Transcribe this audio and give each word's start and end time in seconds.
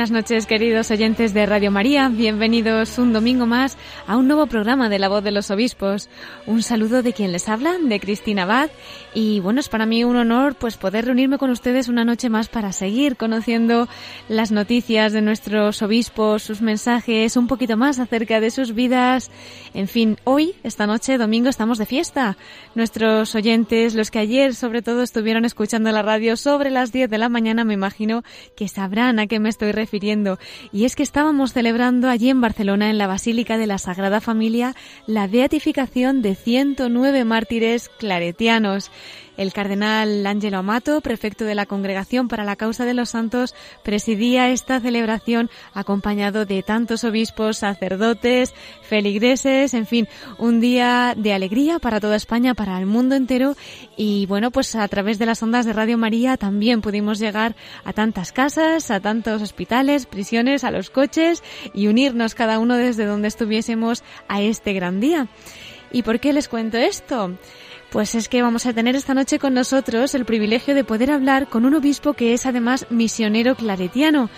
Buenas 0.00 0.12
noches, 0.12 0.46
queridos 0.46 0.90
oyentes 0.90 1.34
de 1.34 1.44
Radio 1.44 1.70
María. 1.70 2.08
Bienvenidos 2.08 2.96
un 2.96 3.12
domingo 3.12 3.44
más 3.44 3.76
a 4.06 4.16
un 4.16 4.28
nuevo 4.28 4.46
programa 4.46 4.88
de 4.88 4.98
La 4.98 5.10
Voz 5.10 5.22
de 5.22 5.30
los 5.30 5.50
Obispos. 5.50 6.08
Un 6.46 6.62
saludo 6.62 7.02
de 7.02 7.12
quien 7.12 7.32
les 7.32 7.50
habla, 7.50 7.76
de 7.78 8.00
Cristina 8.00 8.44
Abad. 8.44 8.70
Y 9.12 9.40
bueno, 9.40 9.60
es 9.60 9.68
para 9.68 9.84
mí 9.84 10.02
un 10.02 10.16
honor 10.16 10.54
pues 10.54 10.78
poder 10.78 11.04
reunirme 11.04 11.36
con 11.36 11.50
ustedes 11.50 11.88
una 11.88 12.06
noche 12.06 12.30
más 12.30 12.48
para 12.48 12.72
seguir 12.72 13.16
conociendo 13.16 13.88
las 14.30 14.52
noticias 14.52 15.12
de 15.12 15.20
nuestros 15.20 15.82
obispos, 15.82 16.44
sus 16.44 16.62
mensajes, 16.62 17.36
un 17.36 17.46
poquito 17.46 17.76
más 17.76 17.98
acerca 17.98 18.40
de 18.40 18.50
sus 18.50 18.72
vidas. 18.72 19.30
En 19.74 19.86
fin, 19.86 20.16
hoy, 20.24 20.54
esta 20.62 20.86
noche, 20.86 21.18
domingo, 21.18 21.50
estamos 21.50 21.76
de 21.76 21.84
fiesta. 21.84 22.38
Nuestros 22.74 23.34
oyentes, 23.34 23.94
los 23.94 24.10
que 24.10 24.20
ayer 24.20 24.54
sobre 24.54 24.80
todo 24.80 25.02
estuvieron 25.02 25.44
escuchando 25.44 25.92
la 25.92 26.00
radio 26.00 26.38
sobre 26.38 26.70
las 26.70 26.90
10 26.90 27.10
de 27.10 27.18
la 27.18 27.28
mañana, 27.28 27.64
me 27.64 27.74
imagino 27.74 28.22
que 28.56 28.66
sabrán 28.66 29.18
a 29.18 29.26
qué 29.26 29.38
me 29.38 29.50
estoy 29.50 29.72
refiriendo. 29.72 29.89
Y 30.72 30.84
es 30.84 30.96
que 30.96 31.02
estábamos 31.02 31.52
celebrando 31.52 32.08
allí 32.08 32.30
en 32.30 32.40
Barcelona, 32.40 32.90
en 32.90 32.98
la 32.98 33.06
Basílica 33.06 33.58
de 33.58 33.66
la 33.66 33.78
Sagrada 33.78 34.20
Familia, 34.20 34.74
la 35.06 35.26
beatificación 35.26 36.22
de 36.22 36.34
109 36.34 37.24
mártires 37.24 37.88
claretianos. 37.98 38.90
El 39.36 39.52
cardenal 39.52 40.26
Ángelo 40.26 40.58
Amato, 40.58 41.00
prefecto 41.00 41.44
de 41.44 41.54
la 41.54 41.66
Congregación 41.66 42.28
para 42.28 42.44
la 42.44 42.56
Causa 42.56 42.84
de 42.84 42.94
los 42.94 43.10
Santos, 43.10 43.54
presidía 43.82 44.50
esta 44.50 44.80
celebración 44.80 45.50
acompañado 45.72 46.44
de 46.44 46.62
tantos 46.62 47.04
obispos, 47.04 47.58
sacerdotes, 47.58 48.54
feligreses, 48.82 49.74
en 49.74 49.86
fin, 49.86 50.08
un 50.38 50.60
día 50.60 51.14
de 51.16 51.32
alegría 51.32 51.78
para 51.78 52.00
toda 52.00 52.16
España, 52.16 52.54
para 52.54 52.78
el 52.78 52.86
mundo 52.86 53.14
entero 53.14 53.56
y 53.96 54.26
bueno, 54.26 54.50
pues 54.50 54.74
a 54.76 54.86
través 54.88 55.18
de 55.18 55.26
las 55.26 55.42
ondas 55.42 55.66
de 55.66 55.72
Radio 55.72 55.98
María 55.98 56.36
también 56.36 56.80
pudimos 56.80 57.18
llegar 57.18 57.54
a 57.84 57.92
tantas 57.92 58.32
casas, 58.32 58.90
a 58.90 59.00
tantos 59.00 59.42
hospitales, 59.42 60.06
prisiones, 60.06 60.64
a 60.64 60.70
los 60.70 60.90
coches 60.90 61.42
y 61.74 61.86
unirnos 61.86 62.34
cada 62.34 62.58
uno 62.58 62.76
desde 62.76 63.04
donde 63.04 63.28
estuviésemos 63.28 64.02
a 64.28 64.42
este 64.42 64.72
gran 64.72 65.00
día. 65.00 65.28
¿Y 65.92 66.02
por 66.02 66.20
qué 66.20 66.32
les 66.32 66.48
cuento 66.48 66.78
esto? 66.78 67.36
Pues 67.90 68.14
es 68.14 68.28
que 68.28 68.40
vamos 68.40 68.66
a 68.66 68.72
tener 68.72 68.94
esta 68.94 69.14
noche 69.14 69.40
con 69.40 69.52
nosotros 69.52 70.14
el 70.14 70.24
privilegio 70.24 70.76
de 70.76 70.84
poder 70.84 71.10
hablar 71.10 71.48
con 71.48 71.64
un 71.64 71.74
obispo 71.74 72.12
que 72.12 72.34
es 72.34 72.46
además 72.46 72.86
misionero 72.88 73.56
claretiano. 73.56 74.30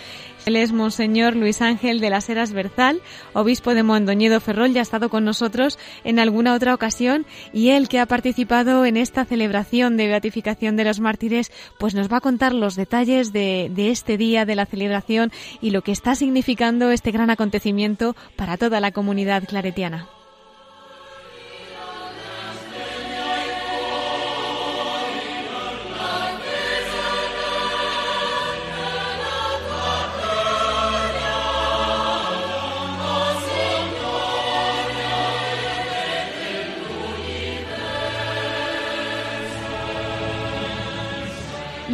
Él 0.47 0.55
es 0.55 0.71
Monseñor 0.71 1.35
Luis 1.35 1.61
Ángel 1.61 1.99
de 1.99 2.09
las 2.09 2.27
Heras 2.29 2.51
Berzal, 2.51 2.99
obispo 3.33 3.75
de 3.75 3.83
Mondoñedo 3.83 4.39
Ferrol, 4.41 4.73
ya 4.73 4.79
ha 4.79 4.81
estado 4.81 5.09
con 5.09 5.23
nosotros 5.23 5.77
en 6.03 6.17
alguna 6.17 6.55
otra 6.55 6.73
ocasión 6.73 7.27
y 7.53 7.69
él 7.69 7.87
que 7.89 7.99
ha 7.99 8.07
participado 8.07 8.85
en 8.85 8.97
esta 8.97 9.23
celebración 9.23 9.97
de 9.97 10.07
beatificación 10.07 10.75
de 10.75 10.85
los 10.85 10.99
mártires, 10.99 11.51
pues 11.77 11.93
nos 11.93 12.11
va 12.11 12.17
a 12.17 12.21
contar 12.21 12.53
los 12.53 12.75
detalles 12.75 13.33
de, 13.33 13.71
de 13.73 13.91
este 13.91 14.17
día 14.17 14.45
de 14.45 14.55
la 14.55 14.65
celebración 14.65 15.31
y 15.61 15.69
lo 15.69 15.83
que 15.83 15.91
está 15.91 16.15
significando 16.15 16.89
este 16.89 17.11
gran 17.11 17.29
acontecimiento 17.29 18.15
para 18.35 18.57
toda 18.57 18.79
la 18.79 18.91
comunidad 18.91 19.43
claretiana. 19.47 20.09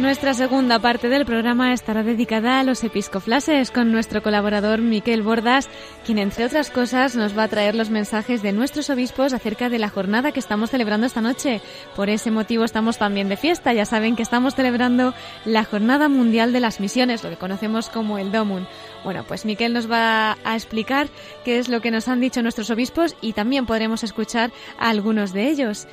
Nuestra 0.00 0.32
segunda 0.32 0.78
parte 0.78 1.10
del 1.10 1.26
programa 1.26 1.74
estará 1.74 2.02
dedicada 2.02 2.58
a 2.58 2.64
los 2.64 2.82
episcoflases 2.84 3.70
con 3.70 3.92
nuestro 3.92 4.22
colaborador 4.22 4.80
Miquel 4.80 5.20
Bordas, 5.20 5.68
quien 6.06 6.16
entre 6.16 6.46
otras 6.46 6.70
cosas 6.70 7.16
nos 7.16 7.36
va 7.36 7.42
a 7.42 7.48
traer 7.48 7.74
los 7.74 7.90
mensajes 7.90 8.40
de 8.42 8.52
nuestros 8.52 8.88
obispos 8.88 9.34
acerca 9.34 9.68
de 9.68 9.78
la 9.78 9.90
jornada 9.90 10.32
que 10.32 10.40
estamos 10.40 10.70
celebrando 10.70 11.06
esta 11.06 11.20
noche. 11.20 11.60
Por 11.96 12.08
ese 12.08 12.30
motivo 12.30 12.64
estamos 12.64 12.96
también 12.96 13.28
de 13.28 13.36
fiesta. 13.36 13.74
Ya 13.74 13.84
saben 13.84 14.16
que 14.16 14.22
estamos 14.22 14.54
celebrando 14.54 15.12
la 15.44 15.64
Jornada 15.64 16.08
Mundial 16.08 16.54
de 16.54 16.60
las 16.60 16.80
Misiones, 16.80 17.22
lo 17.22 17.28
que 17.28 17.36
conocemos 17.36 17.90
como 17.90 18.16
el 18.16 18.32
DOMUN. 18.32 18.66
Bueno, 19.04 19.24
pues 19.28 19.44
Miquel 19.44 19.74
nos 19.74 19.90
va 19.90 20.38
a 20.44 20.54
explicar 20.54 21.08
qué 21.44 21.58
es 21.58 21.68
lo 21.68 21.82
que 21.82 21.90
nos 21.90 22.08
han 22.08 22.20
dicho 22.20 22.42
nuestros 22.42 22.70
obispos 22.70 23.16
y 23.20 23.34
también 23.34 23.66
podremos 23.66 24.02
escuchar 24.02 24.50
a 24.78 24.88
algunos 24.88 25.34
de 25.34 25.50
ellos. 25.50 25.86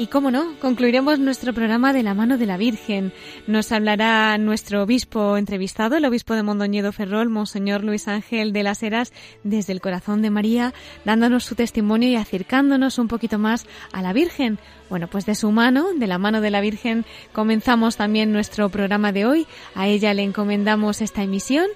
Y 0.00 0.06
cómo 0.06 0.30
no, 0.30 0.58
concluiremos 0.60 1.18
nuestro 1.18 1.52
programa 1.52 1.92
de 1.92 2.02
la 2.02 2.14
mano 2.14 2.38
de 2.38 2.46
la 2.46 2.56
Virgen. 2.56 3.12
Nos 3.46 3.70
hablará 3.70 4.38
nuestro 4.38 4.82
obispo 4.82 5.36
entrevistado, 5.36 5.94
el 5.94 6.06
obispo 6.06 6.32
de 6.34 6.42
Mondoñedo 6.42 6.90
Ferrol, 6.90 7.28
Monseñor 7.28 7.84
Luis 7.84 8.08
Ángel 8.08 8.54
de 8.54 8.62
las 8.62 8.82
Heras, 8.82 9.12
desde 9.44 9.74
el 9.74 9.82
corazón 9.82 10.22
de 10.22 10.30
María, 10.30 10.72
dándonos 11.04 11.44
su 11.44 11.54
testimonio 11.54 12.08
y 12.08 12.16
acercándonos 12.16 12.98
un 12.98 13.08
poquito 13.08 13.38
más 13.38 13.66
a 13.92 14.00
la 14.00 14.14
Virgen. 14.14 14.58
Bueno, 14.88 15.06
pues 15.06 15.26
de 15.26 15.34
su 15.34 15.50
mano, 15.50 15.88
de 15.94 16.06
la 16.06 16.16
mano 16.16 16.40
de 16.40 16.50
la 16.50 16.62
Virgen, 16.62 17.04
comenzamos 17.34 17.98
también 17.98 18.32
nuestro 18.32 18.70
programa 18.70 19.12
de 19.12 19.26
hoy. 19.26 19.46
A 19.74 19.86
ella 19.86 20.14
le 20.14 20.22
encomendamos 20.22 21.02
esta 21.02 21.22
emisión 21.22 21.66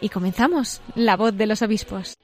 y 0.00 0.08
comenzamos 0.08 0.82
la 0.94 1.16
voz 1.16 1.36
de 1.36 1.48
los 1.48 1.62
obispos. 1.62 2.16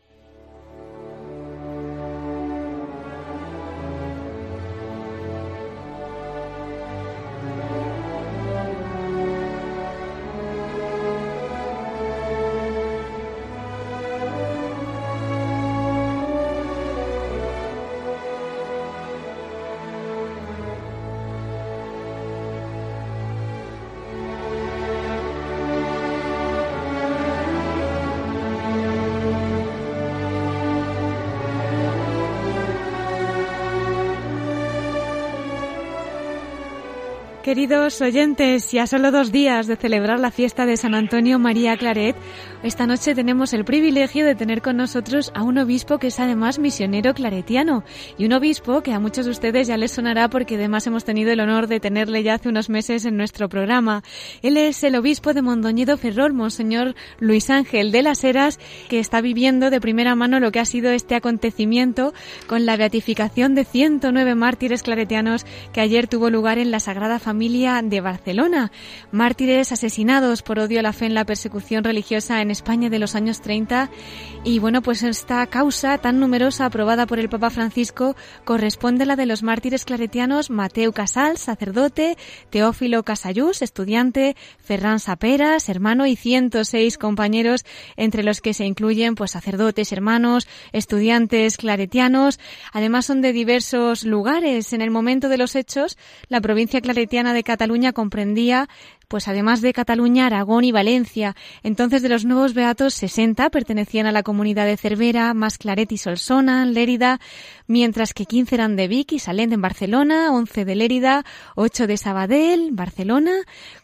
Queridos 37.49 38.03
oyentes, 38.03 38.73
ya 38.73 38.87
solo 38.87 39.11
dos 39.11 39.33
días 39.33 39.67
de 39.67 39.77
celebrar 39.77 40.21
la 40.21 40.31
fiesta 40.31 40.67
de 40.67 40.77
San 40.77 40.95
Antonio 40.95 41.39
María 41.39 41.79
Claret, 41.79 42.15
esta 42.63 42.87
noche 42.87 43.15
tenemos 43.15 43.55
el 43.55 43.65
privilegio 43.65 44.27
de 44.27 44.35
tener 44.35 44.61
con 44.61 44.77
nosotros 44.77 45.33
a 45.35 45.45
un 45.45 45.57
obispo 45.57 45.97
que 45.97 46.09
es 46.09 46.21
además 46.21 46.59
misionero 46.59 47.15
claretiano 47.15 47.85
y 48.19 48.27
un 48.27 48.35
obispo 48.35 48.83
que 48.83 48.93
a 48.93 49.01
muchos 49.01 49.25
de 49.25 49.31
ustedes 49.31 49.67
ya 49.67 49.79
les 49.79 49.93
sonará 49.93 50.29
porque 50.29 50.57
además 50.57 50.87
hemos 50.87 51.07
tenido 51.07 51.33
el 51.33 51.41
honor 51.41 51.69
de 51.69 51.81
tenerle 51.81 52.23
ya 52.23 52.35
hace 52.35 52.51
unos 52.51 52.69
meses 52.69 53.07
en 53.07 53.17
nuestro 53.17 53.49
programa. 53.49 54.03
Él 54.43 54.59
es 54.59 54.85
el 54.85 54.97
obispo 54.97 55.33
de 55.33 55.41
Mondoñedo 55.41 55.97
Ferrol, 55.97 56.35
Monseñor 56.35 56.97
Luis 57.19 57.49
Ángel 57.49 57.93
de 57.93 58.03
las 58.03 58.25
Heras, 58.25 58.59
que 58.91 58.99
está 58.99 59.23
viviendo 59.23 59.71
de 59.71 59.81
primera 59.81 60.15
mano 60.15 60.39
lo 60.39 60.53
que 60.53 60.61
ha 60.61 60.67
sido 60.67 60.91
este 60.91 61.15
acontecimiento 61.15 62.13
con 62.47 62.67
la 62.67 62.77
beatificación 62.77 63.55
de 63.55 63.65
109 63.65 64.35
mártires 64.35 64.83
claretianos 64.83 65.47
que 65.73 65.81
ayer 65.81 66.09
tuvo 66.09 66.29
lugar 66.29 66.59
en 66.59 66.71
la 66.71 66.81
Sagrada 66.81 67.19
Familia 67.19 67.38
de 67.39 68.01
Barcelona, 68.01 68.73
mártires 69.13 69.71
asesinados 69.71 70.43
por 70.43 70.59
odio 70.59 70.81
a 70.81 70.83
la 70.83 70.93
fe 70.93 71.07
en 71.07 71.15
la 71.15 71.25
persecución 71.25 71.85
religiosa 71.85 72.43
en 72.43 72.51
España 72.51 72.91
de 72.91 72.99
los 72.99 73.15
años 73.15 73.41
30. 73.41 73.91
Y 74.43 74.59
bueno, 74.59 74.83
pues 74.83 75.05
esta 75.05 75.47
causa 75.47 75.99
tan 75.99 76.19
numerosa 76.19 76.67
aprobada 76.67 77.07
por 77.07 77.21
el 77.21 77.29
Papa 77.29 77.51
Francisco 77.51 78.17
corresponde 78.45 79.05
a 79.05 79.07
la 79.07 79.17
de 79.17 79.27
los 79.27 79.45
mártires 79.45 79.85
claretianos 79.85 80.51
Mateo 80.51 80.93
Casal, 80.93 81.39
sacerdote, 81.39 82.17
Teófilo 82.51 83.05
Casayús, 83.05 83.63
estudiante, 83.63 84.37
Ferran 84.59 84.99
Saperas, 84.99 85.69
hermano 85.69 86.07
y 86.07 86.17
106 86.17 86.99
compañeros, 86.99 87.65
entre 87.97 88.25
los 88.25 88.41
que 88.41 88.53
se 88.53 88.65
incluyen 88.65 89.15
pues 89.15 89.31
sacerdotes, 89.31 89.93
hermanos, 89.93 90.49
estudiantes 90.73 91.57
claretianos. 91.57 92.41
Además 92.73 93.07
son 93.07 93.21
de 93.23 93.33
diversos 93.33 94.03
lugares. 94.03 94.73
En 94.73 94.83
el 94.83 94.91
momento 94.91 95.29
de 95.29 95.39
los 95.39 95.55
hechos, 95.55 95.97
la 96.29 96.41
provincia 96.41 96.81
claretiana 96.81 97.28
De 97.33 97.43
Cataluña 97.43 97.93
comprendía 97.93 98.69
pues 99.09 99.27
además 99.27 99.63
de 99.63 99.73
Cataluña, 99.73 100.27
Aragón 100.27 100.65
y 100.65 100.73
Valencia. 100.73 101.35
Entonces, 101.63 102.03
de 102.03 102.11
los 102.11 102.25
nuevos 102.27 102.53
beatos, 102.53 102.95
60 102.95 103.49
pertenecían 103.51 104.07
a 104.07 104.13
la 104.13 104.23
comunidad 104.23 104.67
de 104.67 104.77
Cervera, 104.77 105.33
más 105.35 105.57
Claret 105.57 105.91
y 105.91 105.99
Solsona, 105.99 106.67
Lérida, 106.67 107.19
mientras 107.67 108.13
que 108.13 108.27
15 108.27 108.55
eran 108.55 108.77
de 108.77 108.87
Vic 108.87 109.13
y 109.13 109.19
Salent 109.19 109.53
en 109.53 109.63
Barcelona, 109.63 110.33
11 110.33 110.65
de 110.65 110.75
Lérida, 110.75 111.25
8 111.57 111.87
de 111.87 111.97
Sabadell, 111.97 112.71
Barcelona, 112.73 113.33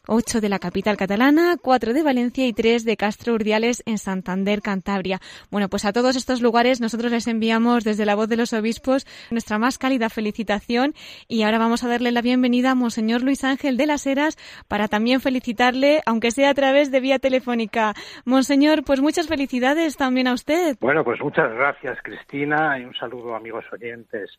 8 0.07 0.43
de 0.43 0.49
la 0.51 0.59
capital 0.59 0.97
catalana, 0.99 1.57
4 1.61 1.95
de 1.95 2.03
Valencia 2.03 2.47
y 2.47 2.53
3 2.53 2.85
de 2.85 2.97
Castro 2.97 3.35
Urdiales 3.35 3.83
en 3.87 3.97
Santander, 3.97 4.61
Cantabria. 4.61 5.21
Bueno, 5.51 5.71
pues 5.71 5.87
a 5.87 5.93
todos 5.93 6.17
estos 6.17 6.43
lugares 6.43 6.81
nosotros 6.81 7.11
les 7.11 7.27
enviamos 7.27 7.85
desde 7.85 8.05
la 8.05 8.15
voz 8.15 8.29
de 8.29 8.37
los 8.37 8.53
obispos 8.53 9.07
nuestra 9.31 9.59
más 9.59 9.79
cálida 9.79 10.11
felicitación 10.11 10.95
y 11.29 11.43
ahora 11.43 11.59
vamos 11.59 11.83
a 11.85 11.89
darle 11.89 12.13
la 12.13 12.21
bienvenida 12.21 12.73
a 12.73 12.75
Monseñor 12.75 13.23
Luis 13.23 13.45
Ángel 13.45 13.79
de 13.79 13.87
las 13.87 14.07
Heras 14.07 14.37
para 14.69 14.89
también 14.89 15.14
felicitarle, 15.21 16.01
aunque 16.07 16.31
sea 16.31 16.51
a 16.51 16.55
través 16.55 16.91
de 16.91 17.01
vía 17.01 17.19
telefónica. 17.19 17.95
Monseñor, 18.25 18.85
pues 18.85 19.01
muchas 19.01 19.29
felicidades 19.29 19.97
también 19.97 20.29
a 20.29 20.35
usted. 20.35 20.77
Bueno, 20.81 21.05
pues 21.05 21.21
muchas 21.21 21.53
gracias 21.53 21.99
Cristina 22.03 22.79
y 22.79 22.85
un 22.85 22.95
saludo 22.95 23.35
amigos 23.35 23.65
oyentes. 23.73 24.31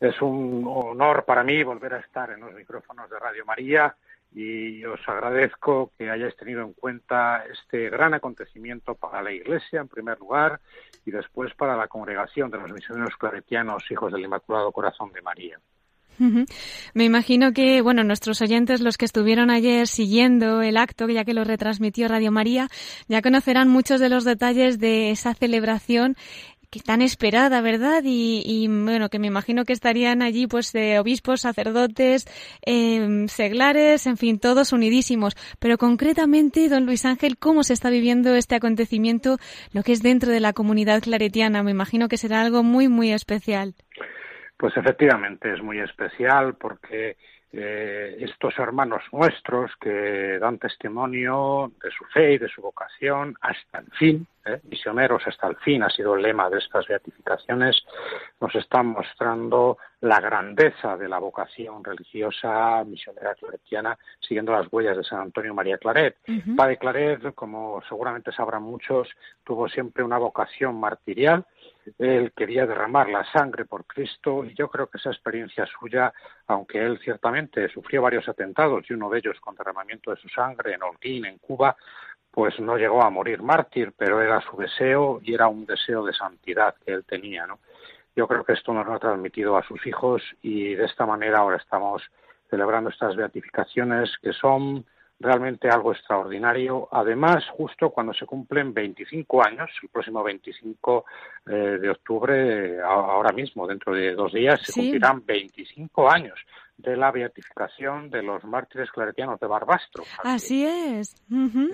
Es 0.00 0.20
un 0.22 0.64
honor 0.66 1.24
para 1.24 1.42
mí 1.42 1.62
volver 1.62 1.94
a 1.94 1.98
estar 1.98 2.30
en 2.30 2.40
los 2.40 2.54
micrófonos 2.54 3.10
de 3.10 3.18
Radio 3.18 3.44
María 3.44 3.94
y 4.32 4.84
os 4.84 5.00
agradezco 5.08 5.92
que 5.96 6.10
hayáis 6.10 6.36
tenido 6.36 6.62
en 6.62 6.72
cuenta 6.74 7.44
este 7.50 7.88
gran 7.88 8.14
acontecimiento 8.14 8.94
para 8.94 9.22
la 9.22 9.32
Iglesia, 9.32 9.80
en 9.80 9.88
primer 9.88 10.18
lugar, 10.18 10.60
y 11.04 11.10
después 11.10 11.54
para 11.54 11.76
la 11.76 11.88
congregación 11.88 12.50
de 12.50 12.58
los 12.58 12.70
misioneros 12.70 13.16
claretianos, 13.16 13.90
hijos 13.90 14.12
del 14.12 14.24
Inmaculado 14.24 14.70
Corazón 14.70 15.12
de 15.12 15.22
María. 15.22 15.58
Me 16.94 17.04
imagino 17.04 17.52
que, 17.52 17.80
bueno, 17.80 18.04
nuestros 18.04 18.40
oyentes, 18.42 18.80
los 18.80 18.96
que 18.96 19.04
estuvieron 19.04 19.50
ayer 19.50 19.86
siguiendo 19.86 20.62
el 20.62 20.76
acto, 20.76 21.08
ya 21.08 21.24
que 21.24 21.34
lo 21.34 21.44
retransmitió 21.44 22.08
Radio 22.08 22.32
María, 22.32 22.68
ya 23.08 23.22
conocerán 23.22 23.68
muchos 23.68 24.00
de 24.00 24.08
los 24.08 24.24
detalles 24.24 24.78
de 24.78 25.10
esa 25.10 25.34
celebración 25.34 26.16
que 26.70 26.80
tan 26.80 27.00
esperada, 27.00 27.60
¿verdad? 27.60 28.02
Y, 28.04 28.66
bueno, 28.68 29.08
que 29.08 29.18
me 29.18 29.26
imagino 29.26 29.64
que 29.64 29.72
estarían 29.72 30.22
allí 30.22 30.46
pues 30.46 30.72
de 30.72 30.98
obispos, 30.98 31.40
sacerdotes, 31.40 32.26
eh, 32.64 33.24
seglares, 33.28 34.06
en 34.06 34.16
fin, 34.16 34.38
todos 34.38 34.72
unidísimos. 34.72 35.34
Pero 35.58 35.78
concretamente, 35.78 36.68
don 36.68 36.84
Luis 36.84 37.04
Ángel, 37.04 37.38
¿cómo 37.38 37.62
se 37.62 37.72
está 37.72 37.90
viviendo 37.90 38.34
este 38.34 38.54
acontecimiento, 38.54 39.38
lo 39.72 39.82
que 39.82 39.92
es 39.92 40.02
dentro 40.02 40.30
de 40.30 40.40
la 40.40 40.52
comunidad 40.52 41.02
claretiana? 41.02 41.62
Me 41.62 41.70
imagino 41.70 42.08
que 42.08 42.18
será 42.18 42.42
algo 42.42 42.62
muy, 42.62 42.88
muy 42.88 43.12
especial. 43.12 43.74
Pues 44.58 44.76
efectivamente 44.76 45.54
es 45.54 45.62
muy 45.62 45.78
especial 45.78 46.56
porque 46.56 47.16
eh, 47.52 48.16
estos 48.18 48.58
hermanos 48.58 49.02
nuestros 49.12 49.70
que 49.80 50.38
dan 50.40 50.58
testimonio 50.58 51.72
de 51.82 51.90
su 51.92 52.04
fe 52.06 52.32
y 52.32 52.38
de 52.38 52.48
su 52.48 52.60
vocación 52.60 53.36
hasta 53.40 53.78
el 53.78 53.90
fin, 53.92 54.26
¿eh? 54.48 54.60
misioneros 54.64 55.22
hasta 55.26 55.48
el 55.48 55.56
fin 55.56 55.82
ha 55.82 55.90
sido 55.90 56.14
el 56.14 56.22
lema 56.22 56.48
de 56.50 56.58
estas 56.58 56.86
beatificaciones, 56.86 57.84
nos 58.40 58.54
están 58.54 58.86
mostrando 58.86 59.78
la 60.00 60.20
grandeza 60.20 60.96
de 60.96 61.08
la 61.08 61.18
vocación 61.18 61.82
religiosa 61.82 62.84
misionera 62.84 63.34
claretiana 63.34 63.98
siguiendo 64.20 64.52
las 64.52 64.72
huellas 64.72 64.96
de 64.96 65.04
San 65.04 65.20
Antonio 65.20 65.54
María 65.54 65.78
Claret. 65.78 66.16
Padre 66.56 66.76
Claret, 66.76 67.34
como 67.34 67.82
seguramente 67.88 68.32
sabrán 68.32 68.62
muchos, 68.62 69.08
tuvo 69.44 69.68
siempre 69.68 70.04
una 70.04 70.18
vocación 70.18 70.78
martirial 70.78 71.44
él 71.98 72.32
quería 72.36 72.66
derramar 72.66 73.08
la 73.08 73.24
sangre 73.32 73.64
por 73.64 73.86
Cristo 73.86 74.44
y 74.44 74.54
yo 74.54 74.68
creo 74.68 74.88
que 74.88 74.98
esa 74.98 75.10
experiencia 75.10 75.66
suya, 75.66 76.12
aunque 76.46 76.84
él 76.84 76.98
ciertamente 77.02 77.68
sufrió 77.68 78.02
varios 78.02 78.28
atentados 78.28 78.84
y 78.88 78.94
uno 78.94 79.08
de 79.08 79.18
ellos 79.18 79.40
con 79.40 79.54
derramamiento 79.54 80.10
de 80.10 80.20
su 80.20 80.28
sangre 80.28 80.74
en 80.74 80.82
Holguín, 80.82 81.24
en 81.24 81.38
Cuba, 81.38 81.76
pues 82.30 82.58
no 82.60 82.76
llegó 82.76 83.02
a 83.02 83.10
morir 83.10 83.42
mártir, 83.42 83.92
pero 83.96 84.22
era 84.22 84.40
su 84.40 84.56
deseo 84.56 85.20
y 85.22 85.34
era 85.34 85.48
un 85.48 85.66
deseo 85.66 86.04
de 86.04 86.12
santidad 86.12 86.74
que 86.84 86.92
él 86.92 87.04
tenía, 87.04 87.46
¿no? 87.46 87.58
Yo 88.14 88.26
creo 88.26 88.44
que 88.44 88.52
esto 88.52 88.72
nos 88.72 88.86
lo 88.86 88.94
ha 88.94 88.98
transmitido 88.98 89.56
a 89.56 89.62
sus 89.62 89.86
hijos 89.86 90.22
y 90.42 90.74
de 90.74 90.84
esta 90.84 91.06
manera 91.06 91.38
ahora 91.38 91.56
estamos 91.56 92.02
celebrando 92.50 92.90
estas 92.90 93.14
beatificaciones 93.14 94.10
que 94.20 94.32
son 94.32 94.84
realmente 95.20 95.68
algo 95.68 95.92
extraordinario. 95.92 96.88
Además, 96.90 97.44
justo 97.50 97.90
cuando 97.90 98.12
se 98.12 98.26
cumplen 98.26 98.72
25 98.72 99.44
años, 99.44 99.70
el 99.82 99.88
próximo 99.88 100.22
25 100.22 101.04
eh, 101.46 101.52
de 101.80 101.90
octubre, 101.90 102.80
ahora 102.80 103.32
mismo, 103.32 103.66
dentro 103.66 103.94
de 103.94 104.14
dos 104.14 104.32
días, 104.32 104.60
se 104.62 104.72
cumplirán 104.72 105.24
25 105.24 106.10
años 106.10 106.38
de 106.78 106.96
la 106.96 107.10
beatificación 107.10 108.08
de 108.08 108.22
los 108.22 108.44
mártires 108.44 108.90
claretianos 108.92 109.40
de 109.40 109.48
Barbastro. 109.48 110.04
Así, 110.22 110.64
es. 110.64 111.16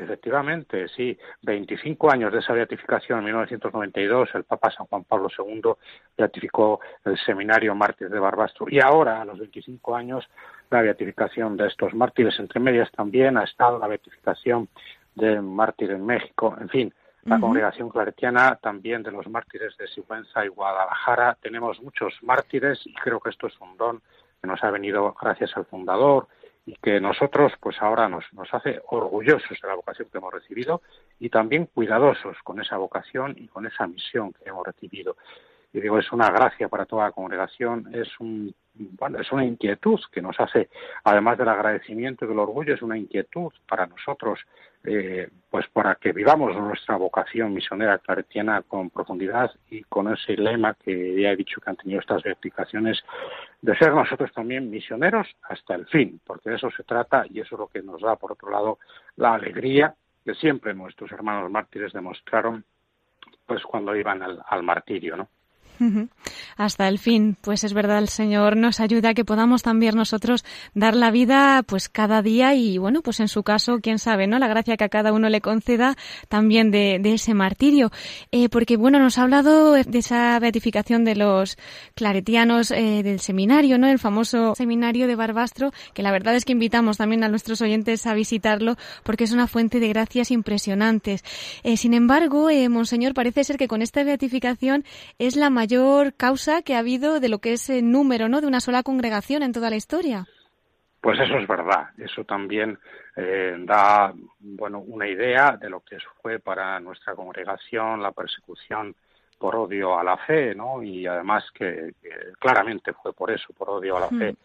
Efectivamente, 0.00 0.88
sí. 0.88 1.16
25 1.42 2.10
años 2.10 2.32
de 2.32 2.38
esa 2.38 2.54
beatificación, 2.54 3.18
en 3.18 3.26
1992, 3.26 4.30
el 4.34 4.44
Papa 4.44 4.70
San 4.70 4.86
Juan 4.86 5.04
Pablo 5.04 5.28
II 5.38 5.72
beatificó 6.16 6.80
el 7.04 7.18
seminario 7.18 7.74
Mártires 7.74 8.12
de 8.12 8.18
Barbastro. 8.18 8.66
Y 8.70 8.80
ahora, 8.80 9.20
a 9.20 9.24
los 9.26 9.38
25 9.38 9.94
años, 9.94 10.24
la 10.70 10.80
beatificación 10.80 11.56
de 11.58 11.66
estos 11.66 11.92
mártires. 11.94 12.38
Entre 12.40 12.58
medias 12.58 12.90
también 12.90 13.36
ha 13.36 13.44
estado 13.44 13.78
la 13.78 13.86
beatificación 13.86 14.68
de 15.14 15.40
mártir 15.40 15.90
en 15.90 16.04
México. 16.06 16.56
En 16.58 16.68
fin, 16.70 16.94
la 17.24 17.40
congregación 17.40 17.88
claretiana 17.88 18.56
también 18.56 19.02
de 19.02 19.10
los 19.10 19.26
mártires 19.28 19.76
de 19.76 19.86
Sigüenza 19.88 20.44
y 20.44 20.48
Guadalajara. 20.48 21.36
Tenemos 21.40 21.80
muchos 21.82 22.14
mártires 22.22 22.80
y 22.86 22.94
creo 22.94 23.20
que 23.20 23.30
esto 23.30 23.46
es 23.46 23.58
un 23.60 23.76
don 23.76 24.02
que 24.44 24.48
nos 24.48 24.62
ha 24.62 24.70
venido 24.70 25.14
gracias 25.18 25.56
al 25.56 25.64
fundador 25.64 26.28
y 26.66 26.74
que 26.76 27.00
nosotros 27.00 27.54
pues 27.60 27.80
ahora 27.80 28.10
nos, 28.10 28.30
nos 28.34 28.52
hace 28.52 28.82
orgullosos 28.90 29.58
de 29.58 29.68
la 29.68 29.74
vocación 29.74 30.08
que 30.12 30.18
hemos 30.18 30.34
recibido 30.34 30.82
y 31.18 31.30
también 31.30 31.64
cuidadosos 31.72 32.36
con 32.44 32.60
esa 32.60 32.76
vocación 32.76 33.34
y 33.38 33.48
con 33.48 33.66
esa 33.66 33.86
misión 33.86 34.34
que 34.34 34.50
hemos 34.50 34.66
recibido. 34.66 35.16
Y 35.74 35.80
digo, 35.80 35.98
es 35.98 36.10
una 36.12 36.30
gracia 36.30 36.68
para 36.68 36.86
toda 36.86 37.04
la 37.04 37.12
congregación, 37.12 37.90
es 37.92 38.08
un 38.20 38.54
bueno, 38.74 39.20
es 39.20 39.30
una 39.30 39.44
inquietud 39.44 40.00
que 40.10 40.20
nos 40.20 40.38
hace, 40.40 40.68
además 41.04 41.38
del 41.38 41.48
agradecimiento 41.48 42.24
y 42.24 42.28
del 42.28 42.38
orgullo, 42.38 42.74
es 42.74 42.82
una 42.82 42.98
inquietud 42.98 43.52
para 43.68 43.86
nosotros, 43.86 44.40
eh, 44.82 45.28
pues 45.50 45.66
para 45.68 45.94
que 45.94 46.12
vivamos 46.12 46.56
nuestra 46.56 46.96
vocación 46.96 47.54
misionera 47.54 47.98
claretiana 47.98 48.62
con 48.62 48.90
profundidad 48.90 49.52
y 49.70 49.82
con 49.84 50.12
ese 50.12 50.36
lema 50.36 50.74
que 50.74 51.20
ya 51.20 51.30
he 51.30 51.36
dicho 51.36 51.60
que 51.60 51.70
han 51.70 51.76
tenido 51.76 52.00
estas 52.00 52.22
beatificaciones, 52.22 53.02
de 53.62 53.76
ser 53.76 53.92
nosotros 53.92 54.32
también 54.32 54.70
misioneros 54.70 55.28
hasta 55.42 55.76
el 55.76 55.86
fin, 55.86 56.20
porque 56.26 56.50
de 56.50 56.56
eso 56.56 56.70
se 56.76 56.82
trata 56.82 57.24
y 57.30 57.40
eso 57.40 57.54
es 57.54 57.58
lo 57.60 57.68
que 57.68 57.82
nos 57.82 58.02
da, 58.02 58.16
por 58.16 58.32
otro 58.32 58.50
lado, 58.50 58.78
la 59.16 59.34
alegría 59.34 59.94
que 60.24 60.34
siempre 60.34 60.74
nuestros 60.74 61.12
hermanos 61.12 61.50
mártires 61.50 61.92
demostraron, 61.92 62.64
pues 63.46 63.62
cuando 63.62 63.94
iban 63.94 64.22
al, 64.22 64.42
al 64.48 64.62
martirio, 64.62 65.16
¿no? 65.16 65.28
Hasta 66.56 66.88
el 66.88 66.98
fin, 66.98 67.36
pues 67.40 67.64
es 67.64 67.74
verdad, 67.74 67.98
el 67.98 68.08
Señor 68.08 68.56
nos 68.56 68.80
ayuda 68.80 69.10
a 69.10 69.14
que 69.14 69.24
podamos 69.24 69.62
también 69.62 69.96
nosotros 69.96 70.44
dar 70.72 70.94
la 70.94 71.10
vida 71.10 71.62
pues 71.66 71.88
cada 71.88 72.22
día 72.22 72.54
y 72.54 72.78
bueno, 72.78 73.02
pues 73.02 73.20
en 73.20 73.28
su 73.28 73.42
caso, 73.42 73.80
quién 73.82 73.98
sabe, 73.98 74.26
¿no? 74.26 74.38
La 74.38 74.46
gracia 74.46 74.76
que 74.76 74.84
a 74.84 74.88
cada 74.88 75.12
uno 75.12 75.28
le 75.28 75.40
conceda 75.40 75.96
también 76.28 76.70
de, 76.70 77.00
ese 77.04 77.34
martirio. 77.34 77.90
Eh, 78.30 78.48
porque 78.48 78.76
bueno, 78.76 78.98
nos 78.98 79.18
ha 79.18 79.22
hablado 79.22 79.72
de 79.72 79.98
esa 79.98 80.38
beatificación 80.38 81.04
de 81.04 81.16
los 81.16 81.58
claretianos 81.94 82.70
eh, 82.70 83.02
del 83.02 83.20
seminario, 83.20 83.78
¿no? 83.78 83.88
El 83.88 83.98
famoso 83.98 84.54
seminario 84.54 85.06
de 85.06 85.16
Barbastro, 85.16 85.72
que 85.92 86.02
la 86.02 86.12
verdad 86.12 86.34
es 86.36 86.44
que 86.44 86.52
invitamos 86.52 86.98
también 86.98 87.24
a 87.24 87.28
nuestros 87.28 87.60
oyentes 87.60 88.06
a 88.06 88.14
visitarlo 88.14 88.76
porque 89.02 89.24
es 89.24 89.32
una 89.32 89.46
fuente 89.46 89.80
de 89.80 89.88
gracias 89.88 90.30
impresionantes. 90.30 91.24
Eh, 91.62 91.76
sin 91.76 91.94
embargo, 91.94 92.48
Monseñor, 92.70 93.14
parece 93.14 93.44
ser 93.44 93.56
que 93.56 93.68
con 93.68 93.82
esta 93.82 94.02
beatificación 94.04 94.84
es 95.18 95.36
la 95.36 95.50
mayor 95.50 95.63
mayor 95.64 96.12
causa 96.12 96.60
que 96.60 96.74
ha 96.74 96.80
habido 96.80 97.20
de 97.20 97.30
lo 97.30 97.38
que 97.38 97.54
es 97.54 97.70
el 97.70 97.90
número, 97.90 98.28
¿no? 98.28 98.42
De 98.42 98.46
una 98.46 98.60
sola 98.60 98.82
congregación 98.82 99.42
en 99.42 99.52
toda 99.52 99.70
la 99.70 99.76
historia. 99.76 100.26
Pues 101.00 101.18
eso 101.18 101.38
es 101.38 101.48
verdad. 101.48 101.86
Eso 101.96 102.22
también 102.24 102.78
eh, 103.16 103.56
da, 103.60 104.12
bueno, 104.40 104.80
una 104.80 105.08
idea 105.08 105.56
de 105.58 105.70
lo 105.70 105.80
que 105.80 105.96
fue 106.20 106.38
para 106.38 106.78
nuestra 106.80 107.14
congregación 107.14 108.02
la 108.02 108.12
persecución 108.12 108.94
por 109.38 109.56
odio 109.56 109.98
a 109.98 110.04
la 110.04 110.18
fe, 110.18 110.54
¿no? 110.54 110.82
Y 110.82 111.06
además 111.06 111.44
que, 111.54 111.94
claramente 112.38 112.92
fue 112.92 113.14
por 113.14 113.30
eso, 113.30 113.54
por 113.56 113.70
odio 113.70 113.96
a 113.96 114.00
la 114.00 114.08
fe. 114.08 114.36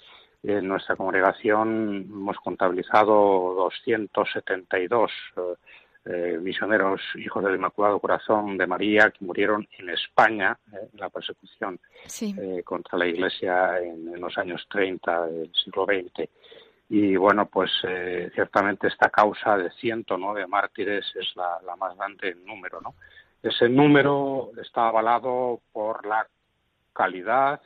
En 0.41 0.69
nuestra 0.69 0.95
congregación 0.95 2.07
hemos 2.09 2.37
contabilizado 2.37 3.55
272 3.55 5.11
eh, 5.35 5.41
misioneros 6.41 7.01
hijos 7.15 7.43
del 7.43 7.55
Inmaculado 7.55 7.99
Corazón 7.99 8.57
de 8.57 8.67
María 8.67 9.11
que 9.11 9.25
murieron 9.25 9.67
en 9.77 9.89
España 9.89 10.57
eh, 10.71 10.89
en 10.91 10.99
la 10.99 11.09
persecución 11.09 11.79
eh, 12.21 12.63
contra 12.63 12.97
la 12.97 13.07
Iglesia 13.07 13.79
en, 13.79 14.19
los 14.19 14.37
años 14.37 14.65
30 14.69 15.27
del 15.27 15.51
siglo 15.53 15.85
XX. 15.85 16.29
Y 16.89 17.15
bueno, 17.15 17.45
pues 17.45 17.69
ciertamente 18.33 18.87
esta 18.87 19.09
causa 19.09 19.55
de 19.55 19.69
109 19.69 20.47
mártires 20.47 21.05
es 21.15 21.35
la, 21.35 21.59
más 21.75 21.95
grande 21.95 22.29
en 22.29 22.43
número, 22.43 22.81
¿no? 22.81 22.95
Ese 23.43 23.69
número 23.69 24.51
está 24.59 24.87
avalado 24.87 25.61
por 25.71 26.05
la 26.05 26.27
calidad 26.91 27.61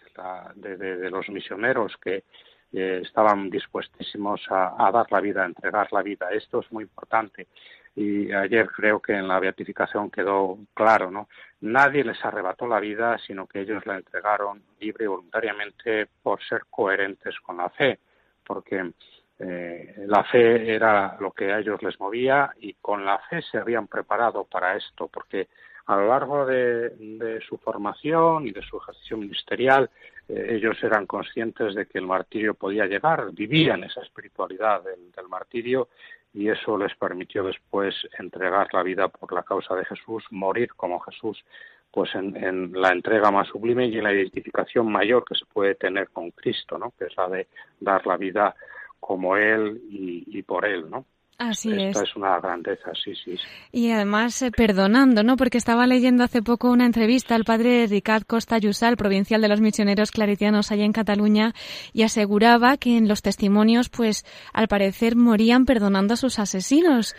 de, 0.56 1.10
los 1.10 1.28
misioneros 1.30 1.96
que 1.98 2.24
eh, 2.72 3.02
estaban 3.04 3.50
dispuestísimos 3.50 4.42
a, 4.50 4.92
dar 4.92 5.12
la 5.12 5.20
vida, 5.20 5.44
a 5.44 5.48
entregar 5.48 5.88
la 5.92 6.04
vida. 6.04 6.30
Esto 6.32 6.60
es 6.60 6.72
muy 6.72 6.84
importante. 6.84 7.48
Y 7.96 8.32
ayer 8.32 8.68
creo 8.72 9.00
que 9.00 9.14
en 9.14 9.28
la 9.28 9.40
beatificación 9.40 10.10
quedó 10.10 10.58
claro, 10.74 11.12
¿no? 11.12 11.30
Nadie 11.62 12.04
les 12.04 12.24
arrebató 12.26 12.68
la 12.68 12.80
vida, 12.80 13.18
sino 13.20 13.46
que 13.46 13.62
ellos 13.62 13.86
la 13.86 13.98
entregaron 13.98 14.64
libre 14.80 15.06
y 15.06 15.08
voluntariamente 15.08 16.08
por 16.24 16.44
ser 16.44 16.64
coherentes 16.70 17.40
con 17.42 17.58
la 17.58 17.70
fe, 17.70 18.00
porque 18.46 18.94
eh, 19.40 20.06
la 20.08 20.24
fe 20.24 20.74
era 20.74 21.18
lo 21.20 21.32
que 21.32 21.52
a 21.52 21.60
ellos 21.60 21.82
les 21.84 22.00
movía 22.00 22.52
y 22.60 22.74
con 22.76 23.06
la 23.06 23.20
fe 23.30 23.42
se 23.42 23.58
habían 23.58 23.88
preparado 23.88 24.44
para 24.46 24.76
esto, 24.76 25.08
porque 25.08 25.48
a 25.86 25.98
lo 25.98 26.08
largo 26.08 26.46
de, 26.46 27.40
su 27.48 27.58
formación 27.58 28.48
y 28.48 28.52
de 28.52 28.62
su 28.62 28.78
ejercicio 28.78 29.18
ministerial, 29.18 29.90
eh, 30.30 30.48
ellos 30.52 30.82
eran 30.82 31.06
conscientes 31.06 31.76
de 31.76 31.86
que 31.88 31.98
el 31.98 32.08
martirio 32.08 32.54
podía 32.54 32.86
llegar, 32.86 33.32
vivían 33.34 33.84
esa 33.84 34.02
espiritualidad 34.02 34.82
del, 34.84 35.28
martirio 35.28 35.90
y 36.34 36.50
eso 36.50 36.78
les 36.78 36.96
permitió 36.96 37.44
después 37.44 37.96
entregar 38.18 38.68
la 38.74 38.84
vida 38.84 39.08
por 39.08 39.32
la 39.34 39.44
causa 39.44 39.76
de 39.76 39.86
Jesús, 39.86 40.24
morir 40.32 40.74
como 40.76 41.00
Jesús, 41.00 41.44
pues 41.92 42.14
en, 42.16 42.72
la 42.74 42.92
entrega 42.92 43.30
más 43.30 43.48
sublime 43.48 43.86
y 43.86 43.98
en 43.98 44.04
la 44.04 44.14
identificación 44.14 44.92
mayor 44.92 45.24
que 45.26 45.36
se 45.36 45.46
puede 45.46 45.76
tener 45.76 46.10
con 46.10 46.32
Cristo, 46.32 46.78
¿no? 46.80 46.92
que 46.98 47.06
es 47.06 47.16
la 47.16 47.30
de 47.30 47.48
dar 47.80 48.06
la 48.08 48.18
vida 48.18 48.56
como 49.00 49.38
Él 49.38 49.82
y, 49.90 50.24
y 50.28 50.42
por 50.42 50.66
Él, 50.66 50.90
¿no? 50.90 51.06
Así 51.50 51.72
Esto 51.72 52.04
es. 52.04 52.10
es 52.10 52.16
una 52.16 52.40
grandeza, 52.40 52.92
sí, 53.04 53.14
sí. 53.16 53.36
Y 53.72 53.92
además 53.92 54.42
eh, 54.42 54.52
perdonando, 54.52 55.24
¿no? 55.24 55.36
Porque 55.36 55.58
estaba 55.58 55.88
leyendo 55.88 56.24
hace 56.24 56.42
poco 56.42 56.72
una 56.72 56.86
entrevista 56.86 57.36
al 57.36 57.44
padre 57.44 57.86
Ricard 57.88 58.24
Costa 58.24 58.58
Yusal, 58.58 58.96
provincial 58.96 59.42
de 59.42 59.50
los 59.50 59.60
misioneros 59.60 60.12
claretianos 60.12 60.72
allá 60.72 60.86
en 60.86 60.94
Cataluña, 60.94 61.54
y 61.92 62.04
aseguraba 62.04 62.78
que 62.78 62.98
en 62.98 63.08
los 63.08 63.22
testimonios, 63.22 63.90
pues, 63.90 64.26
al 64.54 64.68
parecer 64.68 65.16
morían 65.16 65.66
perdonando 65.66 66.14
a 66.14 66.18
sus 66.18 66.40
asesinos 66.40 67.16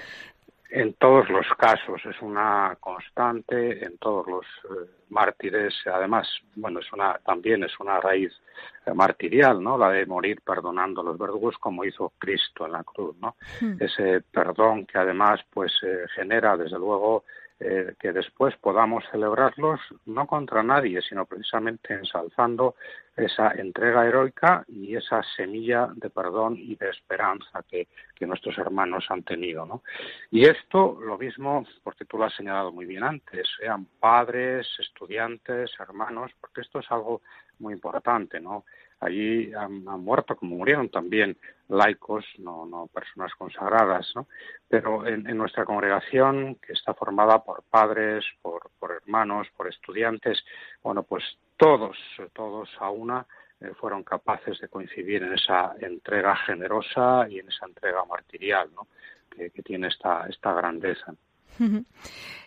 en 0.74 0.94
todos 0.94 1.28
los 1.28 1.46
casos, 1.56 2.04
es 2.04 2.20
una 2.20 2.76
constante 2.80 3.84
en 3.84 3.96
todos 3.98 4.26
los 4.26 4.44
eh, 4.64 4.90
mártires. 5.10 5.72
Además, 5.86 6.28
bueno, 6.56 6.80
es 6.80 6.92
una, 6.92 7.16
también 7.24 7.62
es 7.62 7.78
una 7.78 8.00
raíz 8.00 8.32
eh, 8.84 8.92
martirial, 8.92 9.62
¿no? 9.62 9.78
La 9.78 9.90
de 9.90 10.04
morir 10.04 10.40
perdonando 10.44 11.00
a 11.00 11.04
los 11.04 11.16
verdugos 11.16 11.56
como 11.58 11.84
hizo 11.84 12.12
Cristo 12.18 12.66
en 12.66 12.72
la 12.72 12.82
cruz, 12.82 13.14
¿no? 13.20 13.36
Hmm. 13.60 13.76
Ese 13.78 14.22
perdón 14.32 14.84
que 14.86 14.98
además, 14.98 15.40
pues, 15.52 15.72
eh, 15.84 16.06
genera, 16.12 16.56
desde 16.56 16.76
luego, 16.76 17.22
eh, 17.60 17.94
que 18.00 18.12
después 18.12 18.56
podamos 18.56 19.04
celebrarlos 19.12 19.80
no 20.06 20.26
contra 20.26 20.64
nadie, 20.64 21.00
sino 21.02 21.24
precisamente 21.24 21.94
ensalzando 21.94 22.74
esa 23.16 23.52
entrega 23.52 24.04
heroica 24.04 24.64
y 24.66 24.96
esa 24.96 25.22
semilla 25.36 25.88
de 25.94 26.10
perdón 26.10 26.56
y 26.58 26.74
de 26.74 26.90
esperanza 26.90 27.62
que, 27.68 27.86
nuestros 28.26 28.56
hermanos 28.56 29.04
han 29.10 29.22
tenido. 29.22 29.66
¿no? 29.66 29.82
Y 30.30 30.46
esto, 30.46 30.98
lo 30.98 31.18
mismo, 31.18 31.66
porque 31.82 32.06
tú 32.06 32.16
lo 32.16 32.24
has 32.24 32.34
señalado 32.34 32.72
muy 32.72 32.86
bien 32.86 33.04
antes, 33.04 33.46
sean 33.60 33.86
padres, 34.00 34.66
estudiantes, 34.78 35.70
hermanos, 35.78 36.32
porque 36.40 36.62
esto 36.62 36.78
es 36.78 36.90
algo 36.90 37.20
muy 37.58 37.74
importante, 37.74 38.40
¿no? 38.40 38.64
Allí 39.04 39.52
han, 39.52 39.84
muerto, 39.84 40.34
como 40.34 40.56
murieron 40.56 40.88
también 40.88 41.36
laicos, 41.68 42.24
no, 42.38 42.64
no 42.64 42.86
personas 42.86 43.34
consagradas, 43.34 44.10
¿no? 44.14 44.28
Pero 44.66 45.06
en, 45.06 45.24
nuestra 45.36 45.66
congregación, 45.66 46.54
que 46.56 46.72
está 46.72 46.94
formada 46.94 47.44
por 47.44 47.62
padres, 47.64 48.24
por, 48.40 48.70
hermanos, 48.90 49.46
por 49.56 49.68
estudiantes, 49.68 50.42
bueno, 50.82 51.02
pues 51.02 51.22
todos, 51.58 51.98
todos 52.32 52.70
a 52.78 52.90
una 52.90 53.26
eh, 53.60 53.72
fueron 53.78 54.04
capaces 54.04 54.58
de 54.60 54.68
coincidir 54.68 55.22
en 55.22 55.34
esa 55.34 55.74
entrega 55.80 56.34
generosa 56.36 57.26
y 57.28 57.40
en 57.40 57.48
esa 57.48 57.66
entrega 57.66 58.04
martirial. 58.06 58.70
Que, 59.30 59.50
que 59.50 59.62
tiene 59.62 59.88
esta, 59.88 60.26
esta 60.28 60.52
grandeza. 60.52 61.12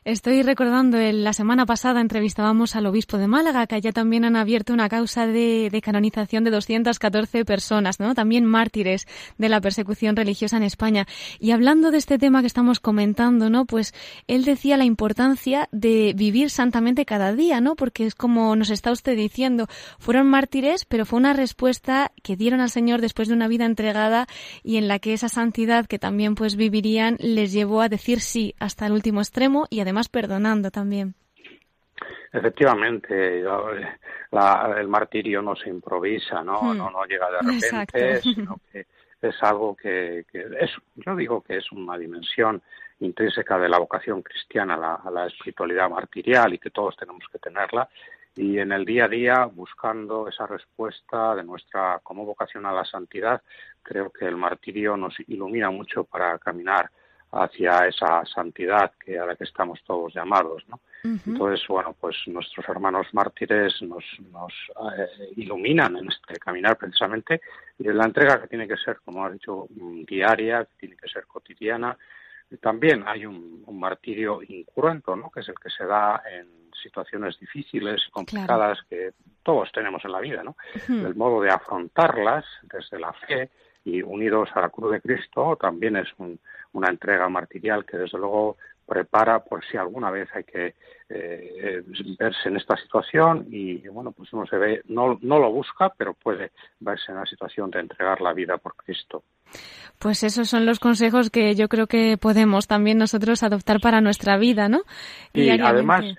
Estoy 0.08 0.42
recordando, 0.42 0.98
en 0.98 1.26
la 1.26 1.34
semana 1.34 1.66
pasada 1.66 2.00
entrevistábamos 2.00 2.78
al 2.78 2.86
obispo 2.86 3.18
de 3.18 3.28
Málaga, 3.28 3.68
que 3.68 3.76
allá 3.76 3.92
también 3.92 4.24
han 4.24 4.38
abierto 4.38 4.72
una 4.72 4.88
causa 4.88 5.28
de, 5.28 5.82
canonización 5.84 6.46
de 6.46 6.50
214 6.50 7.44
personas, 7.44 8.00
¿no? 8.00 8.16
También 8.16 8.46
mártires 8.46 9.06
de 9.38 9.50
la 9.50 9.60
persecución 9.60 10.16
religiosa 10.16 10.56
en 10.56 10.64
España. 10.64 11.08
Y 11.42 11.52
hablando 11.52 11.92
de 11.92 11.98
este 11.98 12.18
tema 12.18 12.40
que 12.40 12.48
estamos 12.48 12.80
comentando, 12.80 13.50
¿no? 13.50 13.66
Pues 13.66 13.94
él 14.28 14.46
decía 14.46 14.78
la 14.78 14.86
importancia 14.86 15.68
de 15.74 16.14
vivir 16.16 16.52
santamente 16.52 17.04
cada 17.04 17.34
día, 17.34 17.60
¿no? 17.60 17.76
Porque 17.76 18.06
es 18.06 18.16
como 18.16 18.56
nos 18.56 18.70
está 18.70 18.94
usted 18.94 19.18
diciendo, 19.18 19.68
fueron 20.00 20.28
mártires, 20.28 20.86
pero 20.86 21.06
fue 21.06 21.20
una 21.20 21.34
respuesta 21.34 22.14
que 22.24 22.38
dieron 22.38 22.62
al 22.62 22.70
Señor 22.70 23.02
después 23.02 23.28
de 23.28 23.34
una 23.34 23.50
vida 23.50 23.66
entregada 23.66 24.26
y 24.64 24.78
en 24.78 24.88
la 24.88 25.00
que 25.00 25.12
esa 25.12 25.28
santidad 25.28 25.86
que 25.86 26.00
también 26.00 26.36
pues 26.36 26.56
vivirían 26.56 27.18
les 27.20 27.52
llevó 27.52 27.82
a 27.82 27.90
decir 27.90 28.22
sí 28.22 28.56
hasta 28.58 28.86
el 28.86 28.94
último 28.98 29.22
extremo 29.22 29.68
y 29.70 29.80
además 29.80 30.10
perdonando 30.10 30.72
también. 30.72 31.16
Efectivamente, 32.34 33.40
el 33.40 34.88
martirio 34.88 35.42
no 35.42 35.56
se 35.56 35.70
improvisa, 35.70 36.44
¿no? 36.44 36.62
Hmm. 36.62 36.78
No, 36.78 36.92
no 36.92 37.06
llega 37.06 37.28
de 37.32 37.38
repente, 37.40 38.22
sino 38.22 38.60
que 38.72 38.86
es 39.22 39.44
algo 39.44 39.76
que, 39.76 40.26
es, 40.60 40.72
yo 40.96 41.16
digo 41.16 41.42
que 41.42 41.58
es 41.58 41.72
una 41.72 41.98
dimensión 41.98 42.62
intrínseca 43.00 43.58
de 43.58 43.70
la 43.70 43.80
vocación 43.80 44.22
cristiana, 44.22 44.76
a 44.96 45.12
la 45.12 45.28
espiritualidad 45.28 45.90
martirial 45.90 46.54
y 46.54 46.60
que 46.60 46.72
todos 46.72 46.96
tenemos 46.98 47.24
que 47.32 47.40
tenerla. 47.40 47.88
Y 48.36 48.60
en 48.60 48.72
el 48.72 48.86
día 48.86 49.06
a 49.06 49.08
día, 49.08 49.46
buscando 49.46 50.28
esa 50.28 50.46
respuesta 50.46 51.34
de 51.36 51.44
nuestra 51.44 52.00
como 52.04 52.26
vocación 52.26 52.68
a 52.68 52.72
la 52.72 52.86
santidad, 52.86 53.42
creo 53.82 54.12
que 54.12 54.26
el 54.26 54.38
martirio 54.38 54.96
nos 54.96 55.16
ilumina 55.28 55.72
mucho 55.72 56.04
para 56.04 56.38
caminar 56.38 56.92
hacia 57.32 57.88
esa 57.88 58.26
santidad 58.26 58.92
que 59.04 59.20
a 59.20 59.26
la 59.26 59.36
que 59.36 59.44
estamos 59.44 59.80
todos 59.86 60.14
llamados, 60.14 60.64
¿no? 60.68 60.80
Entonces, 61.04 61.66
bueno, 61.70 61.96
pues 62.00 62.16
nuestros 62.26 62.68
hermanos 62.68 63.08
mártires 63.14 63.82
nos, 63.82 64.04
nos 64.32 64.52
eh, 64.98 65.32
iluminan 65.38 65.96
en 65.96 66.10
este 66.10 66.38
caminar 66.38 66.78
precisamente 66.78 67.40
y 67.80 67.88
en 67.88 67.98
la 67.98 68.06
entrega 68.06 68.42
que 68.42 68.48
tiene 68.48 68.68
que 68.68 68.76
ser, 68.76 68.98
como 69.06 69.24
has 69.24 69.32
dicho, 69.32 69.68
mm, 69.70 70.04
diaria, 70.04 70.66
que 70.66 70.72
tiene 70.80 70.98
que 70.98 71.08
ser 71.08 71.26
cotidiana. 71.26 71.98
también 72.62 73.04
hay 73.06 73.26
un, 73.26 73.64
martirio 73.72 74.42
incruento, 74.48 75.16
¿no? 75.16 75.30
Que 75.30 75.42
es 75.42 75.50
el 75.50 75.56
que 75.56 75.70
se 75.70 75.86
da 75.86 76.22
en 76.30 76.72
situaciones 76.82 77.40
difíciles 77.40 78.04
y 78.08 78.12
complicadas 78.12 78.80
que 78.90 79.12
todos 79.44 79.72
tenemos 79.72 80.04
en 80.04 80.12
la 80.12 80.20
vida, 80.20 80.44
¿no? 80.44 80.58
El 80.90 81.16
modo 81.16 81.42
de 81.42 81.52
afrontarlas 81.52 82.46
desde 82.64 83.00
la 83.00 83.14
fe 83.14 83.50
y 83.86 84.02
unidos 84.02 84.50
a 84.54 84.62
la 84.62 84.70
cruz 84.70 84.92
de 84.92 85.02
Cristo 85.02 85.58
también 85.60 85.96
es 85.96 86.08
una 86.74 86.90
entrega 86.90 87.30
martirial 87.30 87.86
que 87.86 87.98
desde 87.98 88.18
luego 88.18 88.58
prepara 88.88 89.44
por 89.44 89.64
si 89.66 89.78
alguna 89.78 90.10
vez 90.10 90.30
hay 90.34 90.46
que 90.46 90.76
eh, 91.10 91.84
verse 92.18 92.48
en 92.48 92.56
esta 92.56 92.78
situación 92.78 93.46
y 93.52 93.86
bueno 93.90 94.12
pues 94.14 94.32
uno 94.32 94.46
se 94.48 94.58
ve 94.58 94.82
no, 94.88 95.20
no 95.22 95.40
lo 95.40 95.52
busca 95.52 95.94
pero 95.98 96.14
puede 96.14 96.52
verse 96.80 97.12
en 97.12 97.18
la 97.18 97.26
situación 97.26 97.70
de 97.70 97.82
entregar 97.82 98.22
la 98.22 98.34
vida 98.34 98.58
por 98.58 98.76
Cristo. 98.76 99.24
Pues 100.00 100.24
esos 100.24 100.50
son 100.50 100.66
los 100.66 100.80
consejos 100.80 101.30
que 101.30 101.54
yo 101.56 101.68
creo 101.68 101.88
que 101.88 102.18
podemos 102.18 102.68
también 102.68 102.98
nosotros 102.98 103.44
adoptar 103.44 103.80
para 103.82 104.00
nuestra 104.00 104.38
vida 104.38 104.70
no 104.70 104.84
y 105.34 105.50
además 105.50 106.06
eh, 106.06 106.16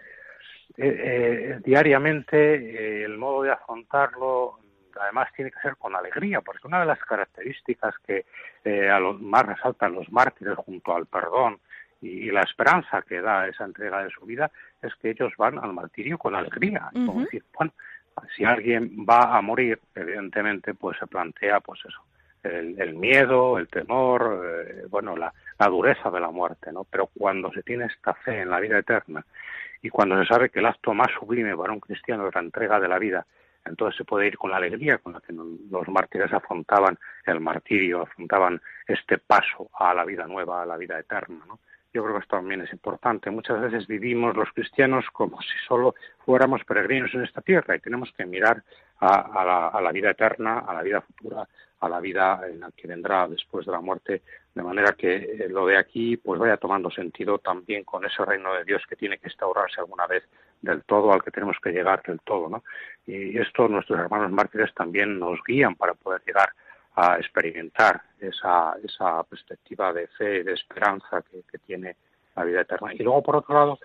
eh, 0.76 1.60
diariamente 1.64 3.04
el 3.04 3.16
modo 3.16 3.42
de 3.42 3.52
afrontarlo 3.52 4.58
además 5.00 5.28
tiene 5.34 5.50
que 5.50 5.60
ser 5.60 5.76
con 5.76 5.94
alegría, 5.94 6.40
porque 6.40 6.66
una 6.66 6.80
de 6.80 6.86
las 6.86 6.98
características 7.00 7.94
que 8.06 8.26
eh, 8.64 8.88
a 8.88 8.98
los 8.98 9.20
más 9.20 9.46
resaltan 9.46 9.94
los 9.94 10.10
mártires 10.10 10.56
junto 10.56 10.94
al 10.94 11.06
perdón 11.06 11.58
y, 12.00 12.30
la 12.30 12.42
esperanza 12.42 13.02
que 13.02 13.20
da 13.20 13.48
esa 13.48 13.64
entrega 13.64 14.04
de 14.04 14.10
su 14.10 14.24
vida 14.24 14.50
es 14.80 14.94
que 14.96 15.10
ellos 15.10 15.32
van 15.36 15.58
al 15.58 15.72
martirio 15.72 16.18
con 16.18 16.34
alegría. 16.34 16.90
Como 16.92 17.22
decir, 17.22 17.44
bueno, 17.56 17.72
si 18.36 18.44
alguien 18.44 19.04
va 19.08 19.36
a 19.36 19.42
morir, 19.42 19.80
evidentemente, 19.94 20.74
pues 20.74 20.96
se 20.98 21.06
plantea, 21.06 21.60
pues 21.60 21.80
eso, 21.84 22.00
el, 22.42 22.94
miedo, 22.94 23.58
el 23.58 23.68
temor, 23.68 24.42
eh, 24.44 24.86
bueno, 24.88 25.16
la, 25.16 25.32
la 25.58 25.66
dureza 25.66 26.10
de 26.10 26.20
la 26.20 26.30
muerte, 26.30 26.72
¿no? 26.72 26.84
Pero 26.84 27.06
cuando 27.06 27.50
se 27.52 27.62
tiene 27.62 27.86
esta 27.86 28.14
fe 28.14 28.42
en 28.42 28.50
la 28.50 28.60
vida 28.60 28.78
eterna 28.78 29.24
y 29.82 29.90
cuando 29.90 30.18
se 30.20 30.26
sabe 30.26 30.50
que 30.50 30.60
el 30.60 30.66
acto 30.66 30.94
más 30.94 31.08
sublime 31.18 31.56
para 31.56 31.72
un 31.72 31.80
cristiano 31.80 32.28
es 32.28 32.34
la 32.34 32.40
entrega 32.40 32.80
de 32.80 32.88
la 32.88 32.98
vida 32.98 33.26
entonces 33.68 33.96
se 33.96 34.04
puede 34.04 34.26
ir 34.26 34.38
con 34.38 34.50
la 34.50 34.56
alegría 34.56 34.98
con 34.98 35.12
la 35.12 35.20
que 35.20 35.32
los 35.32 35.88
mártires 35.88 36.32
afrontaban 36.32 36.98
el 37.26 37.40
martirio, 37.40 38.02
afrontaban 38.02 38.60
este 38.86 39.18
paso 39.18 39.70
a 39.78 39.94
la 39.94 40.04
vida 40.04 40.26
nueva, 40.26 40.62
a 40.62 40.66
la 40.66 40.76
vida 40.76 40.98
eterna. 40.98 41.44
¿no? 41.46 41.60
Yo 41.92 42.02
creo 42.02 42.16
que 42.16 42.22
esto 42.22 42.36
también 42.36 42.60
es 42.60 42.72
importante. 42.72 43.30
Muchas 43.30 43.60
veces 43.60 43.86
vivimos 43.86 44.36
los 44.36 44.50
cristianos 44.52 45.06
como 45.12 45.40
si 45.40 45.56
solo 45.66 45.94
fuéramos 46.24 46.64
peregrinos 46.64 47.12
en 47.14 47.24
esta 47.24 47.40
tierra 47.40 47.76
y 47.76 47.80
tenemos 47.80 48.12
que 48.16 48.26
mirar 48.26 48.62
a, 49.00 49.80
la, 49.80 49.92
vida 49.92 50.10
eterna, 50.10 50.58
a 50.60 50.74
la 50.74 50.82
vida 50.82 51.00
futura, 51.00 51.48
a 51.80 51.88
la 51.88 52.00
vida 52.00 52.40
en 52.48 52.60
la 52.60 52.70
que 52.76 52.88
vendrá 52.88 53.28
después 53.28 53.64
de 53.64 53.72
la 53.72 53.80
muerte, 53.80 54.22
de 54.54 54.62
manera 54.62 54.92
que 54.92 55.16
eh, 55.16 55.48
lo 55.48 55.66
de 55.66 55.78
aquí 55.78 56.16
pues 56.16 56.38
vaya 56.38 56.56
tomando 56.56 56.90
sentido 56.90 57.38
también 57.38 57.84
con 57.84 58.04
ese 58.04 58.24
reino 58.24 58.52
de 58.54 58.64
Dios 58.64 58.82
que 58.88 58.96
tiene 58.96 59.18
que 59.18 59.28
instaurarse 59.28 59.80
alguna 59.80 60.06
vez 60.06 60.24
del 60.60 60.82
todo 60.84 61.12
al 61.12 61.22
que 61.22 61.30
tenemos 61.30 61.56
que 61.62 61.70
llegar 61.70 62.02
del 62.02 62.20
todo, 62.20 62.48
¿no? 62.48 62.64
Y 63.06 63.38
esto 63.38 63.68
nuestros 63.68 63.98
hermanos 63.98 64.30
mártires 64.30 64.74
también 64.74 65.18
nos 65.18 65.38
guían 65.46 65.74
para 65.76 65.94
poder 65.94 66.22
llegar 66.26 66.50
a 66.96 67.16
experimentar 67.16 68.02
esa, 68.18 68.74
esa 68.82 69.22
perspectiva 69.22 69.92
de 69.92 70.08
fe 70.08 70.38
y 70.38 70.42
de 70.42 70.54
esperanza 70.54 71.22
que, 71.22 71.42
que 71.50 71.58
tiene 71.58 71.96
la 72.34 72.44
vida 72.44 72.62
eterna. 72.62 72.92
Y 72.92 72.98
luego, 72.98 73.22
por 73.22 73.36
otro 73.36 73.54
lado, 73.54 73.78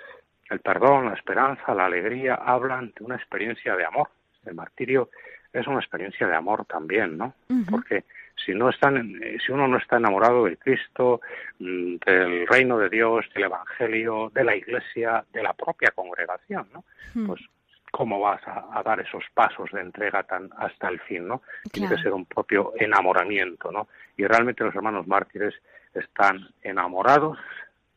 el 0.49 0.59
perdón, 0.59 1.05
la 1.05 1.13
esperanza, 1.13 1.73
la 1.73 1.85
alegría 1.85 2.35
hablan 2.35 2.93
de 2.97 3.03
una 3.03 3.15
experiencia 3.15 3.75
de 3.75 3.85
amor. 3.85 4.09
El 4.45 4.55
martirio 4.55 5.09
es 5.53 5.67
una 5.67 5.79
experiencia 5.79 6.27
de 6.27 6.35
amor 6.35 6.65
también, 6.65 7.17
¿no? 7.17 7.33
Porque 7.69 8.03
si 8.45 8.53
no 8.53 8.69
están, 8.69 9.19
eh, 9.21 9.37
si 9.45 9.51
uno 9.51 9.67
no 9.67 9.77
está 9.77 9.97
enamorado 9.97 10.45
de 10.45 10.57
Cristo, 10.57 11.21
mm, 11.59 11.95
del 12.05 12.47
reino 12.47 12.77
de 12.77 12.89
Dios, 12.89 13.25
del 13.33 13.45
Evangelio, 13.45 14.31
de 14.33 14.43
la 14.43 14.55
Iglesia, 14.55 15.23
de 15.31 15.43
la 15.43 15.53
propia 15.53 15.91
congregación, 15.91 16.67
¿no? 16.73 16.83
Pues 17.27 17.41
cómo 17.91 18.19
vas 18.19 18.41
a, 18.47 18.81
dar 18.83 18.99
esos 18.99 19.23
pasos 19.35 19.69
de 19.71 19.81
entrega 19.81 20.23
tan 20.23 20.49
hasta 20.57 20.89
el 20.89 20.99
fin, 21.01 21.27
¿no? 21.27 21.43
Tiene 21.71 21.89
que 21.89 22.01
ser 22.01 22.11
un 22.11 22.25
propio 22.25 22.73
enamoramiento, 22.79 23.71
¿no? 23.71 23.87
Y 24.17 24.25
realmente 24.25 24.63
los 24.63 24.73
hermanos 24.73 25.05
mártires 25.05 25.53
están 25.93 26.49
enamorados 26.63 27.37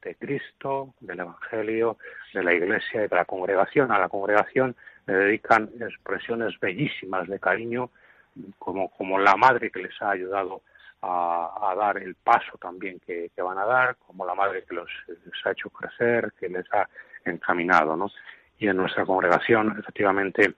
de 0.02 0.14
Cristo, 0.16 0.94
del 1.00 1.20
Evangelio, 1.20 1.96
de 2.34 2.44
la 2.44 2.52
Iglesia 2.52 3.04
y 3.04 3.08
de 3.08 3.16
la 3.16 3.24
congregación. 3.24 3.90
A 3.90 3.98
la 3.98 4.10
congregación 4.10 4.76
le 5.06 5.14
dedican 5.14 5.70
expresiones 5.80 6.60
bellísimas 6.60 7.26
de 7.26 7.40
cariño, 7.40 7.90
como, 8.58 8.90
como 8.90 9.18
la 9.18 9.36
madre 9.36 9.70
que 9.70 9.82
les 9.82 10.00
ha 10.02 10.10
ayudado 10.10 10.62
a, 11.02 11.74
dar 11.76 11.98
el 11.98 12.14
paso 12.16 12.58
también 12.58 13.00
que, 13.00 13.30
van 13.36 13.58
a 13.58 13.64
dar, 13.64 13.96
como 13.96 14.24
la 14.24 14.34
madre 14.34 14.64
que 14.64 14.74
los, 14.74 14.90
ha 15.44 15.50
hecho 15.50 15.70
crecer, 15.70 16.32
que 16.38 16.48
les 16.48 16.66
ha 16.72 16.88
encaminado, 17.24 17.96
¿no? 17.96 18.10
Y 18.58 18.68
en 18.68 18.76
nuestra 18.76 19.04
congregación, 19.04 19.76
efectivamente, 19.78 20.54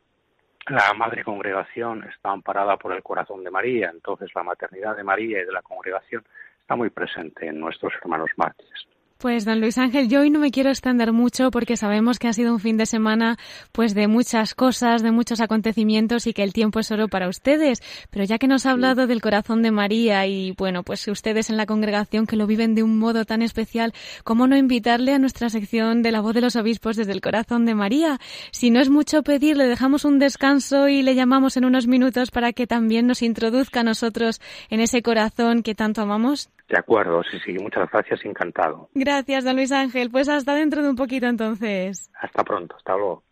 la 0.69 0.93
madre 0.95 1.25
congregación 1.25 2.05
está 2.05 2.31
amparada 2.31 2.77
por 2.77 2.93
el 2.93 3.03
corazón 3.03 3.43
de 3.43 3.51
María, 3.51 3.91
entonces 3.93 4.31
la 4.35 4.43
maternidad 4.43 4.97
de 4.97 5.05
María 5.05 5.43
y 5.43 5.45
de 5.45 5.53
la 5.53 5.63
congregación 5.63 6.25
está 6.61 6.77
muy 6.77 6.91
presente 6.91 7.47
en 7.47 7.59
nuestros 7.59 7.93
hermanos 8.01 8.31
mártires. 8.37 8.87
Pues 9.21 9.45
don 9.45 9.61
Luis 9.61 9.79
Ángel, 9.79 10.09
yo 10.09 10.21
hoy 10.21 10.31
no 10.31 10.39
me 10.39 10.53
quiero 10.53 10.71
extender 10.71 11.13
mucho 11.13 11.51
porque 11.51 11.77
sabemos 11.77 12.21
que 12.21 12.29
ha 12.29 12.33
sido 12.33 12.53
un 12.53 12.61
fin 12.61 12.77
de 12.77 12.87
semana 12.87 13.37
pues 13.73 13.93
de 13.93 14.07
muchas 14.07 14.55
cosas, 14.55 15.03
de 15.03 15.11
muchos 15.11 15.41
acontecimientos 15.41 16.29
y 16.29 16.33
que 16.33 16.45
el 16.45 16.53
tiempo 16.53 16.79
es 16.79 16.93
oro 16.93 17.09
para 17.09 17.29
ustedes. 17.29 17.81
Pero 18.11 18.25
ya 18.25 18.39
que 18.39 18.47
nos 18.47 18.65
ha 18.65 18.71
hablado 18.71 19.09
del 19.09 19.21
corazón 19.21 19.61
de 19.63 19.73
María 19.73 20.25
y 20.29 20.53
bueno, 20.53 20.85
pues 20.85 21.09
ustedes 21.09 21.51
en 21.51 21.57
la 21.57 21.67
congregación 21.67 22.29
que 22.29 22.37
lo 22.37 22.47
viven 22.47 22.77
de 22.77 22.85
un 22.85 22.97
modo 22.97 23.25
tan 23.25 23.43
especial, 23.43 23.93
¿cómo 24.23 24.47
no 24.47 24.57
invitarle 24.57 25.15
a 25.15 25.19
nuestra 25.19 25.51
sección 25.51 26.01
de 26.03 26.13
la 26.13 26.21
voz 26.21 26.35
de 26.35 26.41
los 26.41 26.55
obispos 26.55 26.95
desde 26.95 27.11
el 27.11 27.21
corazón 27.21 27.67
de 27.67 27.75
María? 27.75 28.21
Si 28.53 28.71
no 28.71 28.79
es 28.79 28.89
mucho 28.89 29.25
pedir, 29.25 29.57
le 29.57 29.67
dejamos 29.67 30.05
un 30.05 30.21
descanso 30.21 30.87
y 30.87 31.03
le 31.03 31.17
llamamos 31.17 31.57
en 31.57 31.65
unos 31.65 31.89
minutos 31.89 32.31
para 32.31 32.53
que 32.53 32.69
también 32.69 33.09
nos 33.09 33.23
introduzca 33.23 33.81
a 33.81 33.83
nosotros 33.83 34.41
en 34.71 34.79
ese 34.79 35.03
corazón 35.03 35.65
que 35.65 35.75
tanto 35.75 36.03
amamos. 36.03 36.51
De 36.69 36.79
acuerdo, 36.79 37.23
sí, 37.23 37.39
sí, 37.45 37.53
muchas 37.55 37.91
gracias, 37.91 38.25
encantado. 38.25 38.91
Gracias, 38.95 39.45
don 39.45 39.57
Luis 39.57 39.73
Ángel. 39.73 40.11
Pues 40.11 40.29
hasta 40.29 40.55
dentro 40.55 40.83
de 40.83 40.91
un 40.91 40.97
poquito 40.97 41.27
entonces. 41.27 42.11
Hasta 42.21 42.45
pronto, 42.45 42.77
hasta 42.77 42.95
luego. 42.95 43.23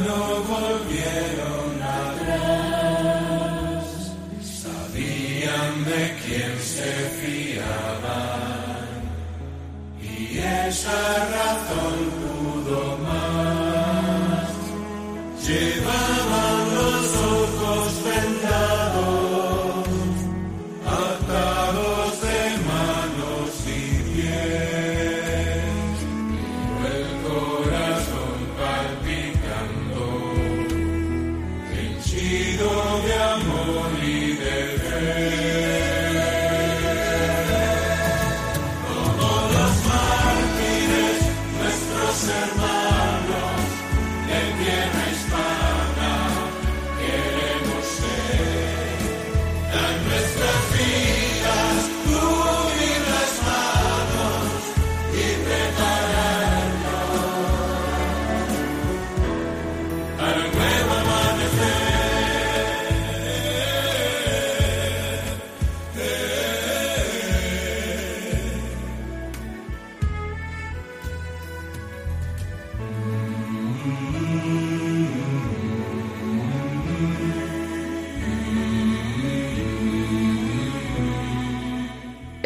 no 0.00 0.42
volvieron 0.54 1.82
atrás, 1.82 3.04
sabían 4.42 5.84
de 5.84 6.02
quién 6.24 6.54
se 6.60 6.92
fiaban 7.20 8.88
y 10.02 10.38
esa 10.38 11.00
razón 11.36 11.96
pudo 12.20 12.80
más. 12.98 13.38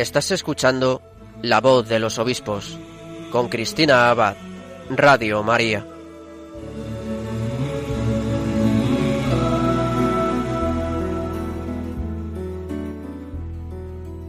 Estás 0.03 0.33
escuchando 0.33 1.01
La 1.43 1.61
voz 1.61 1.89
de 1.89 2.01
los 2.01 2.19
obispos 2.19 2.77
con 3.31 3.49
Cristina 3.49 4.11
Abad, 4.11 4.35
Radio 4.91 5.45
María. 5.45 5.87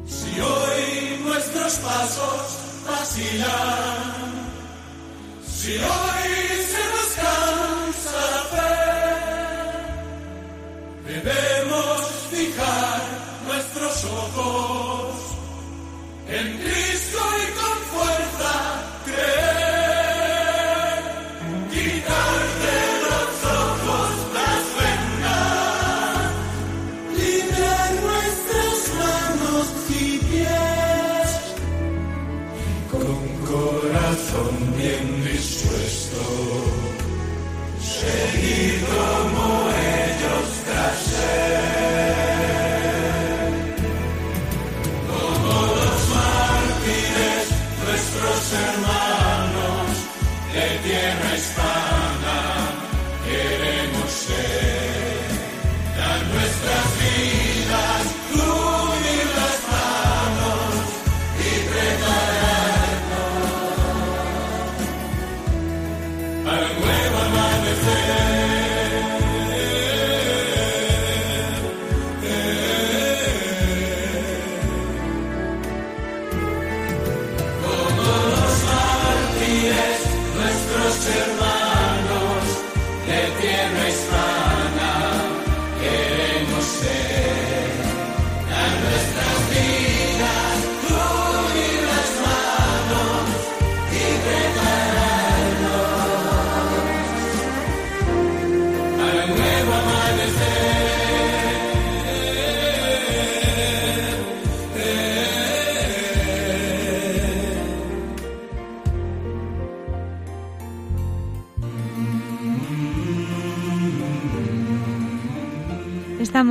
Si 0.06 0.40
hoy 0.40 1.18
nuestros 1.24 1.74
pasos 1.78 2.60
vacilan, 2.88 4.54
si 5.44 5.72
hoy 5.72 5.80
se 6.70 6.84
nos 6.94 7.10
cansa 7.16 8.22
la 8.36 8.44
fe, 8.54 8.76
debemos 11.14 12.00
fijar 12.30 13.02
nuestros 13.48 14.06
ojos 14.06 14.83
en 16.44 16.73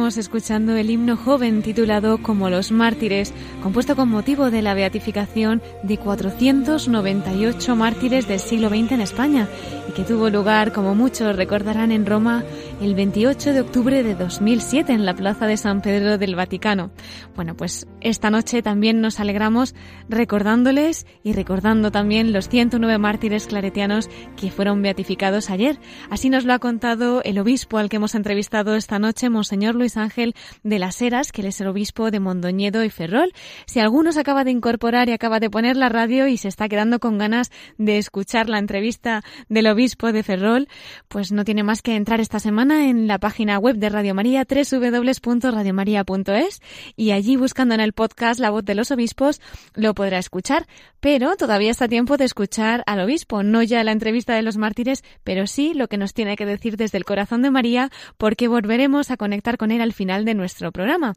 Estamos 0.02 0.18
escuchando 0.18 0.74
el 0.74 0.90
himno 0.90 1.16
joven 1.16 1.62
titulado 1.62 2.18
Como 2.18 2.50
los 2.50 2.72
mártires, 2.72 3.32
compuesto 3.62 3.94
con 3.94 4.09
motivo 4.09 4.51
de 4.51 4.61
la 4.61 4.75
beatificación 4.75 5.62
de 5.85 5.96
498 5.96 7.77
mártires 7.77 8.27
del 8.27 8.40
siglo 8.40 8.68
XX 8.68 8.92
en 8.92 9.01
España 9.01 9.48
y 9.88 9.92
que 9.92 10.03
tuvo 10.03 10.31
lugar, 10.31 10.72
como 10.72 10.94
muchos 10.94 11.37
recordarán, 11.37 11.92
en 11.92 12.05
Roma 12.05 12.42
el 12.81 12.94
28 12.94 13.53
de 13.53 13.61
octubre 13.61 14.03
de 14.03 14.16
2007 14.16 14.92
en 14.92 15.07
la 15.07 15.14
Plaza 15.14 15.46
de 15.46 15.57
San 15.57 15.81
Pedro 15.81 16.18
del 16.18 16.35
Vaticano. 16.35 16.90
Bueno, 17.37 17.57
pues 17.57 17.87
esta 18.01 18.31
noche 18.31 18.62
también 18.62 19.01
nos 19.01 19.20
alegramos 19.20 19.75
recordándoles 20.09 21.07
y 21.22 21.33
recordando 21.33 21.92
también 21.92 22.33
los 22.33 22.48
109 22.48 22.98
mártires 22.98 23.46
claretianos 23.46 24.11
que 24.37 24.51
fueron 24.51 24.83
beatificados 24.83 25.51
ayer. 25.51 25.79
Así 26.11 26.31
nos 26.31 26.44
lo 26.44 26.53
ha 26.53 26.59
contado 26.59 27.22
el 27.22 27.38
obispo 27.38 27.79
al 27.79 27.88
que 27.88 27.96
hemos 27.96 28.16
entrevistado 28.16 28.75
esta 28.75 28.98
noche, 28.98 29.31
Monseñor 29.31 29.77
Luis 29.77 29.96
Ángel 29.96 30.35
de 30.64 30.79
las 30.81 31.01
Heras, 31.01 31.31
que 31.31 31.46
es 31.46 31.61
el 31.61 31.68
obispo 31.68 32.11
de 32.11 32.18
Mondoñedo 32.18 32.83
y 32.83 32.90
Ferrol. 32.90 33.33
Si 33.66 33.80
alguno 33.80 34.12
se 34.12 34.20
acaba 34.20 34.44
de 34.44 34.50
incorporar 34.50 35.08
y 35.08 35.12
acaba 35.12 35.40
de 35.40 35.50
poner 35.50 35.76
la 35.76 35.88
radio 35.88 36.26
y 36.26 36.36
se 36.36 36.48
está 36.48 36.68
quedando 36.68 37.00
con 37.00 37.18
ganas 37.18 37.50
de 37.78 37.98
escuchar 37.98 38.48
la 38.48 38.58
entrevista 38.58 39.22
del 39.48 39.66
obispo 39.66 40.12
de 40.12 40.22
Ferrol, 40.22 40.68
pues 41.08 41.32
no 41.32 41.44
tiene 41.44 41.62
más 41.62 41.82
que 41.82 41.96
entrar 41.96 42.20
esta 42.20 42.40
semana 42.40 42.88
en 42.88 43.06
la 43.06 43.18
página 43.18 43.58
web 43.58 43.76
de 43.76 43.88
Radio 43.88 44.14
María, 44.14 44.46
www.radiomaria.es, 44.48 46.60
y 46.96 47.10
allí 47.12 47.36
buscando 47.36 47.74
en 47.74 47.80
el 47.80 47.92
podcast 47.92 48.40
La 48.40 48.50
voz 48.50 48.64
de 48.64 48.74
los 48.74 48.90
obispos 48.90 49.40
lo 49.74 49.94
podrá 49.94 50.18
escuchar. 50.18 50.66
Pero 51.00 51.36
todavía 51.36 51.72
está 51.72 51.88
tiempo 51.88 52.16
de 52.16 52.24
escuchar 52.24 52.84
al 52.86 53.00
obispo, 53.00 53.42
no 53.42 53.62
ya 53.62 53.82
la 53.82 53.90
entrevista 53.90 54.34
de 54.34 54.42
los 54.42 54.56
mártires, 54.56 55.02
pero 55.24 55.48
sí 55.48 55.74
lo 55.74 55.88
que 55.88 55.96
nos 55.96 56.14
tiene 56.14 56.36
que 56.36 56.46
decir 56.46 56.76
desde 56.76 56.98
el 56.98 57.04
corazón 57.04 57.42
de 57.42 57.50
María, 57.50 57.90
porque 58.18 58.46
volveremos 58.46 59.10
a 59.10 59.16
conectar 59.16 59.58
con 59.58 59.72
él 59.72 59.80
al 59.80 59.92
final 59.92 60.24
de 60.24 60.34
nuestro 60.34 60.70
programa. 60.70 61.14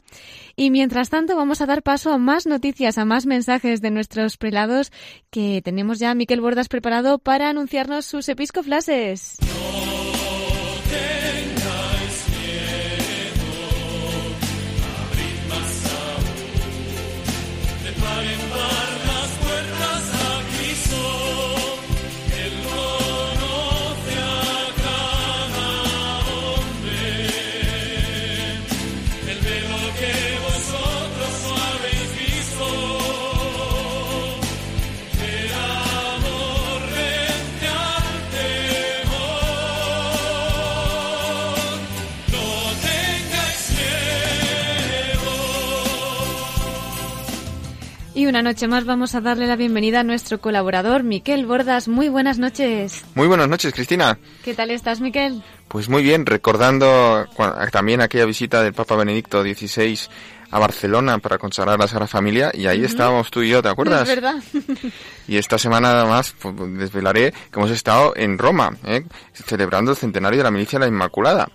Y 0.55 0.71
mientras 0.71 1.09
tanto 1.09 1.35
vamos 1.35 1.61
a 1.61 1.67
dar 1.67 1.83
paso 1.83 2.11
a 2.11 2.17
más 2.25 2.45
noticias, 2.45 2.97
a 2.97 3.05
más 3.05 3.25
mensajes 3.25 3.79
de 3.81 3.91
nuestros 3.91 4.35
prelados 4.35 4.91
que 5.29 5.61
tenemos 5.63 5.99
ya 5.99 6.11
a 6.11 6.15
Miquel 6.15 6.41
Bordas 6.41 6.67
preparado 6.67 7.19
para 7.19 7.49
anunciarnos 7.49 8.05
sus 8.05 8.27
episcoflases. 8.27 9.37
Y 48.15 48.27
una 48.27 48.41
noche 48.41 48.69
más 48.69 48.85
vamos 48.85 49.13
a 49.13 49.19
darle 49.19 49.45
la 49.45 49.57
bienvenida 49.57 49.99
a 49.99 50.03
nuestro 50.03 50.39
colaborador, 50.39 51.03
Miquel 51.03 51.45
Bordas. 51.45 51.89
Muy 51.89 52.07
buenas 52.07 52.39
noches. 52.39 53.03
Muy 53.13 53.27
buenas 53.27 53.49
noches, 53.49 53.73
Cristina. 53.73 54.17
¿Qué 54.41 54.53
tal 54.53 54.71
estás, 54.71 55.01
Miquel? 55.01 55.43
Pues 55.67 55.89
muy 55.89 56.01
bien, 56.01 56.25
recordando 56.25 57.27
también 57.73 57.99
aquella 57.99 58.23
visita 58.23 58.63
del 58.63 58.73
Papa 58.73 58.95
Benedicto 58.95 59.43
XVI 59.43 59.99
a 60.49 60.59
Barcelona 60.59 61.17
para 61.17 61.37
consagrar 61.37 61.77
la 61.77 61.89
Sagrada 61.89 62.07
Familia 62.07 62.51
y 62.53 62.67
ahí 62.67 62.85
estábamos 62.85 63.29
tú 63.31 63.41
y 63.41 63.49
yo, 63.49 63.61
¿te 63.61 63.67
acuerdas? 63.67 64.07
Es 64.07 64.15
verdad. 64.15 64.35
Y 65.27 65.35
esta 65.35 65.57
semana 65.57 65.99
además 65.99 66.33
pues, 66.39 66.55
desvelaré 66.77 67.33
que 67.33 67.59
hemos 67.59 67.71
estado 67.71 68.13
en 68.15 68.37
Roma, 68.37 68.77
¿eh? 68.85 69.03
celebrando 69.33 69.91
el 69.91 69.97
centenario 69.97 70.37
de 70.37 70.43
la 70.45 70.51
milicia 70.51 70.79
de 70.79 70.85
la 70.85 70.89
Inmaculada. 70.89 71.49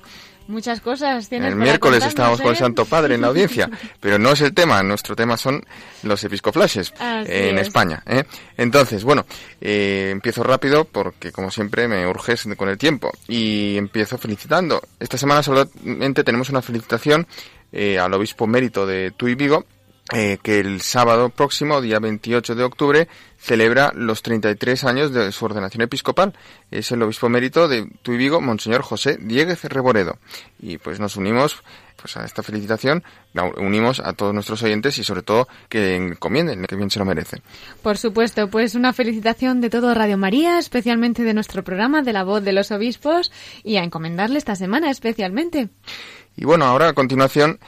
Muchas 0.50 0.80
cosas 0.80 1.28
tienes 1.28 1.52
El 1.52 1.56
miércoles 1.56 2.04
estábamos 2.04 2.40
con 2.40 2.48
el 2.50 2.56
¿eh? 2.56 2.58
Santo 2.58 2.84
Padre 2.84 3.14
en 3.14 3.20
la 3.20 3.28
audiencia, 3.28 3.70
pero 4.00 4.18
no 4.18 4.32
es 4.32 4.40
el 4.40 4.52
tema, 4.52 4.82
nuestro 4.82 5.14
tema 5.14 5.36
son 5.36 5.62
los 6.02 6.22
episcoflashes 6.24 6.92
Así 6.98 7.30
en 7.32 7.58
es. 7.58 7.68
España. 7.68 8.02
¿eh? 8.06 8.24
Entonces, 8.56 9.04
bueno, 9.04 9.24
eh, 9.60 10.08
empiezo 10.10 10.42
rápido 10.42 10.84
porque 10.84 11.30
como 11.30 11.50
siempre 11.50 11.86
me 11.86 12.06
urges 12.06 12.48
con 12.56 12.68
el 12.68 12.78
tiempo 12.78 13.12
y 13.28 13.76
empiezo 13.76 14.18
felicitando. 14.18 14.82
Esta 14.98 15.16
semana 15.16 15.42
solamente 15.42 16.24
tenemos 16.24 16.50
una 16.50 16.62
felicitación 16.62 17.26
eh, 17.72 17.98
al 17.98 18.12
obispo 18.14 18.46
mérito 18.46 18.86
de 18.86 19.12
Tuy 19.16 19.36
Vigo, 19.36 19.64
eh, 20.12 20.38
que 20.42 20.58
el 20.58 20.80
sábado 20.80 21.28
próximo, 21.28 21.80
día 21.80 22.00
28 22.00 22.56
de 22.56 22.64
octubre, 22.64 23.08
celebra 23.40 23.92
los 23.94 24.22
33 24.22 24.84
años 24.84 25.12
de 25.12 25.32
su 25.32 25.44
ordenación 25.46 25.82
episcopal. 25.82 26.34
Es 26.70 26.92
el 26.92 27.02
obispo 27.02 27.28
mérito 27.28 27.68
de 27.68 27.88
Tuy 28.02 28.18
Vigo, 28.18 28.40
Monseñor 28.40 28.82
José 28.82 29.16
Dieguez 29.20 29.64
Reboredo. 29.64 30.18
Y 30.60 30.78
pues 30.78 31.00
nos 31.00 31.16
unimos 31.16 31.62
pues 31.96 32.16
a 32.16 32.24
esta 32.24 32.42
felicitación, 32.42 33.02
la 33.34 33.44
unimos 33.44 34.00
a 34.00 34.14
todos 34.14 34.32
nuestros 34.32 34.62
oyentes 34.62 34.96
y 34.98 35.04
sobre 35.04 35.22
todo 35.22 35.48
que 35.68 35.96
encomienden, 35.96 36.64
que 36.64 36.76
bien 36.76 36.90
se 36.90 36.98
lo 36.98 37.04
merecen. 37.04 37.42
Por 37.82 37.98
supuesto, 37.98 38.48
pues 38.48 38.74
una 38.74 38.92
felicitación 38.92 39.60
de 39.60 39.68
todo 39.68 39.92
Radio 39.94 40.16
María, 40.16 40.58
especialmente 40.58 41.22
de 41.22 41.34
nuestro 41.34 41.62
programa 41.62 42.02
de 42.02 42.12
la 42.12 42.24
voz 42.24 42.42
de 42.42 42.52
los 42.52 42.70
obispos 42.70 43.32
y 43.62 43.76
a 43.76 43.84
encomendarle 43.84 44.38
esta 44.38 44.56
semana 44.56 44.90
especialmente. 44.90 45.68
Y 46.36 46.44
bueno, 46.44 46.64
ahora 46.64 46.88
a 46.88 46.92
continuación 46.94 47.58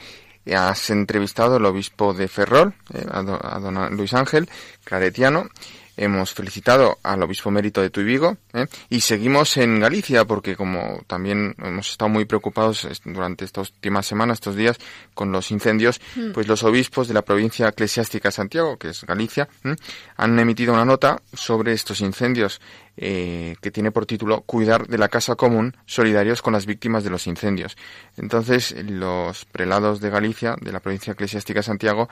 has 0.51 0.89
entrevistado 0.89 1.55
al 1.55 1.65
obispo 1.65 2.13
de 2.13 2.27
Ferrol, 2.27 2.73
eh, 2.93 3.05
a, 3.09 3.21
do- 3.23 3.39
a 3.41 3.59
don 3.59 3.95
Luis 3.95 4.13
Ángel 4.13 4.49
Claretiano. 4.83 5.47
Hemos 5.95 6.33
felicitado 6.33 6.97
al 7.03 7.21
obispo 7.21 7.51
mérito 7.51 7.79
de 7.81 7.91
Tuy 7.91 8.03
Vigo 8.03 8.37
¿eh? 8.53 8.65
y 8.89 9.01
seguimos 9.01 9.57
en 9.57 9.79
Galicia 9.79 10.25
porque 10.25 10.55
como 10.55 11.01
también 11.05 11.53
hemos 11.59 11.91
estado 11.91 12.09
muy 12.09 12.25
preocupados 12.25 12.87
durante 13.05 13.45
estas 13.45 13.69
últimas 13.69 14.07
semanas, 14.07 14.37
estos 14.37 14.55
días, 14.55 14.77
con 15.13 15.31
los 15.31 15.51
incendios, 15.51 16.01
pues 16.33 16.47
los 16.47 16.63
obispos 16.63 17.07
de 17.07 17.13
la 17.13 17.21
provincia 17.21 17.67
eclesiástica 17.67 18.29
de 18.29 18.33
Santiago, 18.33 18.77
que 18.77 18.89
es 18.89 19.03
Galicia, 19.03 19.47
¿eh? 19.63 19.75
han 20.17 20.39
emitido 20.39 20.73
una 20.73 20.83
nota 20.85 21.21
sobre 21.31 21.73
estos 21.73 22.01
incendios 22.01 22.59
eh, 22.97 23.55
que 23.61 23.69
tiene 23.71 23.91
por 23.91 24.05
título 24.07 24.41
Cuidar 24.41 24.87
de 24.87 24.97
la 24.97 25.09
casa 25.09 25.35
común, 25.35 25.75
solidarios 25.85 26.41
con 26.41 26.53
las 26.53 26.65
víctimas 26.65 27.03
de 27.03 27.11
los 27.11 27.27
incendios. 27.27 27.77
Entonces, 28.17 28.75
los 28.87 29.45
prelados 29.45 29.99
de 30.01 30.09
Galicia, 30.09 30.55
de 30.59 30.71
la 30.71 30.79
provincia 30.79 31.13
eclesiástica 31.13 31.59
de 31.59 31.63
Santiago, 31.63 32.09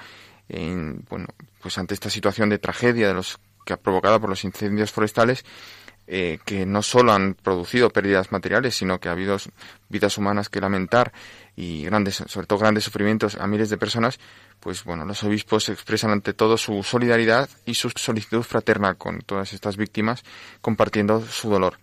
en- 0.50 1.04
bueno, 1.10 1.28
pues 1.62 1.78
ante 1.78 1.94
esta 1.96 2.10
situación 2.10 2.50
de 2.50 2.60
tragedia 2.60 3.08
de 3.08 3.14
los 3.14 3.40
que 3.66 3.74
ha 3.74 3.78
provocado 3.78 4.20
por 4.20 4.30
los 4.30 4.44
incendios 4.44 4.92
forestales, 4.92 5.44
eh, 6.08 6.40
que 6.46 6.66
no 6.66 6.82
solo 6.82 7.14
han 7.14 7.36
producido 7.36 7.90
pérdidas 7.90 8.32
materiales, 8.32 8.76
sino 8.76 9.00
que 9.00 9.08
ha 9.08 9.14
habido 9.14 9.38
vidas 9.88 10.18
humanas 10.18 10.50
que 10.50 10.60
lamentar 10.60 11.14
y 11.56 11.86
grandes, 11.86 12.16
sobre 12.28 12.48
todo 12.48 12.60
grandes 12.60 12.84
sufrimientos 12.84 13.36
a 13.36 13.48
miles 13.48 13.70
de 13.70 13.78
personas, 13.78 14.20
pues 14.60 14.84
bueno, 14.84 15.06
los 15.06 15.24
obispos 15.24 15.70
expresan 15.70 16.12
ante 16.12 16.34
todo 16.34 16.58
su 16.58 16.84
solidaridad 16.84 17.50
y 17.66 17.76
su 17.76 17.90
solicitud 17.96 18.44
fraterna 18.44 18.96
con 18.96 19.22
todas 19.22 19.54
estas 19.54 19.78
víctimas, 19.78 20.24
compartiendo 20.60 21.22
su 21.22 21.50
dolor. 21.50 21.80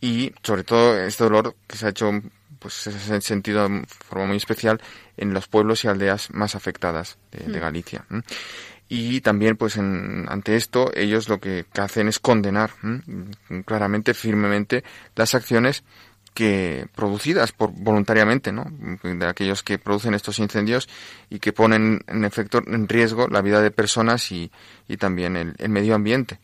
Y 0.00 0.32
sobre 0.42 0.64
todo 0.64 0.98
este 0.98 1.24
dolor 1.24 1.54
que 1.66 1.76
se 1.76 1.86
ha 1.86 1.90
hecho 1.90 2.10
pues 2.58 2.74
se 2.74 2.90
ha 2.90 3.20
sentido 3.20 3.68
de 3.68 3.84
forma 3.86 4.26
muy 4.26 4.36
especial 4.36 4.80
en 5.16 5.34
los 5.34 5.48
pueblos 5.48 5.84
y 5.84 5.88
aldeas 5.88 6.30
más 6.30 6.54
afectadas 6.54 7.18
de, 7.32 7.52
de 7.52 7.58
Galicia. 7.58 8.04
Y 8.94 9.22
también, 9.22 9.56
pues, 9.56 9.78
en- 9.78 10.26
ante 10.28 10.54
esto, 10.54 10.90
ellos 10.94 11.26
lo 11.30 11.40
que 11.40 11.64
hacen 11.80 12.08
es 12.08 12.18
condenar 12.18 12.72
claramente, 13.64 14.12
firmemente, 14.12 14.84
las 15.16 15.34
acciones 15.34 15.82
que 16.34 16.88
producidas 16.94 17.52
por 17.52 17.70
voluntariamente, 17.72 18.52
¿no? 18.52 18.66
De 19.02 19.26
aquellos 19.26 19.62
que 19.62 19.78
producen 19.78 20.12
estos 20.12 20.38
incendios 20.38 20.90
y 21.30 21.38
que 21.38 21.54
ponen 21.54 22.02
en 22.06 22.26
efecto 22.26 22.60
en 22.66 22.86
riesgo 22.86 23.28
la 23.28 23.40
vida 23.40 23.62
de 23.62 23.70
personas 23.70 24.30
y, 24.30 24.50
también 24.98 25.36
el, 25.38 25.54
el 25.56 25.70
medio 25.70 25.94
ambiente, 25.94 26.38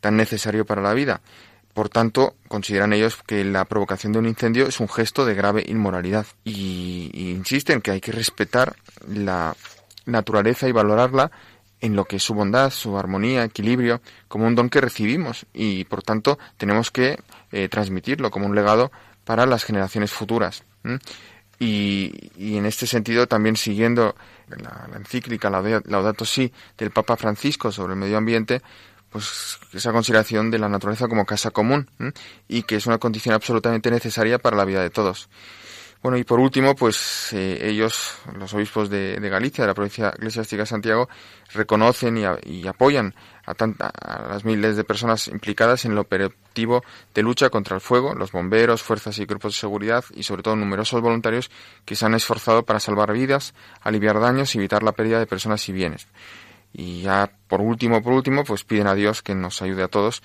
tan 0.00 0.16
necesario 0.16 0.64
para 0.64 0.80
la 0.80 0.94
vida. 0.94 1.20
Por 1.74 1.90
tanto, 1.90 2.36
consideran 2.48 2.94
ellos 2.94 3.18
que 3.26 3.44
la 3.44 3.66
provocación 3.66 4.14
de 4.14 4.18
un 4.18 4.28
incendio 4.28 4.66
es 4.66 4.80
un 4.80 4.88
gesto 4.88 5.26
de 5.26 5.34
grave 5.34 5.62
inmoralidad 5.66 6.24
y, 6.42 7.10
y 7.12 7.32
insisten 7.32 7.82
que 7.82 7.90
hay 7.90 8.00
que 8.00 8.12
respetar 8.12 8.76
la 9.06 9.54
naturaleza 10.06 10.68
y 10.68 10.72
valorarla 10.72 11.30
en 11.82 11.96
lo 11.96 12.06
que 12.06 12.16
es 12.16 12.22
su 12.22 12.32
bondad, 12.32 12.70
su 12.70 12.96
armonía, 12.96 13.44
equilibrio, 13.44 14.00
como 14.28 14.46
un 14.46 14.54
don 14.54 14.70
que 14.70 14.80
recibimos 14.80 15.46
y 15.52 15.84
por 15.84 16.02
tanto 16.02 16.38
tenemos 16.56 16.90
que 16.90 17.18
eh, 17.50 17.68
transmitirlo 17.68 18.30
como 18.30 18.46
un 18.46 18.54
legado 18.54 18.90
para 19.24 19.46
las 19.46 19.64
generaciones 19.64 20.12
futuras. 20.12 20.64
Y, 21.58 22.56
en 22.56 22.66
este 22.66 22.86
sentido 22.86 23.26
también 23.26 23.56
siguiendo 23.56 24.16
la, 24.48 24.88
la 24.90 24.96
encíclica 24.96 25.50
Laudato 25.50 26.24
Si 26.24 26.52
del 26.78 26.90
Papa 26.90 27.16
Francisco 27.16 27.70
sobre 27.70 27.94
el 27.94 27.98
medio 27.98 28.16
ambiente, 28.16 28.62
pues 29.10 29.58
esa 29.72 29.92
consideración 29.92 30.50
de 30.50 30.58
la 30.58 30.68
naturaleza 30.68 31.08
como 31.08 31.26
casa 31.26 31.50
común 31.50 31.88
y 32.48 32.62
que 32.62 32.76
es 32.76 32.86
una 32.86 32.98
condición 32.98 33.34
absolutamente 33.34 33.90
necesaria 33.90 34.38
para 34.38 34.56
la 34.56 34.64
vida 34.64 34.82
de 34.82 34.90
todos. 34.90 35.28
Bueno, 36.02 36.18
y 36.18 36.24
por 36.24 36.40
último, 36.40 36.74
pues 36.74 37.32
eh, 37.32 37.60
ellos, 37.62 38.18
los 38.36 38.52
obispos 38.54 38.90
de, 38.90 39.16
Galicia, 39.20 39.62
de 39.62 39.68
la 39.68 39.74
provincia 39.74 40.08
eclesiástica 40.08 40.62
de 40.62 40.66
Santiago, 40.66 41.08
reconocen 41.52 42.18
y 42.44 42.66
apoyan 42.66 43.14
a, 43.46 43.54
tanta, 43.54 43.86
a, 43.86 44.28
las 44.28 44.44
miles 44.44 44.76
de 44.76 44.82
personas 44.82 45.28
implicadas 45.28 45.84
en 45.84 45.92
el 45.92 45.98
operativo 45.98 46.82
de 47.14 47.22
lucha 47.22 47.50
contra 47.50 47.76
el 47.76 47.80
fuego, 47.80 48.14
los 48.14 48.32
bomberos, 48.32 48.82
fuerzas 48.82 49.16
y 49.20 49.26
grupos 49.26 49.54
de 49.54 49.60
seguridad 49.60 50.04
y 50.12 50.24
sobre 50.24 50.42
todo 50.42 50.56
numerosos 50.56 51.00
voluntarios 51.00 51.52
que 51.84 51.94
se 51.94 52.04
han 52.04 52.14
esforzado 52.14 52.64
para 52.64 52.80
salvar 52.80 53.12
vidas, 53.12 53.54
aliviar 53.80 54.18
daños 54.18 54.52
y 54.56 54.58
evitar 54.58 54.82
la 54.82 54.92
pérdida 54.92 55.20
de 55.20 55.26
personas 55.26 55.68
y 55.68 55.72
bienes. 55.72 56.08
Y 56.72 57.02
ya 57.02 57.30
por 57.46 57.60
último, 57.60 58.02
por 58.02 58.14
último, 58.14 58.42
pues 58.42 58.64
piden 58.64 58.88
a 58.88 58.96
Dios 58.96 59.22
que 59.22 59.36
nos 59.36 59.62
ayude 59.62 59.84
a 59.84 59.88
todos 59.88 60.20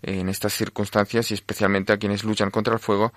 en 0.00 0.30
estas 0.30 0.54
circunstancias 0.54 1.30
y 1.30 1.34
especialmente 1.34 1.92
a 1.92 1.98
quienes 1.98 2.24
luchan 2.24 2.50
contra 2.50 2.72
el 2.72 2.80
fuego 2.80 3.12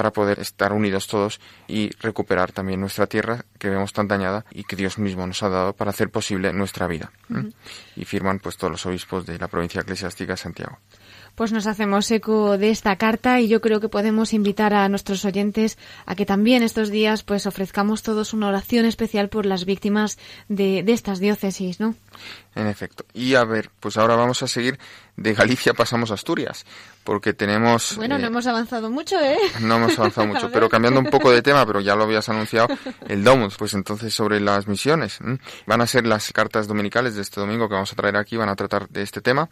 para 0.00 0.14
poder 0.14 0.40
estar 0.40 0.72
unidos 0.72 1.06
todos 1.08 1.42
y 1.68 1.90
recuperar 2.00 2.52
también 2.52 2.80
nuestra 2.80 3.06
tierra 3.06 3.44
que 3.58 3.68
vemos 3.68 3.92
tan 3.92 4.08
dañada 4.08 4.46
y 4.50 4.64
que 4.64 4.74
Dios 4.74 4.96
mismo 4.96 5.26
nos 5.26 5.42
ha 5.42 5.50
dado 5.50 5.74
para 5.74 5.90
hacer 5.90 6.08
posible 6.08 6.54
nuestra 6.54 6.86
vida. 6.86 7.12
Uh 7.28 7.34
-huh. 7.34 7.52
Y 7.96 8.06
firman 8.06 8.38
pues 8.38 8.56
todos 8.56 8.70
los 8.70 8.86
obispos 8.86 9.26
de 9.26 9.38
la 9.38 9.46
provincia 9.46 9.82
eclesiástica 9.82 10.32
de 10.32 10.36
Santiago. 10.38 10.78
Pues 11.34 11.52
nos 11.52 11.66
hacemos 11.66 12.10
eco 12.10 12.58
de 12.58 12.70
esta 12.70 12.96
carta 12.96 13.40
y 13.40 13.48
yo 13.48 13.60
creo 13.60 13.80
que 13.80 13.88
podemos 13.88 14.32
invitar 14.32 14.74
a 14.74 14.88
nuestros 14.88 15.24
oyentes 15.24 15.78
a 16.06 16.14
que 16.14 16.26
también 16.26 16.62
estos 16.62 16.90
días 16.90 17.22
pues 17.22 17.46
ofrezcamos 17.46 18.02
todos 18.02 18.32
una 18.32 18.48
oración 18.48 18.84
especial 18.84 19.28
por 19.28 19.46
las 19.46 19.64
víctimas 19.64 20.18
de, 20.48 20.82
de 20.82 20.92
estas 20.92 21.20
diócesis, 21.20 21.80
¿no? 21.80 21.94
En 22.54 22.66
efecto. 22.66 23.04
Y 23.14 23.34
a 23.34 23.44
ver, 23.44 23.70
pues 23.80 23.96
ahora 23.96 24.16
vamos 24.16 24.42
a 24.42 24.48
seguir 24.48 24.78
de 25.20 25.34
Galicia 25.34 25.74
pasamos 25.74 26.10
a 26.10 26.14
Asturias, 26.14 26.64
porque 27.04 27.34
tenemos... 27.34 27.96
Bueno, 27.96 28.16
eh, 28.16 28.18
no 28.20 28.28
hemos 28.28 28.46
avanzado 28.46 28.90
mucho, 28.90 29.20
¿eh? 29.20 29.36
No 29.60 29.76
hemos 29.76 29.98
avanzado 29.98 30.26
mucho, 30.26 30.50
pero 30.52 30.70
cambiando 30.70 30.98
un 30.98 31.10
poco 31.10 31.30
de 31.30 31.42
tema, 31.50 31.66
pero 31.66 31.80
ya 31.80 31.94
lo 31.94 32.04
habías 32.04 32.28
anunciado, 32.30 32.68
el 33.06 33.22
Domus, 33.22 33.56
pues 33.58 33.74
entonces 33.74 34.14
sobre 34.14 34.40
las 34.40 34.66
misiones. 34.66 35.20
¿eh? 35.20 35.36
Van 35.66 35.82
a 35.82 35.86
ser 35.86 36.06
las 36.06 36.32
cartas 36.32 36.66
dominicales 36.66 37.16
de 37.16 37.22
este 37.22 37.38
domingo 37.38 37.68
que 37.68 37.74
vamos 37.74 37.92
a 37.92 37.96
traer 37.96 38.16
aquí, 38.16 38.38
van 38.38 38.48
a 38.48 38.56
tratar 38.56 38.88
de 38.88 39.02
este 39.02 39.20
tema, 39.20 39.50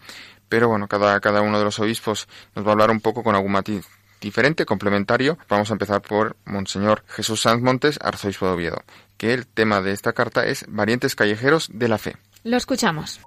pero 0.48 0.68
bueno, 0.68 0.88
cada, 0.88 1.18
cada 1.20 1.42
uno 1.42 1.58
de 1.58 1.64
los 1.64 1.78
obispos 1.78 2.28
nos 2.54 2.64
va 2.64 2.70
a 2.70 2.72
hablar 2.72 2.90
un 2.90 3.00
poco 3.00 3.22
con 3.22 3.34
algún 3.34 3.52
matiz 3.52 3.86
diferente, 4.20 4.64
complementario. 4.64 5.38
Vamos 5.48 5.70
a 5.70 5.74
empezar 5.74 6.02
por 6.02 6.36
Monseñor 6.44 7.04
Jesús 7.08 7.42
Sanz 7.42 7.62
Montes, 7.62 7.98
arzobispo 8.02 8.46
de 8.46 8.52
Oviedo, 8.52 8.82
que 9.16 9.34
el 9.34 9.46
tema 9.46 9.80
de 9.80 9.92
esta 9.92 10.12
carta 10.12 10.46
es 10.46 10.64
Variantes 10.68 11.14
callejeros 11.14 11.70
de 11.72 11.88
la 11.88 11.98
fe. 11.98 12.16
Lo 12.44 12.56
escuchamos. 12.56 13.20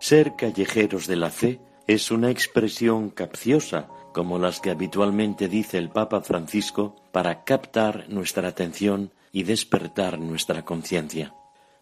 Ser 0.00 0.34
callejeros 0.36 1.06
de 1.06 1.16
la 1.16 1.30
fe 1.30 1.60
es 1.86 2.10
una 2.10 2.30
expresión 2.30 3.10
capciosa, 3.10 3.88
como 4.12 4.38
las 4.38 4.60
que 4.60 4.70
habitualmente 4.70 5.48
dice 5.48 5.78
el 5.78 5.90
Papa 5.90 6.20
Francisco, 6.20 6.96
para 7.12 7.44
captar 7.44 8.06
nuestra 8.08 8.48
atención 8.48 9.12
y 9.32 9.42
despertar 9.42 10.18
nuestra 10.18 10.64
conciencia. 10.64 11.34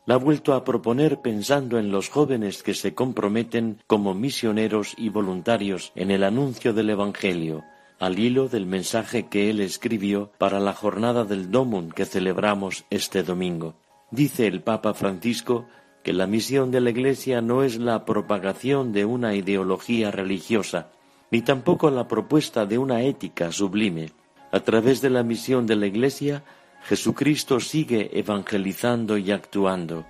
La 0.06 0.14
ha 0.14 0.18
vuelto 0.18 0.54
a 0.54 0.64
proponer 0.64 1.20
pensando 1.20 1.78
en 1.78 1.90
los 1.90 2.08
jóvenes 2.08 2.62
que 2.62 2.74
se 2.74 2.94
comprometen 2.94 3.82
como 3.86 4.14
misioneros 4.14 4.94
y 4.96 5.10
voluntarios 5.10 5.92
en 5.94 6.10
el 6.10 6.24
anuncio 6.24 6.72
del 6.72 6.90
Evangelio, 6.90 7.64
al 7.98 8.18
hilo 8.18 8.48
del 8.48 8.64
mensaje 8.64 9.28
que 9.28 9.50
él 9.50 9.60
escribió 9.60 10.32
para 10.38 10.58
la 10.58 10.72
jornada 10.72 11.24
del 11.24 11.50
Domum 11.50 11.90
que 11.90 12.06
celebramos 12.06 12.86
este 12.88 13.22
domingo. 13.22 13.74
Dice 14.10 14.46
el 14.46 14.62
Papa 14.62 14.94
Francisco 14.94 15.66
que 16.02 16.14
la 16.14 16.26
misión 16.26 16.70
de 16.70 16.80
la 16.80 16.90
Iglesia 16.90 17.42
no 17.42 17.62
es 17.62 17.78
la 17.78 18.06
propagación 18.06 18.92
de 18.92 19.04
una 19.04 19.34
ideología 19.34 20.10
religiosa, 20.10 20.90
ni 21.30 21.42
tampoco 21.42 21.90
la 21.90 22.08
propuesta 22.08 22.64
de 22.64 22.78
una 22.78 23.02
ética 23.02 23.52
sublime. 23.52 24.12
A 24.50 24.60
través 24.60 25.00
de 25.02 25.10
la 25.10 25.22
misión 25.22 25.66
de 25.66 25.76
la 25.76 25.86
Iglesia, 25.86 26.42
Jesucristo 26.84 27.60
sigue 27.60 28.10
evangelizando 28.18 29.18
y 29.18 29.30
actuando. 29.30 30.06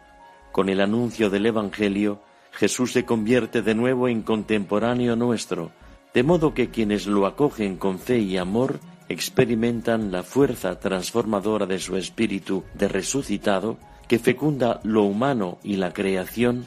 Con 0.53 0.69
el 0.69 0.81
anuncio 0.81 1.31
del 1.31 1.47
Evangelio, 1.47 2.23
Jesús 2.53 2.93
se 2.93 3.05
convierte 3.05 3.63
de 3.63 3.75
nuevo 3.75 4.09
en 4.09 4.23
contemporáneo 4.23 5.17
nuestro, 5.17 5.71
de 6.15 6.23
modo 6.23 6.55
que 6.55 6.71
quienes 6.71 7.07
lo 7.07 7.27
acogen 7.27 7.77
con 7.77 7.99
fe 7.99 8.19
y 8.19 8.37
amor 8.37 8.81
experimentan 9.09 10.13
la 10.13 10.23
fuerza 10.23 10.79
transformadora 10.79 11.67
de 11.67 11.79
su 11.79 11.97
espíritu 11.97 12.65
de 12.75 12.89
resucitado 12.89 13.79
que 14.09 14.19
fecunda 14.19 14.81
lo 14.83 15.03
humano 15.03 15.59
y 15.63 15.77
la 15.77 15.93
creación 15.93 16.67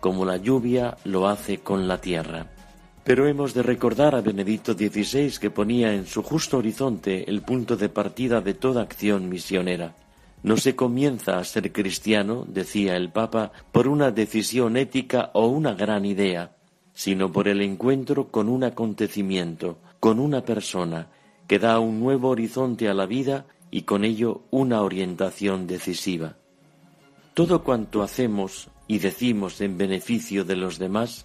como 0.00 0.24
la 0.24 0.36
lluvia 0.36 0.96
lo 1.04 1.26
hace 1.26 1.58
con 1.58 1.88
la 1.88 2.00
tierra. 2.00 2.46
Pero 3.06 3.28
hemos 3.28 3.54
de 3.54 3.62
recordar 3.62 4.16
a 4.16 4.20
Benedicto 4.20 4.72
XVI 4.72 5.38
que 5.40 5.48
ponía 5.48 5.94
en 5.94 6.06
su 6.06 6.24
justo 6.24 6.58
horizonte 6.58 7.30
el 7.30 7.42
punto 7.42 7.76
de 7.76 7.88
partida 7.88 8.40
de 8.40 8.54
toda 8.54 8.82
acción 8.82 9.28
misionera. 9.28 9.94
No 10.42 10.56
se 10.56 10.74
comienza 10.74 11.38
a 11.38 11.44
ser 11.44 11.70
cristiano, 11.70 12.44
decía 12.48 12.96
el 12.96 13.12
Papa, 13.12 13.52
por 13.70 13.86
una 13.86 14.10
decisión 14.10 14.76
ética 14.76 15.30
o 15.34 15.46
una 15.46 15.74
gran 15.74 16.04
idea, 16.04 16.56
sino 16.94 17.30
por 17.30 17.46
el 17.46 17.62
encuentro 17.62 18.26
con 18.26 18.48
un 18.48 18.64
acontecimiento, 18.64 19.78
con 20.00 20.18
una 20.18 20.42
persona, 20.44 21.06
que 21.46 21.60
da 21.60 21.78
un 21.78 22.00
nuevo 22.00 22.30
horizonte 22.30 22.88
a 22.88 22.94
la 22.94 23.06
vida 23.06 23.46
y 23.70 23.82
con 23.82 24.04
ello 24.04 24.42
una 24.50 24.82
orientación 24.82 25.68
decisiva. 25.68 26.38
Todo 27.34 27.62
cuanto 27.62 28.02
hacemos 28.02 28.68
y 28.88 28.98
decimos 28.98 29.60
en 29.60 29.78
beneficio 29.78 30.44
de 30.44 30.56
los 30.56 30.80
demás 30.80 31.24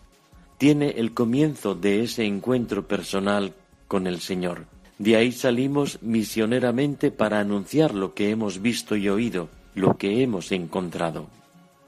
tiene 0.61 0.91
el 0.97 1.15
comienzo 1.15 1.73
de 1.73 2.03
ese 2.03 2.23
encuentro 2.23 2.87
personal 2.87 3.55
con 3.87 4.05
el 4.05 4.19
Señor. 4.19 4.67
De 4.99 5.15
ahí 5.15 5.31
salimos 5.31 5.97
misioneramente 6.03 7.09
para 7.09 7.39
anunciar 7.39 7.95
lo 7.95 8.13
que 8.13 8.29
hemos 8.29 8.61
visto 8.61 8.95
y 8.95 9.09
oído, 9.09 9.49
lo 9.73 9.97
que 9.97 10.21
hemos 10.21 10.51
encontrado. 10.51 11.25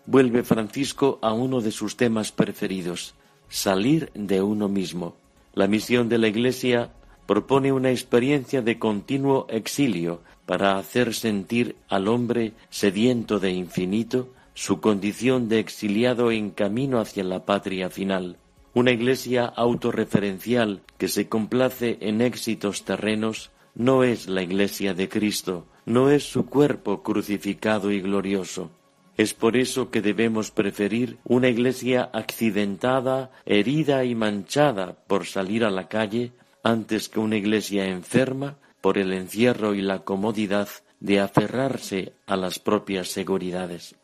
Vuelve 0.08 0.42
Francisco 0.42 1.20
a 1.22 1.34
uno 1.34 1.62
de 1.62 1.70
sus 1.70 1.98
temas 1.98 2.32
preferidos, 2.32 3.14
salir 3.48 4.10
de 4.16 4.42
uno 4.42 4.70
mismo. 4.70 5.18
La 5.54 5.68
misión 5.68 6.10
de 6.10 6.18
la 6.18 6.30
Iglesia 6.30 6.90
propone 7.28 7.72
una 7.72 7.92
experiencia 7.92 8.64
de 8.64 8.80
continuo 8.80 9.46
exilio 9.50 10.22
para 10.48 10.80
hacer 10.80 11.14
sentir 11.14 11.76
al 11.90 12.08
hombre 12.08 12.54
sediento 12.72 13.40
de 13.40 13.52
infinito 13.52 14.30
su 14.56 14.82
condición 14.82 15.48
de 15.48 15.60
exiliado 15.60 16.32
en 16.32 16.50
camino 16.50 17.00
hacia 17.00 17.24
la 17.24 17.46
patria 17.46 17.92
final. 17.92 18.38
Una 18.76 18.92
iglesia 18.92 19.46
autorreferencial 19.46 20.82
que 20.98 21.08
se 21.08 21.30
complace 21.30 21.98
en 22.02 22.22
éxitos 22.22 22.84
terrenos 22.84 23.52
no 23.76 24.04
es 24.04 24.28
la 24.28 24.42
iglesia 24.42 24.96
de 24.96 25.10
Cristo, 25.10 25.68
no 25.86 26.10
es 26.10 26.24
su 26.24 26.48
cuerpo 26.48 27.04
crucificado 27.04 27.92
y 27.92 28.02
glorioso. 28.02 28.72
Es 29.16 29.36
por 29.36 29.58
eso 29.58 29.92
que 29.92 30.02
debemos 30.02 30.50
preferir 30.50 31.20
una 31.24 31.50
iglesia 31.50 32.10
accidentada, 32.14 33.32
herida 33.46 34.06
y 34.06 34.16
manchada 34.16 34.98
por 35.06 35.28
salir 35.28 35.66
a 35.66 35.70
la 35.70 35.88
calle, 35.88 36.32
antes 36.64 37.10
que 37.10 37.20
una 37.20 37.36
iglesia 37.36 37.86
enferma 37.88 38.58
por 38.82 38.98
el 38.98 39.14
encierro 39.14 39.76
y 39.76 39.82
la 39.82 40.00
comodidad 40.00 40.68
de 41.00 41.20
aferrarse 41.20 42.14
a 42.26 42.38
las 42.38 42.58
propias 42.58 43.10
seguridades. 43.10 43.96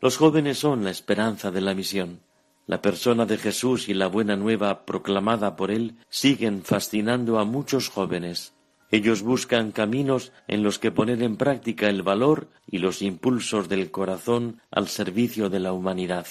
Los 0.00 0.16
jóvenes 0.16 0.58
son 0.58 0.84
la 0.84 0.90
esperanza 0.90 1.50
de 1.50 1.60
la 1.60 1.74
misión. 1.74 2.20
La 2.66 2.82
persona 2.82 3.26
de 3.26 3.38
Jesús 3.38 3.88
y 3.88 3.94
la 3.94 4.08
buena 4.08 4.34
nueva 4.34 4.84
proclamada 4.86 5.54
por 5.54 5.70
él 5.70 5.94
siguen 6.08 6.62
fascinando 6.62 7.38
a 7.38 7.44
muchos 7.44 7.88
jóvenes. 7.88 8.54
Ellos 8.90 9.22
buscan 9.22 9.70
caminos 9.70 10.32
en 10.48 10.64
los 10.64 10.80
que 10.80 10.90
poner 10.90 11.22
en 11.22 11.36
práctica 11.36 11.88
el 11.88 12.02
valor 12.02 12.48
y 12.66 12.78
los 12.78 13.02
impulsos 13.02 13.68
del 13.68 13.92
corazón 13.92 14.60
al 14.70 14.88
servicio 14.88 15.48
de 15.48 15.60
la 15.60 15.72
humanidad. 15.72 16.26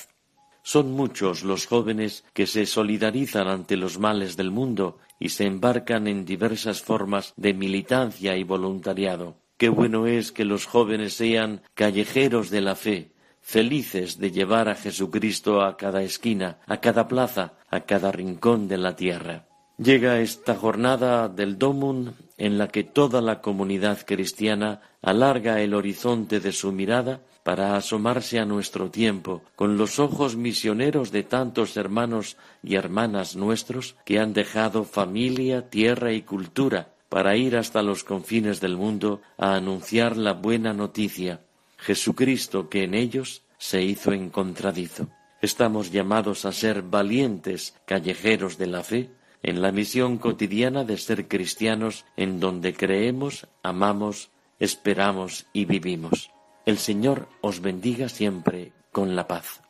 Son 0.61 0.91
muchos 0.91 1.43
los 1.43 1.67
jóvenes 1.67 2.25
que 2.33 2.47
se 2.47 2.65
solidarizan 2.65 3.47
ante 3.47 3.77
los 3.77 3.99
males 3.99 4.35
del 4.35 4.51
mundo 4.51 4.97
y 5.19 5.29
se 5.29 5.45
embarcan 5.45 6.07
en 6.07 6.25
diversas 6.25 6.81
formas 6.81 7.33
de 7.37 7.53
militancia 7.53 8.35
y 8.35 8.43
voluntariado. 8.43 9.37
Qué 9.57 9.69
bueno 9.69 10.05
es 10.05 10.33
que 10.33 10.43
los 10.43 10.65
jóvenes 10.65 11.13
sean 11.13 11.61
callejeros 11.75 12.49
de 12.49 12.61
la 12.61 12.75
fe, 12.75 13.11
felices 13.45 14.17
de 14.17 14.31
llevar 14.31 14.69
a 14.69 14.75
Jesucristo 14.75 15.61
a 15.61 15.77
cada 15.77 16.01
esquina, 16.01 16.57
a 16.65 16.81
cada 16.81 17.07
plaza, 17.07 17.53
a 17.69 17.81
cada 17.81 18.11
rincón 18.11 18.67
de 18.67 18.79
la 18.79 18.95
tierra. 18.95 19.45
Llega 19.77 20.19
esta 20.19 20.55
jornada 20.55 21.29
del 21.29 21.59
Domum 21.59 22.13
en 22.37 22.57
la 22.57 22.69
que 22.69 22.83
toda 22.83 23.21
la 23.21 23.41
comunidad 23.41 24.03
cristiana 24.03 24.81
alarga 25.03 25.61
el 25.61 25.75
horizonte 25.75 26.39
de 26.39 26.51
su 26.51 26.71
mirada 26.71 27.21
para 27.43 27.75
asomarse 27.75 28.39
a 28.39 28.45
nuestro 28.45 28.89
tiempo 28.89 29.43
con 29.55 29.77
los 29.77 29.99
ojos 29.99 30.35
misioneros 30.35 31.11
de 31.11 31.21
tantos 31.21 31.77
hermanos 31.77 32.37
y 32.63 32.75
hermanas 32.75 33.35
nuestros 33.35 33.95
que 34.05 34.19
han 34.19 34.33
dejado 34.33 34.85
familia, 34.85 35.69
tierra 35.69 36.13
y 36.13 36.23
cultura 36.23 36.95
para 37.09 37.37
ir 37.37 37.55
hasta 37.55 37.83
los 37.83 38.03
confines 38.03 38.59
del 38.59 38.75
mundo 38.75 39.21
a 39.37 39.53
anunciar 39.53 40.17
la 40.17 40.33
buena 40.33 40.73
noticia, 40.73 41.44
Jesucristo 41.85 42.67
que 42.67 42.83
en 42.83 42.95
ellos 42.95 43.43
se 43.59 43.83
hizo 43.83 44.11
encontradizo. 44.11 45.07
Estamos 45.39 45.91
llamados 45.91 46.45
a 46.45 46.51
ser 46.51 46.81
valientes 46.81 47.75
callejeros 47.85 48.57
de 48.57 48.65
la 48.65 48.83
fe 48.83 49.11
en 49.43 49.61
la 49.61 49.71
misión 49.71 50.17
cotidiana 50.17 50.83
de 50.83 50.97
ser 50.97 51.27
cristianos 51.27 52.05
en 52.17 52.39
donde 52.39 52.73
creemos, 52.73 53.47
amamos, 53.61 54.31
esperamos 54.59 55.45
y 55.53 55.65
vivimos. 55.65 56.31
El 56.65 56.79
Señor 56.79 57.29
os 57.41 57.61
bendiga 57.61 58.09
siempre 58.09 58.73
con 58.91 59.15
la 59.15 59.27
paz. 59.27 59.64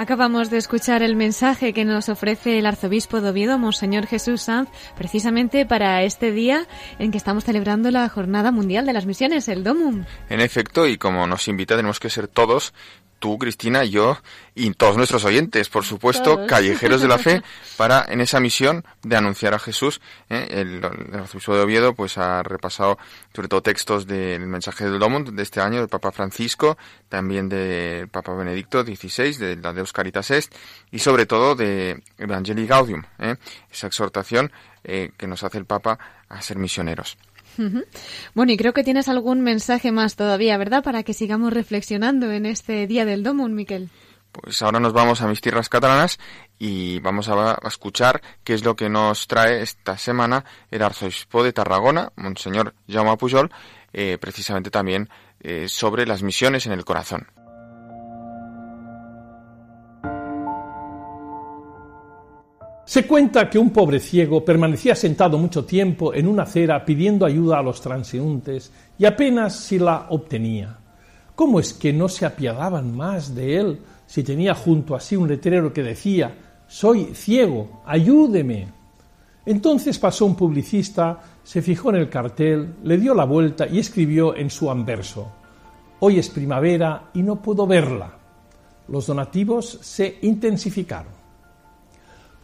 Acabamos 0.00 0.48
de 0.48 0.56
escuchar 0.56 1.02
el 1.02 1.14
mensaje 1.14 1.74
que 1.74 1.84
nos 1.84 2.08
ofrece 2.08 2.58
el 2.58 2.64
arzobispo 2.64 3.20
de 3.20 3.28
Oviedo, 3.28 3.58
Monseñor 3.58 4.06
Jesús 4.06 4.40
Sanz, 4.40 4.70
precisamente 4.96 5.66
para 5.66 6.02
este 6.04 6.32
día 6.32 6.66
en 6.98 7.10
que 7.10 7.18
estamos 7.18 7.44
celebrando 7.44 7.90
la 7.90 8.08
Jornada 8.08 8.50
Mundial 8.50 8.86
de 8.86 8.94
las 8.94 9.04
Misiones, 9.04 9.46
el 9.48 9.62
DOMUM. 9.62 10.06
En 10.30 10.40
efecto, 10.40 10.86
y 10.86 10.96
como 10.96 11.26
nos 11.26 11.48
invita, 11.48 11.76
tenemos 11.76 12.00
que 12.00 12.08
ser 12.08 12.28
todos 12.28 12.72
tú, 13.20 13.38
Cristina, 13.38 13.84
yo 13.84 14.18
y 14.54 14.72
todos 14.72 14.96
nuestros 14.96 15.24
oyentes, 15.24 15.68
por 15.68 15.84
supuesto, 15.84 16.34
Todos. 16.34 16.48
callejeros 16.48 17.00
de 17.00 17.08
la 17.08 17.18
fe, 17.18 17.42
para 17.76 18.04
en 18.08 18.20
esa 18.20 18.40
misión 18.40 18.84
de 19.02 19.16
anunciar 19.16 19.54
a 19.54 19.58
Jesús. 19.60 20.00
¿eh? 20.28 20.48
El, 20.50 20.84
el 20.84 21.14
arzobispo 21.14 21.54
de 21.54 21.62
Oviedo 21.62 21.94
pues 21.94 22.18
ha 22.18 22.42
repasado 22.42 22.98
sobre 23.34 23.48
todo 23.48 23.62
textos 23.62 24.06
del 24.06 24.46
mensaje 24.46 24.84
del 24.84 24.98
Domund 24.98 25.30
de 25.30 25.42
este 25.42 25.60
año 25.60 25.78
del 25.78 25.88
Papa 25.88 26.10
Francisco, 26.10 26.76
también 27.08 27.48
del 27.48 28.08
Papa 28.08 28.34
Benedicto 28.34 28.82
XVI, 28.82 29.36
de 29.36 29.56
la 29.56 29.72
Deus 29.72 29.92
Caritas 29.92 30.30
Est, 30.30 30.52
y 30.90 30.98
sobre 30.98 31.26
todo 31.26 31.54
de 31.54 32.02
Evangelii 32.18 32.66
Gaudium, 32.66 33.04
¿eh? 33.18 33.36
esa 33.70 33.86
exhortación 33.86 34.50
eh, 34.82 35.12
que 35.16 35.26
nos 35.26 35.44
hace 35.44 35.58
el 35.58 35.66
Papa 35.66 35.98
a 36.28 36.40
ser 36.40 36.58
misioneros. 36.58 37.18
Bueno, 38.34 38.52
y 38.52 38.56
creo 38.56 38.72
que 38.72 38.84
tienes 38.84 39.08
algún 39.08 39.40
mensaje 39.40 39.92
más 39.92 40.16
todavía, 40.16 40.56
¿verdad? 40.56 40.82
Para 40.82 41.02
que 41.02 41.14
sigamos 41.14 41.52
reflexionando 41.52 42.30
en 42.30 42.46
este 42.46 42.86
día 42.86 43.04
del 43.04 43.22
DOMUM, 43.22 43.52
Miquel. 43.52 43.90
Pues 44.32 44.62
ahora 44.62 44.78
nos 44.78 44.92
vamos 44.92 45.22
a 45.22 45.26
mis 45.26 45.40
tierras 45.40 45.68
catalanas 45.68 46.18
y 46.58 47.00
vamos 47.00 47.28
a, 47.28 47.52
a 47.52 47.68
escuchar 47.68 48.22
qué 48.44 48.54
es 48.54 48.64
lo 48.64 48.76
que 48.76 48.88
nos 48.88 49.26
trae 49.26 49.60
esta 49.60 49.98
semana 49.98 50.44
el 50.70 50.82
arzobispo 50.82 51.42
de 51.42 51.52
Tarragona, 51.52 52.12
Monseñor 52.14 52.74
Jaume 52.88 53.16
Pujol, 53.16 53.50
eh, 53.92 54.18
precisamente 54.20 54.70
también 54.70 55.08
eh, 55.40 55.66
sobre 55.68 56.06
las 56.06 56.22
misiones 56.22 56.66
en 56.66 56.72
el 56.72 56.84
corazón. 56.84 57.26
Se 62.90 63.06
cuenta 63.06 63.48
que 63.48 63.56
un 63.56 63.70
pobre 63.70 64.00
ciego 64.00 64.44
permanecía 64.44 64.96
sentado 64.96 65.38
mucho 65.38 65.64
tiempo 65.64 66.12
en 66.12 66.26
una 66.26 66.42
acera 66.42 66.84
pidiendo 66.84 67.24
ayuda 67.24 67.60
a 67.60 67.62
los 67.62 67.80
transeúntes 67.80 68.72
y 68.98 69.04
apenas 69.04 69.54
si 69.54 69.78
la 69.78 70.06
obtenía. 70.08 70.76
¿Cómo 71.36 71.60
es 71.60 71.72
que 71.72 71.92
no 71.92 72.08
se 72.08 72.26
apiadaban 72.26 72.96
más 72.96 73.32
de 73.32 73.58
él 73.58 73.78
si 74.08 74.24
tenía 74.24 74.56
junto 74.56 74.96
a 74.96 75.00
sí 75.00 75.14
un 75.14 75.28
letrero 75.28 75.72
que 75.72 75.84
decía 75.84 76.36
Soy 76.66 77.14
ciego, 77.14 77.80
ayúdeme? 77.86 78.66
Entonces 79.46 79.96
pasó 79.96 80.26
un 80.26 80.34
publicista, 80.34 81.20
se 81.44 81.62
fijó 81.62 81.90
en 81.90 81.96
el 81.96 82.10
cartel, 82.10 82.74
le 82.82 82.98
dio 82.98 83.14
la 83.14 83.24
vuelta 83.24 83.68
y 83.68 83.78
escribió 83.78 84.34
en 84.34 84.50
su 84.50 84.68
anverso 84.68 85.30
Hoy 86.00 86.18
es 86.18 86.28
primavera 86.28 87.10
y 87.14 87.22
no 87.22 87.40
puedo 87.40 87.68
verla. 87.68 88.18
Los 88.88 89.06
donativos 89.06 89.78
se 89.80 90.18
intensificaron. 90.22 91.19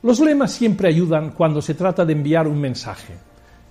Los 0.06 0.20
lemas 0.20 0.52
siempre 0.52 0.86
ayudan 0.86 1.32
cuando 1.32 1.60
se 1.60 1.74
trata 1.74 2.04
de 2.04 2.12
enviar 2.12 2.46
un 2.46 2.60
mensaje. 2.60 3.14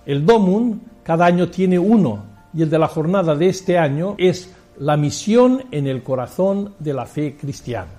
El 0.04 0.26
DOMUN 0.26 0.82
cada 1.02 1.24
año 1.24 1.48
tiene 1.48 1.78
uno 1.78 2.26
y 2.52 2.60
el 2.60 2.68
de 2.68 2.78
la 2.78 2.88
jornada 2.88 3.34
de 3.34 3.48
este 3.48 3.78
año 3.78 4.16
es 4.18 4.50
la 4.78 4.98
misión 4.98 5.64
en 5.70 5.86
el 5.86 6.02
corazón 6.02 6.74
de 6.78 6.92
la 6.92 7.06
fe 7.06 7.38
cristiana. 7.40 7.92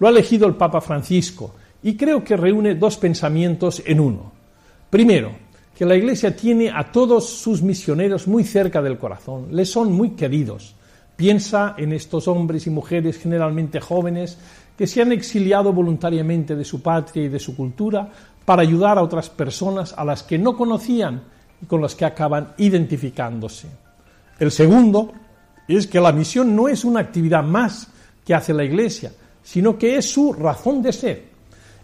Lo 0.00 0.08
ha 0.08 0.10
elegido 0.10 0.48
el 0.48 0.56
Papa 0.56 0.80
Francisco 0.80 1.54
y 1.80 1.96
creo 1.96 2.24
que 2.24 2.36
reúne 2.36 2.74
dos 2.74 2.96
pensamientos 2.96 3.84
en 3.86 4.00
uno. 4.00 4.32
Primero, 4.90 5.30
que 5.78 5.84
la 5.84 5.94
Iglesia 5.94 6.34
tiene 6.34 6.72
a 6.72 6.90
todos 6.90 7.28
sus 7.28 7.62
misioneros 7.62 8.26
muy 8.26 8.42
cerca 8.42 8.82
del 8.82 8.98
corazón, 8.98 9.46
les 9.52 9.70
son 9.70 9.92
muy 9.92 10.16
queridos. 10.16 10.74
Piensa 11.14 11.76
en 11.78 11.92
estos 11.92 12.26
hombres 12.26 12.66
y 12.66 12.70
mujeres 12.70 13.16
generalmente 13.16 13.78
jóvenes 13.78 14.38
que 14.76 14.86
se 14.86 15.02
han 15.02 15.12
exiliado 15.12 15.72
voluntariamente 15.72 16.56
de 16.56 16.64
su 16.64 16.82
patria 16.82 17.24
y 17.24 17.28
de 17.28 17.38
su 17.38 17.56
cultura 17.56 18.10
para 18.44 18.62
ayudar 18.62 18.98
a 18.98 19.02
otras 19.02 19.30
personas 19.30 19.94
a 19.96 20.04
las 20.04 20.22
que 20.22 20.38
no 20.38 20.56
conocían 20.56 21.22
y 21.62 21.66
con 21.66 21.80
las 21.80 21.94
que 21.94 22.04
acaban 22.04 22.54
identificándose. 22.58 23.68
El 24.38 24.50
segundo 24.50 25.12
es 25.68 25.86
que 25.86 26.00
la 26.00 26.12
misión 26.12 26.54
no 26.54 26.68
es 26.68 26.84
una 26.84 27.00
actividad 27.00 27.42
más 27.42 27.88
que 28.24 28.34
hace 28.34 28.52
la 28.52 28.64
Iglesia, 28.64 29.12
sino 29.42 29.78
que 29.78 29.96
es 29.96 30.10
su 30.10 30.32
razón 30.32 30.82
de 30.82 30.92
ser. 30.92 31.24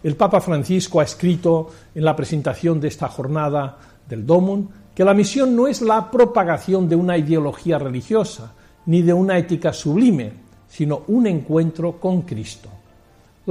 El 0.03 0.15
Papa 0.15 0.41
Francisco 0.41 0.99
ha 0.99 1.03
escrito 1.03 1.69
en 1.93 2.03
la 2.03 2.15
presentación 2.15 2.79
de 2.79 2.87
esta 2.87 3.07
jornada 3.07 3.77
del 4.07 4.25
Domum 4.25 4.67
que 4.93 5.05
la 5.05 5.13
misión 5.13 5.55
no 5.55 5.67
es 5.67 5.81
la 5.81 6.11
propagación 6.11 6.89
de 6.89 6.95
una 6.95 7.17
ideología 7.17 7.79
religiosa 7.79 8.53
ni 8.87 9.01
de 9.01 9.13
una 9.13 9.37
ética 9.37 9.71
sublime, 9.71 10.33
sino 10.67 11.03
un 11.07 11.27
encuentro 11.27 11.99
con 11.99 12.23
Cristo. 12.23 12.69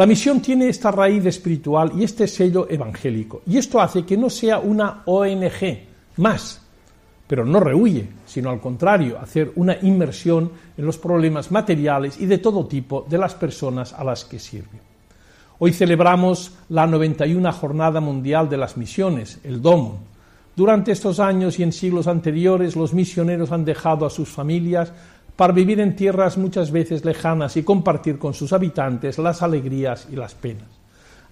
La 0.00 0.06
misión 0.06 0.40
tiene 0.40 0.70
esta 0.70 0.90
raíz 0.90 1.26
espiritual 1.26 1.92
y 1.94 2.04
este 2.04 2.26
sello 2.26 2.66
evangélico, 2.70 3.42
y 3.46 3.58
esto 3.58 3.82
hace 3.82 4.06
que 4.06 4.16
no 4.16 4.30
sea 4.30 4.58
una 4.58 5.02
ONG 5.04 5.78
más, 6.16 6.62
pero 7.26 7.44
no 7.44 7.60
rehuye, 7.60 8.08
sino 8.24 8.48
al 8.48 8.62
contrario, 8.62 9.18
hacer 9.20 9.52
una 9.56 9.76
inmersión 9.82 10.52
en 10.78 10.86
los 10.86 10.96
problemas 10.96 11.50
materiales 11.50 12.18
y 12.18 12.24
de 12.24 12.38
todo 12.38 12.64
tipo 12.64 13.04
de 13.10 13.18
las 13.18 13.34
personas 13.34 13.92
a 13.92 14.02
las 14.02 14.24
que 14.24 14.38
sirve. 14.38 14.80
Hoy 15.58 15.74
celebramos 15.74 16.54
la 16.70 16.86
91 16.86 17.52
Jornada 17.52 18.00
Mundial 18.00 18.48
de 18.48 18.56
las 18.56 18.78
Misiones, 18.78 19.38
el 19.44 19.60
DOMO. 19.60 19.98
Durante 20.56 20.92
estos 20.92 21.20
años 21.20 21.58
y 21.58 21.62
en 21.62 21.72
siglos 21.72 22.06
anteriores, 22.06 22.74
los 22.74 22.94
misioneros 22.94 23.52
han 23.52 23.66
dejado 23.66 24.06
a 24.06 24.10
sus 24.10 24.30
familias 24.30 24.94
para 25.40 25.54
vivir 25.54 25.80
en 25.80 25.96
tierras 25.96 26.36
muchas 26.36 26.70
veces 26.70 27.02
lejanas 27.02 27.56
y 27.56 27.62
compartir 27.62 28.18
con 28.18 28.34
sus 28.34 28.52
habitantes 28.52 29.16
las 29.16 29.40
alegrías 29.40 30.06
y 30.12 30.16
las 30.16 30.34
penas. 30.34 30.68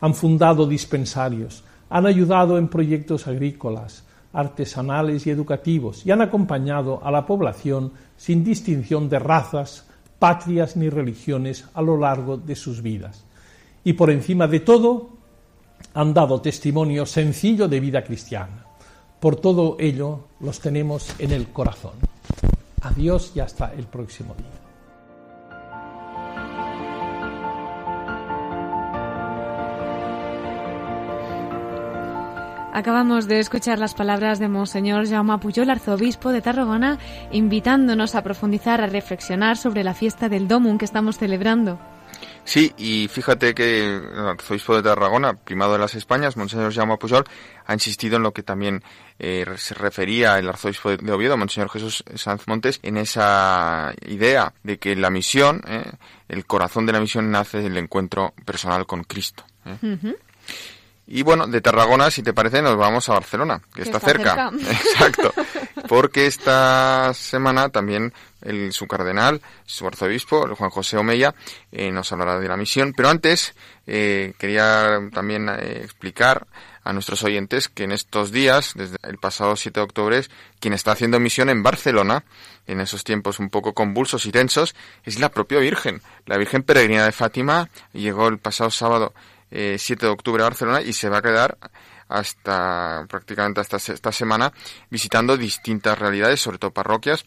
Han 0.01 0.15
fundado 0.15 0.67
dispensarios, 0.67 1.63
han 1.91 2.07
ayudado 2.07 2.57
en 2.57 2.69
proyectos 2.69 3.27
agrícolas, 3.27 4.05
artesanales 4.33 5.27
y 5.27 5.31
educativos 5.31 6.07
y 6.07 6.11
han 6.11 6.23
acompañado 6.23 7.03
a 7.05 7.11
la 7.11 7.27
población 7.27 7.93
sin 8.17 8.43
distinción 8.43 9.11
de 9.11 9.19
razas, 9.19 9.87
patrias 10.19 10.75
ni 10.75 10.89
religiones 10.89 11.67
a 11.75 11.83
lo 11.83 11.99
largo 11.99 12.39
de 12.39 12.57
sus 12.57 12.81
vidas. 12.81 13.27
Y 13.85 13.93
por 13.93 14.11
encima 14.11 14.47
de 14.47 14.61
todo, 14.61 15.11
han 15.93 16.15
dado 16.15 16.41
testimonio 16.41 17.05
sencillo 17.05 17.69
de 17.69 17.79
vida 17.79 18.03
cristiana. 18.03 18.65
Por 19.21 19.37
todo 19.37 19.77
ello, 19.79 20.29
los 20.41 20.61
tenemos 20.61 21.15
en 21.19 21.33
el 21.33 21.49
corazón. 21.49 21.93
Adiós 22.83 23.33
y 23.35 23.41
hasta 23.41 23.73
el 23.75 23.87
próximo 23.87 24.35
día. 24.35 24.47
Acabamos 32.73 33.27
de 33.27 33.41
escuchar 33.41 33.81
las 33.81 33.95
palabras 33.95 34.39
de 34.39 34.49
Monseñor 34.49 35.09
Jaume 35.09 35.39
Pujol, 35.39 35.69
arzobispo 35.69 36.31
de 36.31 36.41
Tarragona, 36.41 36.99
invitándonos 37.33 38.15
a 38.15 38.23
profundizar, 38.23 38.81
a 38.81 38.87
reflexionar 38.87 39.57
sobre 39.57 39.83
la 39.83 39.95
fiesta 39.95 40.29
del 40.29 40.47
Domum 40.47 40.79
que 40.79 40.85
estamos 40.85 41.19
celebrando. 41.19 41.81
Sí, 42.49 42.73
y 42.79 43.09
fíjate 43.09 43.55
que 43.55 43.97
el 43.97 44.27
arzobispo 44.27 44.75
de 44.75 44.83
Tarragona, 44.83 45.35
primado 45.35 45.75
de 45.75 45.81
las 45.81 45.95
Españas, 45.95 46.39
Monseñor 46.39 46.73
Jaume 46.73 46.97
Pujol, 46.97 47.25
ha 47.67 47.75
insistido 47.75 48.17
en 48.17 48.23
lo 48.23 48.33
que 48.33 48.43
también 48.43 48.83
eh, 49.19 49.45
se 49.59 49.75
refería 49.75 50.39
el 50.39 50.49
arzobispo 50.49 50.97
de 50.97 51.13
Oviedo, 51.13 51.37
Monseñor 51.37 51.69
Jesús 51.69 52.03
Sanz 52.15 52.49
Montes, 52.49 52.81
en 52.83 52.97
esa 52.97 53.93
idea 54.07 54.55
de 54.63 54.79
que 54.79 54.97
la 54.97 55.11
misión, 55.11 55.61
eh, 55.69 55.93
el 56.31 56.47
corazón 56.47 56.87
de 56.87 56.95
la 56.95 57.01
misión 57.01 57.31
nace 57.31 57.59
del 57.61 57.77
encuentro 57.77 58.33
personal 58.47 58.87
con 58.87 59.05
Cristo. 59.05 59.45
eh. 59.67 60.17
Y 61.11 61.23
bueno, 61.23 61.47
de 61.47 61.63
Tarragona, 61.63 62.11
si 62.11 62.23
te 62.23 62.35
parece, 62.35 62.61
nos 62.61 62.77
vamos 62.77 63.09
a 63.09 63.15
Barcelona, 63.15 63.61
que, 63.73 63.77
Que 63.77 63.83
está, 63.83 63.97
está 63.97 64.11
cerca. 64.11 64.51
cerca. 64.51 64.71
Exacto. 64.71 65.33
Porque 65.89 66.27
esta 66.27 67.15
semana 67.15 67.71
también 67.71 68.13
el, 68.43 68.75
su 68.75 68.87
cardenal, 68.87 69.41
su 69.65 69.87
arzobispo, 69.87 70.45
el 70.45 70.53
Juan 70.53 70.69
José 70.69 70.99
Omeya, 70.99 71.35
eh, 71.73 71.91
nos 71.91 72.13
hablará 72.13 72.39
de 72.39 72.47
la 72.47 72.59
misión. 72.59 72.93
Pero 72.95 73.09
antes, 73.09 73.55
eh, 73.87 74.35
quería 74.39 75.01
también 75.11 75.49
eh, 75.49 75.81
explicar 75.83 76.47
a 76.85 76.93
nuestros 76.93 77.23
oyentes 77.23 77.69
que 77.69 77.85
en 77.85 77.93
estos 77.93 78.31
días, 78.31 78.73
desde 78.75 78.97
el 79.03 79.17
pasado 79.19 79.57
7 79.57 79.81
de 79.81 79.85
octubre, 79.85 80.23
quien 80.61 80.75
está 80.75 80.93
haciendo 80.93 81.21
misión 81.21 81.49
en 81.49 81.63
Barcelona, 81.63 82.25
en 82.67 82.81
esos 82.81 83.05
tiempos 83.05 83.39
un 83.39 83.51
poco 83.51 83.73
convulsos 83.75 84.27
y 84.27 84.33
tensos, 84.33 84.75
es 85.05 85.19
la 85.19 85.31
propia 85.31 85.59
Virgen. 85.59 86.03
La 86.27 86.37
Virgen 86.37 86.63
Peregrina 86.63 87.05
de 87.05 87.13
Fátima 87.13 87.71
llegó 87.93 88.29
el 88.29 88.39
pasado 88.39 88.71
sábado 88.71 89.15
eh, 89.51 89.77
7 89.79 90.07
de 90.07 90.13
octubre 90.13 90.43
a 90.43 90.47
Barcelona 90.47 90.83
y 90.83 90.93
se 90.93 91.09
va 91.09 91.19
a 91.19 91.23
quedar 91.23 91.59
hasta 92.09 93.05
prácticamente 93.09 93.61
hasta 93.61 93.77
esta 93.77 94.13
semana 94.13 94.53
visitando 94.91 95.37
distintas 95.37 95.99
realidades, 95.99 96.41
sobre 96.41 96.59
todo 96.59 96.71
parroquias, 96.71 97.27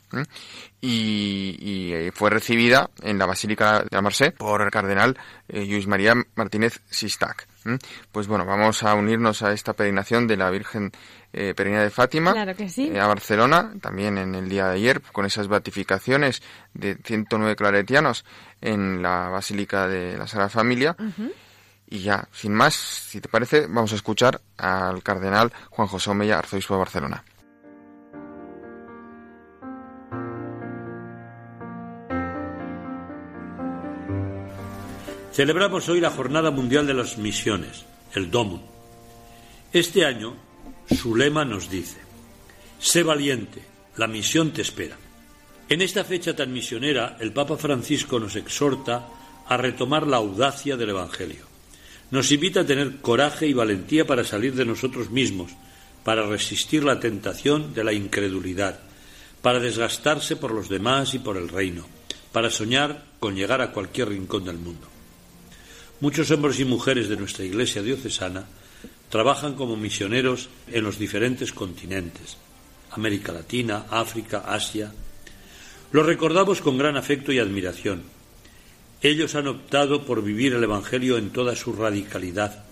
y, 0.82 1.56
y, 1.60 1.94
eh, 1.94 2.12
fue 2.14 2.32
recibida 2.32 2.90
en 3.04 3.20
la 3.20 3.28
Basílica 3.28 3.82
de 3.84 3.90
la 3.92 4.02
Merced 4.02 4.34
por 4.34 4.64
el 4.64 4.72
cardenal 4.72 5.18
eh, 5.48 5.66
Luis 5.66 5.88
María 5.88 6.16
Martínez 6.36 6.82
Sistac. 6.90 7.48
Pues 8.12 8.26
bueno, 8.26 8.44
vamos 8.44 8.82
a 8.82 8.96
unirnos 8.96 9.44
a 9.44 9.54
esta 9.54 9.74
peregrinación 9.74 10.26
de 10.26 10.36
la 10.36 10.50
Virgen 10.50 10.92
eh, 11.32 11.54
Peregrina 11.56 11.84
de 11.84 11.92
Fátima 11.92 12.34
Claro 12.34 12.56
que 12.56 12.68
sí. 12.68 12.92
eh, 12.92 13.00
a 13.00 13.06
Barcelona, 13.06 13.74
también 13.80 14.18
en 14.18 14.34
el 14.34 14.50
día 14.50 14.68
de 14.68 14.76
ayer, 14.76 15.02
con 15.12 15.26
esas 15.26 15.48
beatificaciones 15.48 16.42
de 16.74 16.96
109 16.96 17.56
claretianos 17.56 18.26
en 18.62 19.04
la 19.04 19.30
Basílica 19.30 19.88
de 19.88 20.18
la 20.18 20.26
Sagrada 20.26 20.50
Familia. 20.50 20.96
Y 21.92 22.00
ya, 22.04 22.30
sin 22.32 22.54
más, 22.54 22.74
si 22.74 23.20
te 23.20 23.28
parece, 23.28 23.68
vamos 23.68 23.92
a 23.92 23.96
escuchar 23.96 24.40
al 24.56 25.04
cardenal 25.04 25.52
Juan 25.72 25.90
José 25.90 26.10
Omeya, 26.10 26.40
arzobispo 26.40 26.76
de 26.76 26.80
Barcelona. 26.80 27.26
Celebramos 35.34 35.90
hoy 35.90 36.00
la 36.00 36.12
Jornada 36.12 36.50
Mundial 36.50 36.88
de 36.88 36.94
las 36.94 37.18
Misiones, 37.18 37.84
el 38.14 38.32
DOMUN. 38.32 38.62
Este 39.74 40.06
año, 40.06 40.38
su 40.90 41.14
lema 41.14 41.44
nos 41.44 41.70
dice, 41.70 42.00
sé 42.80 43.04
valiente, 43.04 43.62
la 43.98 44.08
misión 44.08 44.54
te 44.54 44.62
espera. 44.62 44.96
En 45.68 45.82
esta 45.82 46.06
fecha 46.06 46.34
tan 46.34 46.54
misionera, 46.54 47.18
el 47.20 47.34
Papa 47.34 47.58
Francisco 47.58 48.18
nos 48.18 48.38
exhorta 48.38 49.10
a 49.46 49.58
retomar 49.58 50.08
la 50.08 50.18
audacia 50.18 50.78
del 50.78 50.92
Evangelio. 50.92 51.51
Nos 52.12 52.30
invita 52.32 52.62
a 52.62 52.66
tener 52.66 52.98
coraje 52.98 53.48
y 53.48 53.54
valentía 53.54 54.06
para 54.06 54.26
salir 54.26 54.54
de 54.54 54.66
nosotros 54.66 55.10
mismos, 55.10 55.52
para 56.04 56.28
resistir 56.28 56.84
la 56.84 57.00
tentación 57.00 57.74
de 57.74 57.86
la 57.86 57.94
incredulidad, 57.94 58.80
para 59.42 59.60
desgastarse 59.60 60.36
por 60.36 60.52
los 60.52 60.68
demás 60.68 61.14
y 61.14 61.20
por 61.20 61.38
el 61.38 61.48
reino, 61.48 61.88
para 62.34 62.50
soñar 62.50 63.06
con 63.20 63.36
llegar 63.36 63.62
a 63.62 63.72
cualquier 63.72 64.10
rincón 64.10 64.44
del 64.44 64.58
mundo. 64.58 64.88
Muchos 66.02 66.30
hombres 66.32 66.60
y 66.60 66.66
mujeres 66.66 67.08
de 67.08 67.16
nuestra 67.16 67.46
Iglesia 67.46 67.82
diocesana 67.82 68.46
trabajan 69.10 69.56
como 69.56 69.78
misioneros 69.78 70.50
en 70.68 70.84
los 70.84 71.00
diferentes 71.00 71.54
continentes, 71.54 72.38
América 72.92 73.32
Latina, 73.32 73.86
África, 73.90 74.44
Asia. 74.48 74.92
Los 75.92 76.06
recordamos 76.06 76.62
con 76.62 76.78
gran 76.78 76.98
afecto 76.98 77.32
y 77.32 77.40
admiración. 77.40 78.04
Ellos 79.02 79.34
han 79.34 79.48
optado 79.48 80.06
por 80.06 80.24
vivir 80.24 80.54
el 80.54 80.64
Evangelio 80.64 81.18
en 81.18 81.32
toda 81.32 81.56
su 81.56 81.74
radicalidad. 81.74 82.64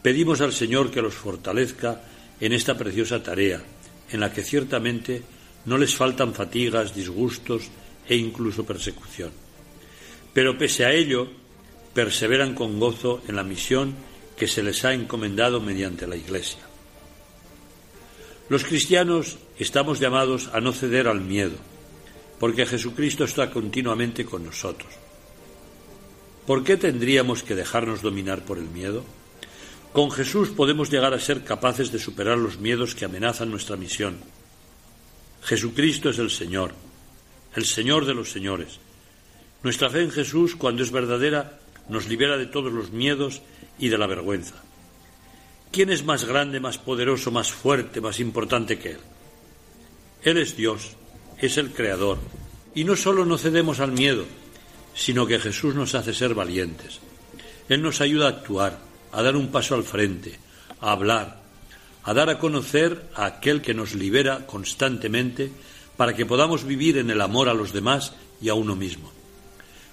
Pedimos 0.00 0.40
al 0.40 0.52
Señor 0.52 0.90
que 0.90 1.02
los 1.02 1.14
fortalezca 1.14 2.02
en 2.40 2.52
esta 2.52 2.78
preciosa 2.78 3.22
tarea, 3.22 3.60
en 4.10 4.20
la 4.20 4.32
que 4.32 4.42
ciertamente 4.42 5.22
no 5.64 5.78
les 5.78 5.94
faltan 5.96 6.34
fatigas, 6.34 6.94
disgustos 6.94 7.70
e 8.08 8.16
incluso 8.16 8.64
persecución. 8.64 9.30
Pero 10.32 10.56
pese 10.56 10.84
a 10.84 10.92
ello, 10.92 11.28
perseveran 11.92 12.54
con 12.54 12.78
gozo 12.78 13.22
en 13.26 13.36
la 13.36 13.44
misión 13.44 13.94
que 14.36 14.46
se 14.46 14.62
les 14.62 14.84
ha 14.84 14.94
encomendado 14.94 15.60
mediante 15.60 16.06
la 16.06 16.16
Iglesia. 16.16 16.60
Los 18.48 18.64
cristianos 18.64 19.38
estamos 19.58 19.98
llamados 19.98 20.50
a 20.52 20.60
no 20.60 20.72
ceder 20.72 21.08
al 21.08 21.20
miedo, 21.20 21.56
porque 22.38 22.66
Jesucristo 22.66 23.24
está 23.24 23.50
continuamente 23.50 24.24
con 24.24 24.44
nosotros. 24.44 25.01
¿Por 26.46 26.64
qué 26.64 26.76
tendríamos 26.76 27.42
que 27.42 27.54
dejarnos 27.54 28.02
dominar 28.02 28.44
por 28.44 28.58
el 28.58 28.68
miedo? 28.68 29.04
Con 29.92 30.10
Jesús 30.10 30.48
podemos 30.48 30.90
llegar 30.90 31.14
a 31.14 31.20
ser 31.20 31.44
capaces 31.44 31.92
de 31.92 31.98
superar 31.98 32.38
los 32.38 32.58
miedos 32.58 32.94
que 32.94 33.04
amenazan 33.04 33.50
nuestra 33.50 33.76
misión. 33.76 34.18
Jesucristo 35.42 36.10
es 36.10 36.18
el 36.18 36.30
Señor, 36.30 36.72
el 37.54 37.64
Señor 37.64 38.06
de 38.06 38.14
los 38.14 38.32
señores. 38.32 38.80
Nuestra 39.62 39.90
fe 39.90 40.02
en 40.02 40.10
Jesús, 40.10 40.56
cuando 40.56 40.82
es 40.82 40.90
verdadera, 40.90 41.60
nos 41.88 42.08
libera 42.08 42.36
de 42.36 42.46
todos 42.46 42.72
los 42.72 42.90
miedos 42.90 43.42
y 43.78 43.88
de 43.88 43.98
la 43.98 44.06
vergüenza. 44.08 44.54
¿Quién 45.70 45.90
es 45.90 46.04
más 46.04 46.24
grande, 46.24 46.58
más 46.58 46.78
poderoso, 46.78 47.30
más 47.30 47.52
fuerte, 47.52 48.00
más 48.00 48.18
importante 48.18 48.78
que 48.78 48.92
Él? 48.92 49.00
Él 50.22 50.38
es 50.38 50.56
Dios, 50.56 50.96
es 51.38 51.56
el 51.56 51.72
Creador. 51.72 52.18
Y 52.74 52.84
no 52.84 52.96
solo 52.96 53.24
no 53.24 53.38
cedemos 53.38 53.80
al 53.80 53.92
miedo, 53.92 54.24
sino 54.94 55.26
que 55.26 55.38
Jesús 55.38 55.74
nos 55.74 55.94
hace 55.94 56.14
ser 56.14 56.34
valientes. 56.34 57.00
Él 57.68 57.82
nos 57.82 58.00
ayuda 58.00 58.26
a 58.26 58.30
actuar, 58.30 58.78
a 59.12 59.22
dar 59.22 59.36
un 59.36 59.48
paso 59.48 59.74
al 59.74 59.84
frente, 59.84 60.38
a 60.80 60.92
hablar, 60.92 61.40
a 62.04 62.14
dar 62.14 62.30
a 62.30 62.38
conocer 62.38 63.08
a 63.14 63.26
aquel 63.26 63.62
que 63.62 63.74
nos 63.74 63.94
libera 63.94 64.46
constantemente 64.46 65.50
para 65.96 66.14
que 66.14 66.26
podamos 66.26 66.64
vivir 66.64 66.98
en 66.98 67.10
el 67.10 67.20
amor 67.20 67.48
a 67.48 67.54
los 67.54 67.72
demás 67.72 68.12
y 68.40 68.48
a 68.48 68.54
uno 68.54 68.74
mismo. 68.74 69.12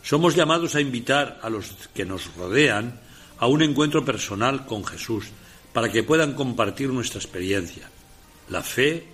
Somos 0.02 0.36
llamados 0.36 0.76
a 0.76 0.82
invitar 0.82 1.40
a 1.44 1.50
los 1.50 1.72
que 1.94 2.06
nos 2.06 2.34
rodean 2.36 3.00
a 3.38 3.48
un 3.48 3.62
encuentro 3.62 4.04
personal 4.04 4.66
con 4.66 4.86
Jesús 4.86 5.26
para 5.74 5.92
que 5.92 6.04
puedan 6.04 6.34
compartir 6.34 6.90
nuestra 6.90 7.20
experiencia. 7.20 7.90
La 8.50 8.64
fe 8.64 9.06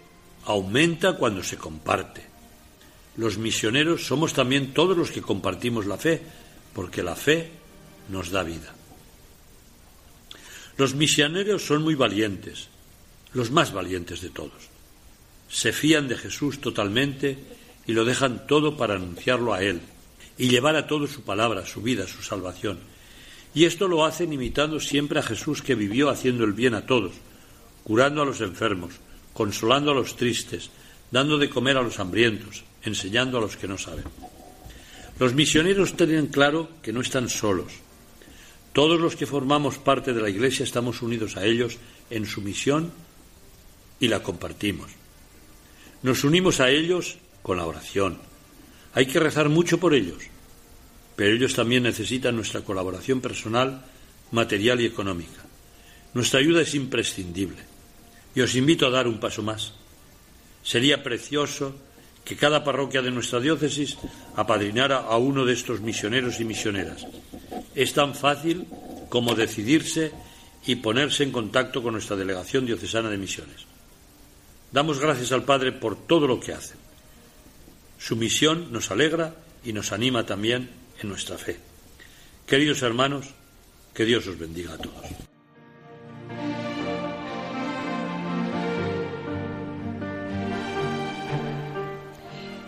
aumenta 0.45 1.13
cuando 1.13 1.43
se 1.43 1.57
comparte. 1.57 2.34
Los 3.17 3.37
misioneros 3.37 4.05
somos 4.05 4.33
también 4.33 4.73
todos 4.73 4.97
los 4.97 5.11
que 5.11 5.21
compartimos 5.21 5.85
la 5.85 5.97
fe, 5.97 6.21
porque 6.73 7.03
la 7.03 7.15
fe 7.15 7.51
nos 8.09 8.29
da 8.29 8.43
vida. 8.43 8.73
Los 10.77 10.95
misioneros 10.95 11.65
son 11.65 11.83
muy 11.83 11.95
valientes, 11.95 12.67
los 13.33 13.51
más 13.51 13.71
valientes 13.71 14.21
de 14.21 14.29
todos. 14.29 14.69
Se 15.47 15.71
fían 15.71 16.07
de 16.07 16.17
Jesús 16.17 16.59
totalmente 16.59 17.37
y 17.87 17.93
lo 17.93 18.03
dejan 18.03 18.45
todo 18.47 18.75
para 18.75 18.95
anunciarlo 18.95 19.53
a 19.53 19.63
Él 19.63 19.79
y 20.37 20.49
llevar 20.49 20.75
a 20.75 20.87
todos 20.87 21.11
su 21.11 21.21
palabra, 21.21 21.65
su 21.65 21.81
vida, 21.81 22.07
su 22.07 22.21
salvación. 22.21 22.79
Y 23.53 23.63
esto 23.63 23.87
lo 23.87 24.03
hacen 24.03 24.33
imitando 24.33 24.81
siempre 24.81 25.19
a 25.19 25.23
Jesús 25.23 25.61
que 25.61 25.75
vivió 25.75 26.09
haciendo 26.09 26.43
el 26.43 26.51
bien 26.51 26.73
a 26.73 26.85
todos, 26.85 27.13
curando 27.85 28.21
a 28.21 28.25
los 28.25 28.41
enfermos, 28.41 28.95
consolando 29.33 29.91
a 29.91 29.95
los 29.95 30.17
tristes, 30.17 30.71
dando 31.09 31.37
de 31.37 31.49
comer 31.49 31.77
a 31.77 31.81
los 31.81 31.99
hambrientos, 31.99 32.65
enseñando 32.85 33.37
a 33.37 33.41
los 33.41 33.57
que 33.57 33.67
no 33.67 33.77
saben. 33.77 34.05
Los 35.19 35.33
misioneros 35.33 35.95
tienen 35.95 36.27
claro 36.27 36.69
que 36.81 36.93
no 36.93 37.01
están 37.01 37.29
solos. 37.29 37.71
Todos 38.73 38.99
los 38.99 39.15
que 39.15 39.25
formamos 39.25 39.77
parte 39.77 40.13
de 40.13 40.21
la 40.21 40.29
Iglesia 40.29 40.63
estamos 40.63 41.01
unidos 41.01 41.37
a 41.37 41.45
ellos 41.45 41.77
en 42.09 42.25
su 42.25 42.41
misión 42.41 42.91
y 43.99 44.07
la 44.07 44.21
compartimos. 44.21 44.91
Nos 46.03 46.23
unimos 46.23 46.59
a 46.59 46.69
ellos 46.69 47.17
con 47.41 47.57
la 47.57 47.65
oración. 47.65 48.17
Hay 48.93 49.05
que 49.05 49.19
rezar 49.19 49.49
mucho 49.49 49.79
por 49.79 49.93
ellos, 49.93 50.23
pero 51.15 51.33
ellos 51.33 51.53
también 51.53 51.83
necesitan 51.83 52.35
nuestra 52.35 52.61
colaboración 52.61 53.21
personal, 53.21 53.85
material 54.31 54.81
y 54.81 54.85
económica. 54.85 55.43
Nuestra 56.13 56.39
ayuda 56.39 56.61
es 56.61 56.75
imprescindible. 56.75 57.63
Y 58.35 58.41
os 58.41 58.55
invito 58.55 58.85
a 58.85 58.89
dar 58.89 59.07
un 59.07 59.19
paso 59.19 59.41
más. 59.41 59.73
Sería 60.63 61.03
precioso 61.03 61.75
que 62.25 62.35
cada 62.35 62.63
parroquia 62.63 63.01
de 63.01 63.11
nuestra 63.11 63.39
diócesis 63.39 63.97
apadrinara 64.35 65.05
a 65.05 65.17
uno 65.17 65.45
de 65.45 65.53
estos 65.53 65.79
misioneros 65.79 66.39
y 66.41 66.45
misioneras. 66.45 67.05
Es 67.75 67.93
tan 67.93 68.15
fácil 68.15 68.65
como 69.09 69.35
decidirse 69.35 70.11
y 70.65 70.75
ponerse 70.77 71.23
en 71.23 71.31
contacto 71.31 71.83
con 71.83 71.93
nuestra 71.93 72.17
delegación 72.17 72.65
diocesana 72.65 73.09
de 73.09 73.17
misiones. 73.17 73.69
Damos 74.71 74.99
gracias 74.99 75.31
al 75.31 75.43
Padre 75.43 75.71
por 75.71 75.95
todo 75.95 76.27
lo 76.27 76.39
que 76.39 76.53
hacen. 76.53 76.77
Su 77.99 78.15
misión 78.15 78.73
nos 78.73 78.89
alegra 78.89 79.35
y 79.63 79.71
nos 79.71 79.91
anima 79.91 80.25
también 80.25 80.69
en 81.01 81.09
nuestra 81.09 81.37
fe. 81.37 81.57
Queridos 82.47 82.81
hermanos, 82.81 83.27
que 83.93 84.05
Dios 84.05 84.27
os 84.27 84.37
bendiga 84.37 84.73
a 84.73 84.77
todos. 84.77 85.05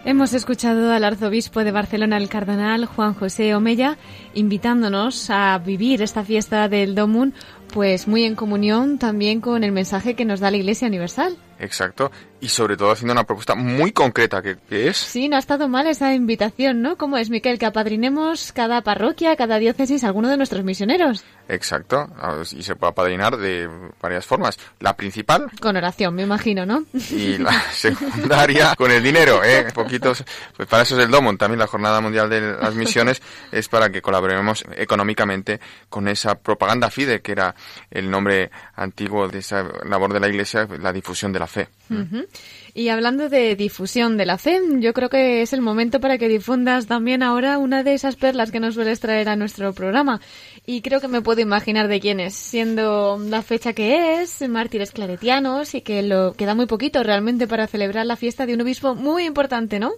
Hemos 0.07 0.31
escuchado 0.31 0.93
al 0.93 1.03
arzobispo 1.03 1.65
de 1.65 1.73
Barcelona, 1.73 2.15
el 2.15 2.29
cardenal 2.29 2.85
Juan 2.85 3.13
José 3.13 3.53
Omeya, 3.53 3.97
invitándonos 4.35 5.29
a 5.29 5.57
vivir 5.57 6.01
esta 6.01 6.23
fiesta 6.23 6.69
del 6.69 6.95
Domun 6.95 7.33
pues 7.73 8.07
muy 8.07 8.23
en 8.23 8.35
comunión 8.35 8.99
también 8.99 9.41
con 9.41 9.65
el 9.65 9.73
mensaje 9.73 10.15
que 10.15 10.23
nos 10.23 10.39
da 10.39 10.49
la 10.49 10.55
Iglesia 10.55 10.87
Universal. 10.87 11.35
Exacto, 11.59 12.11
y 12.39 12.49
sobre 12.49 12.77
todo 12.77 12.91
haciendo 12.91 13.13
una 13.13 13.23
propuesta 13.23 13.55
muy 13.55 13.91
concreta 13.91 14.41
que, 14.41 14.57
que, 14.69 14.89
es. 14.89 14.97
Sí, 14.97 15.27
no 15.27 15.37
ha 15.37 15.39
estado 15.39 15.67
mal 15.67 15.87
esa 15.87 16.13
invitación, 16.13 16.81
¿no? 16.81 16.97
¿Cómo 16.97 17.17
es, 17.17 17.29
Miquel? 17.29 17.57
Que 17.57 17.65
apadrinemos 17.65 18.51
cada 18.51 18.81
parroquia, 18.81 19.35
cada 19.35 19.57
diócesis, 19.57 20.03
alguno 20.03 20.29
de 20.29 20.37
nuestros 20.37 20.63
misioneros. 20.63 21.25
Exacto, 21.49 22.09
y 22.51 22.61
se 22.61 22.75
puede 22.75 22.91
apadrinar 22.91 23.37
de 23.37 23.69
varias 24.01 24.25
formas. 24.25 24.59
La 24.79 24.95
principal. 24.95 25.49
Con 25.59 25.77
oración, 25.77 26.13
me 26.13 26.23
imagino, 26.23 26.65
¿no? 26.65 26.83
Y 26.93 27.37
la 27.37 27.59
secundaria, 27.71 28.75
con 28.75 28.91
el 28.91 29.01
dinero, 29.01 29.43
¿eh? 29.43 29.67
Poquitos, 29.73 30.23
pues 30.55 30.67
para 30.67 30.83
eso 30.83 30.97
es 30.97 31.05
el 31.05 31.11
DOMON, 31.11 31.37
también 31.37 31.59
la 31.59 31.67
Jornada 31.67 32.01
Mundial 32.01 32.29
de 32.29 32.41
las 32.41 32.75
Misiones, 32.75 33.21
es 33.51 33.67
para 33.67 33.89
que 33.89 34.01
colaboremos 34.01 34.63
económicamente 34.75 35.59
con 35.89 36.07
esa 36.07 36.35
propaganda 36.35 36.89
FIDE, 36.89 37.21
que 37.21 37.31
era 37.31 37.55
el 37.89 38.11
nombre 38.11 38.51
antiguo 38.75 39.27
de 39.27 39.39
esa 39.39 39.65
labor 39.85 40.13
de 40.13 40.19
la 40.19 40.27
Iglesia, 40.27 40.67
la 40.79 40.93
difusión 40.93 41.31
de 41.33 41.39
la 41.39 41.46
fe. 41.47 41.67
Uh 41.89 41.95
-huh. 41.95 42.27
Y 42.73 42.89
hablando 42.89 43.29
de 43.29 43.55
difusión 43.55 44.17
de 44.17 44.25
la 44.25 44.37
fe, 44.37 44.59
yo 44.79 44.93
creo 44.93 45.09
que 45.09 45.41
es 45.41 45.51
el 45.53 45.61
momento 45.61 45.99
para 45.99 46.17
que 46.17 46.27
difundas 46.27 46.85
también 46.85 47.23
ahora 47.23 47.57
una 47.57 47.83
de 47.83 47.93
esas 47.93 48.15
perlas 48.15 48.51
que 48.51 48.59
nos 48.59 48.75
sueles 48.75 48.99
traer 48.99 49.29
a 49.29 49.35
nuestro 49.35 49.73
programa. 49.73 50.21
Y 50.65 50.81
creo 50.81 51.01
que 51.01 51.07
me 51.07 51.21
puedo 51.21 51.41
imaginar 51.41 51.87
de 51.87 51.99
quién 51.99 52.19
es, 52.19 52.35
siendo 52.35 53.17
la 53.17 53.41
fecha 53.41 53.73
que 53.73 54.21
es, 54.21 54.47
mártires 54.47 54.91
claretianos, 54.91 55.73
y 55.73 55.81
que 55.81 56.03
lo 56.03 56.33
queda 56.33 56.53
muy 56.53 56.67
poquito 56.67 57.01
realmente 57.01 57.47
para 57.47 57.67
celebrar 57.67 58.05
la 58.05 58.15
fiesta 58.15 58.45
de 58.45 58.53
un 58.53 58.61
obispo 58.61 58.93
muy 58.93 59.25
importante, 59.25 59.79
¿no? 59.79 59.93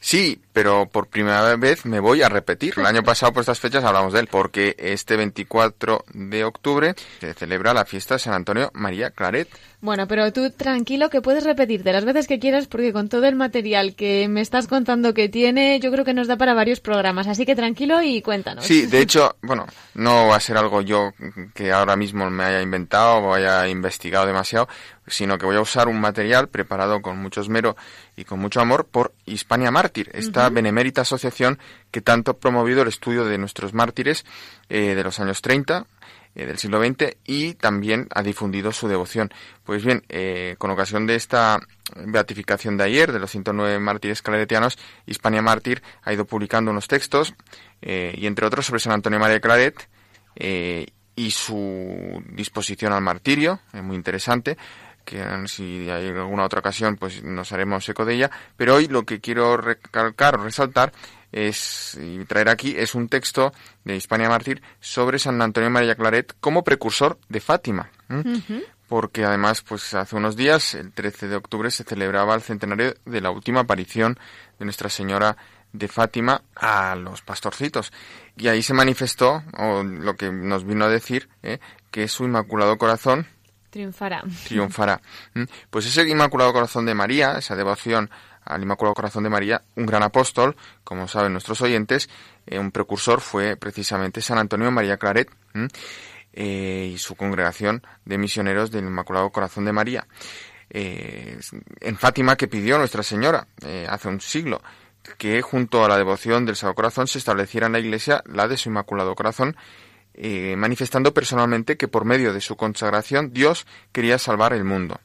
Sí, 0.00 0.38
pero 0.54 0.86
por 0.86 1.08
primera 1.08 1.56
vez 1.56 1.84
me 1.84 1.98
voy 1.98 2.22
a 2.22 2.28
repetir. 2.28 2.74
El 2.76 2.86
año 2.86 3.02
pasado 3.02 3.32
por 3.32 3.40
estas 3.40 3.58
fechas 3.58 3.82
hablamos 3.84 4.12
de 4.12 4.20
él, 4.20 4.28
porque 4.30 4.76
este 4.78 5.16
24 5.16 6.04
de 6.14 6.44
octubre 6.44 6.94
se 7.20 7.34
celebra 7.34 7.74
la 7.74 7.84
fiesta 7.84 8.14
de 8.14 8.20
San 8.20 8.34
Antonio 8.34 8.70
María 8.72 9.10
Claret. 9.10 9.48
Bueno, 9.80 10.08
pero 10.08 10.32
tú 10.32 10.50
tranquilo 10.50 11.10
que 11.10 11.20
puedes 11.20 11.44
repetirte 11.44 11.92
las 11.92 12.06
veces 12.06 12.26
que 12.26 12.38
quieras 12.38 12.68
porque 12.68 12.92
con 12.92 13.08
todo 13.08 13.26
el 13.26 13.34
material 13.34 13.94
que 13.94 14.28
me 14.28 14.40
estás 14.40 14.68
contando 14.68 15.12
que 15.12 15.28
tiene, 15.28 15.78
yo 15.80 15.90
creo 15.90 16.04
que 16.04 16.14
nos 16.14 16.28
da 16.28 16.36
para 16.36 16.54
varios 16.54 16.80
programas. 16.80 17.26
Así 17.26 17.44
que 17.44 17.56
tranquilo 17.56 18.00
y 18.00 18.22
cuéntanos. 18.22 18.64
Sí, 18.64 18.86
de 18.86 19.00
hecho, 19.02 19.36
bueno, 19.42 19.66
no 19.94 20.28
va 20.28 20.36
a 20.36 20.40
ser 20.40 20.56
algo 20.56 20.80
yo 20.80 21.12
que 21.52 21.72
ahora 21.72 21.96
mismo 21.96 22.30
me 22.30 22.44
haya 22.44 22.62
inventado 22.62 23.16
o 23.16 23.34
haya 23.34 23.68
investigado 23.68 24.24
demasiado, 24.24 24.68
sino 25.06 25.36
que 25.36 25.46
voy 25.46 25.56
a 25.56 25.60
usar 25.60 25.88
un 25.88 26.00
material 26.00 26.48
preparado 26.48 27.02
con 27.02 27.18
mucho 27.18 27.40
esmero 27.40 27.76
y 28.16 28.24
con 28.24 28.38
mucho 28.38 28.60
amor 28.60 28.86
por 28.86 29.12
Hispania 29.26 29.70
Mártir, 29.70 30.10
esta 30.14 30.43
benemérita 30.50 31.02
asociación 31.02 31.58
que 31.90 32.00
tanto 32.00 32.32
ha 32.32 32.38
promovido 32.38 32.82
el 32.82 32.88
estudio 32.88 33.24
de 33.24 33.38
nuestros 33.38 33.74
mártires 33.74 34.24
eh, 34.68 34.94
de 34.94 35.04
los 35.04 35.20
años 35.20 35.42
30 35.42 35.86
eh, 36.34 36.46
del 36.46 36.58
siglo 36.58 36.82
XX 36.82 37.16
y 37.24 37.54
también 37.54 38.08
ha 38.14 38.22
difundido 38.22 38.72
su 38.72 38.88
devoción. 38.88 39.30
Pues 39.64 39.84
bien, 39.84 40.02
eh, 40.08 40.56
con 40.58 40.70
ocasión 40.70 41.06
de 41.06 41.14
esta 41.14 41.60
beatificación 41.96 42.76
de 42.76 42.84
ayer, 42.84 43.12
de 43.12 43.18
los 43.18 43.30
109 43.30 43.78
mártires 43.78 44.22
claretianos, 44.22 44.78
Hispania 45.06 45.42
Mártir 45.42 45.82
ha 46.02 46.12
ido 46.12 46.24
publicando 46.24 46.70
unos 46.70 46.88
textos, 46.88 47.34
y 47.82 48.26
entre 48.26 48.46
otros 48.46 48.64
sobre 48.64 48.80
San 48.80 48.94
Antonio 48.94 49.18
María 49.18 49.40
Claret, 49.40 49.88
y 50.34 51.30
su 51.30 52.22
disposición 52.30 52.94
al 52.94 53.02
martirio, 53.02 53.60
muy 53.74 53.94
interesante, 53.94 54.56
que 55.04 55.24
si 55.48 55.88
hay 55.90 56.08
alguna 56.08 56.44
otra 56.44 56.60
ocasión 56.60 56.96
pues 56.96 57.22
nos 57.22 57.52
haremos 57.52 57.88
eco 57.88 58.04
de 58.04 58.14
ella, 58.14 58.30
pero 58.56 58.74
hoy 58.76 58.86
lo 58.88 59.04
que 59.04 59.20
quiero 59.20 59.56
recalcar 59.56 60.38
o 60.38 60.44
resaltar 60.44 60.92
es 61.32 61.98
y 62.00 62.24
traer 62.24 62.48
aquí 62.48 62.74
es 62.76 62.94
un 62.94 63.08
texto 63.08 63.52
de 63.84 63.96
Hispania 63.96 64.28
Mártir 64.28 64.62
sobre 64.80 65.18
San 65.18 65.42
Antonio 65.42 65.68
María 65.68 65.96
Claret 65.96 66.34
como 66.40 66.62
precursor 66.62 67.18
de 67.28 67.40
Fátima. 67.40 67.90
-huh. 68.08 68.64
Porque 68.88 69.24
además, 69.24 69.62
pues 69.62 69.94
hace 69.94 70.14
unos 70.14 70.36
días, 70.36 70.74
el 70.74 70.92
13 70.92 71.26
de 71.28 71.36
octubre, 71.36 71.70
se 71.70 71.84
celebraba 71.84 72.34
el 72.34 72.42
centenario 72.42 72.94
de 73.04 73.20
la 73.20 73.30
última 73.30 73.60
aparición 73.60 74.18
de 74.58 74.66
Nuestra 74.66 74.90
Señora 74.90 75.36
de 75.72 75.88
Fátima 75.88 76.42
a 76.54 76.94
los 76.94 77.22
pastorcitos. 77.22 77.92
Y 78.36 78.48
ahí 78.48 78.62
se 78.62 78.74
manifestó, 78.74 79.42
o 79.58 79.82
lo 79.82 80.14
que 80.16 80.30
nos 80.30 80.64
vino 80.64 80.84
a 80.84 80.88
decir, 80.88 81.28
¿eh? 81.42 81.58
que 81.90 82.08
su 82.08 82.24
Inmaculado 82.24 82.78
Corazón 82.78 83.26
triunfará. 83.74 84.22
Triunfará. 84.44 85.00
Pues 85.68 85.86
ese 85.86 86.08
Inmaculado 86.08 86.52
Corazón 86.52 86.86
de 86.86 86.94
María, 86.94 87.38
esa 87.38 87.56
devoción 87.56 88.08
al 88.44 88.62
Inmaculado 88.62 88.94
Corazón 88.94 89.24
de 89.24 89.30
María, 89.30 89.62
un 89.74 89.84
gran 89.84 90.04
apóstol, 90.04 90.54
como 90.84 91.08
saben 91.08 91.32
nuestros 91.32 91.60
oyentes, 91.60 92.08
eh, 92.46 92.60
un 92.60 92.70
precursor 92.70 93.20
fue 93.20 93.56
precisamente 93.56 94.20
San 94.20 94.38
Antonio 94.38 94.70
María 94.70 94.96
Claret 94.96 95.28
eh, 96.32 96.92
y 96.94 96.98
su 96.98 97.16
congregación 97.16 97.82
de 98.04 98.16
misioneros 98.16 98.70
del 98.70 98.84
Inmaculado 98.84 99.30
Corazón 99.30 99.64
de 99.64 99.72
María. 99.72 100.06
Eh, 100.70 101.36
en 101.80 101.96
Fátima 101.96 102.36
que 102.36 102.46
pidió 102.46 102.78
Nuestra 102.78 103.02
Señora 103.02 103.48
hace 103.88 104.08
un 104.08 104.20
siglo 104.20 104.62
que 105.18 105.42
junto 105.42 105.84
a 105.84 105.88
la 105.88 105.98
devoción 105.98 106.46
del 106.46 106.56
Sagrado 106.56 106.76
Corazón 106.76 107.06
se 107.08 107.18
estableciera 107.18 107.66
en 107.66 107.72
la 107.72 107.80
Iglesia 107.80 108.22
la 108.26 108.46
de 108.46 108.56
su 108.56 108.68
Inmaculado 108.68 109.14
Corazón 109.16 109.56
eh, 110.14 110.54
manifestando 110.56 111.12
personalmente 111.12 111.76
que 111.76 111.88
por 111.88 112.04
medio 112.04 112.32
de 112.32 112.40
su 112.40 112.56
consagración 112.56 113.32
Dios 113.32 113.66
quería 113.92 114.18
salvar 114.18 114.52
el 114.52 114.64
mundo. 114.64 115.00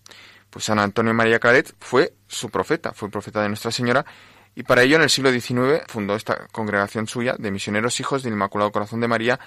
Pues 0.50 0.66
San 0.66 0.80
Antonio 0.80 1.14
María 1.14 1.40
Claret 1.40 1.74
fue 1.80 2.14
su 2.28 2.50
profeta, 2.50 2.94
fue 2.94 3.10
profeta 3.10 3.42
de 3.42 3.50
Nuestra 3.50 3.72
Señora, 3.72 4.06
y 4.56 4.64
para 4.64 4.84
ello 4.84 4.96
en 4.96 5.04
el 5.04 5.10
siglo 5.10 5.32
XIX 5.32 5.84
fundó 5.88 6.16
esta 6.16 6.48
congregación 6.52 7.08
suya 7.08 7.36
de 7.38 7.52
misioneros 7.52 8.00
hijos 8.00 8.24
del 8.24 8.34
Inmaculado 8.34 8.72
Corazón 8.72 9.00
de 9.00 9.08
María, 9.08 9.40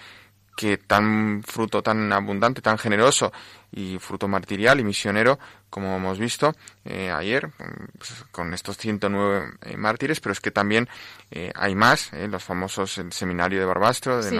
que 0.56 0.76
tan 0.78 1.42
fruto 1.42 1.82
tan 1.82 2.12
abundante, 2.12 2.60
tan 2.60 2.78
generoso 2.78 3.32
y 3.70 3.98
fruto 3.98 4.28
martirial 4.28 4.80
y 4.80 4.84
misionero, 4.84 5.38
como 5.70 5.96
hemos 5.96 6.18
visto 6.18 6.54
eh, 6.84 7.10
ayer, 7.10 7.50
pues, 7.96 8.24
con 8.30 8.52
estos 8.52 8.76
109 8.76 9.54
eh, 9.62 9.76
mártires, 9.76 10.20
pero 10.20 10.32
es 10.32 10.40
que 10.40 10.50
también 10.50 10.88
eh, 11.30 11.50
hay 11.54 11.74
más, 11.74 12.10
los 12.12 12.44
famosos 12.44 12.98
el 12.98 13.12
seminario 13.12 13.60
de 13.60 13.64
Barbastro, 13.64 14.22
sí. 14.22 14.36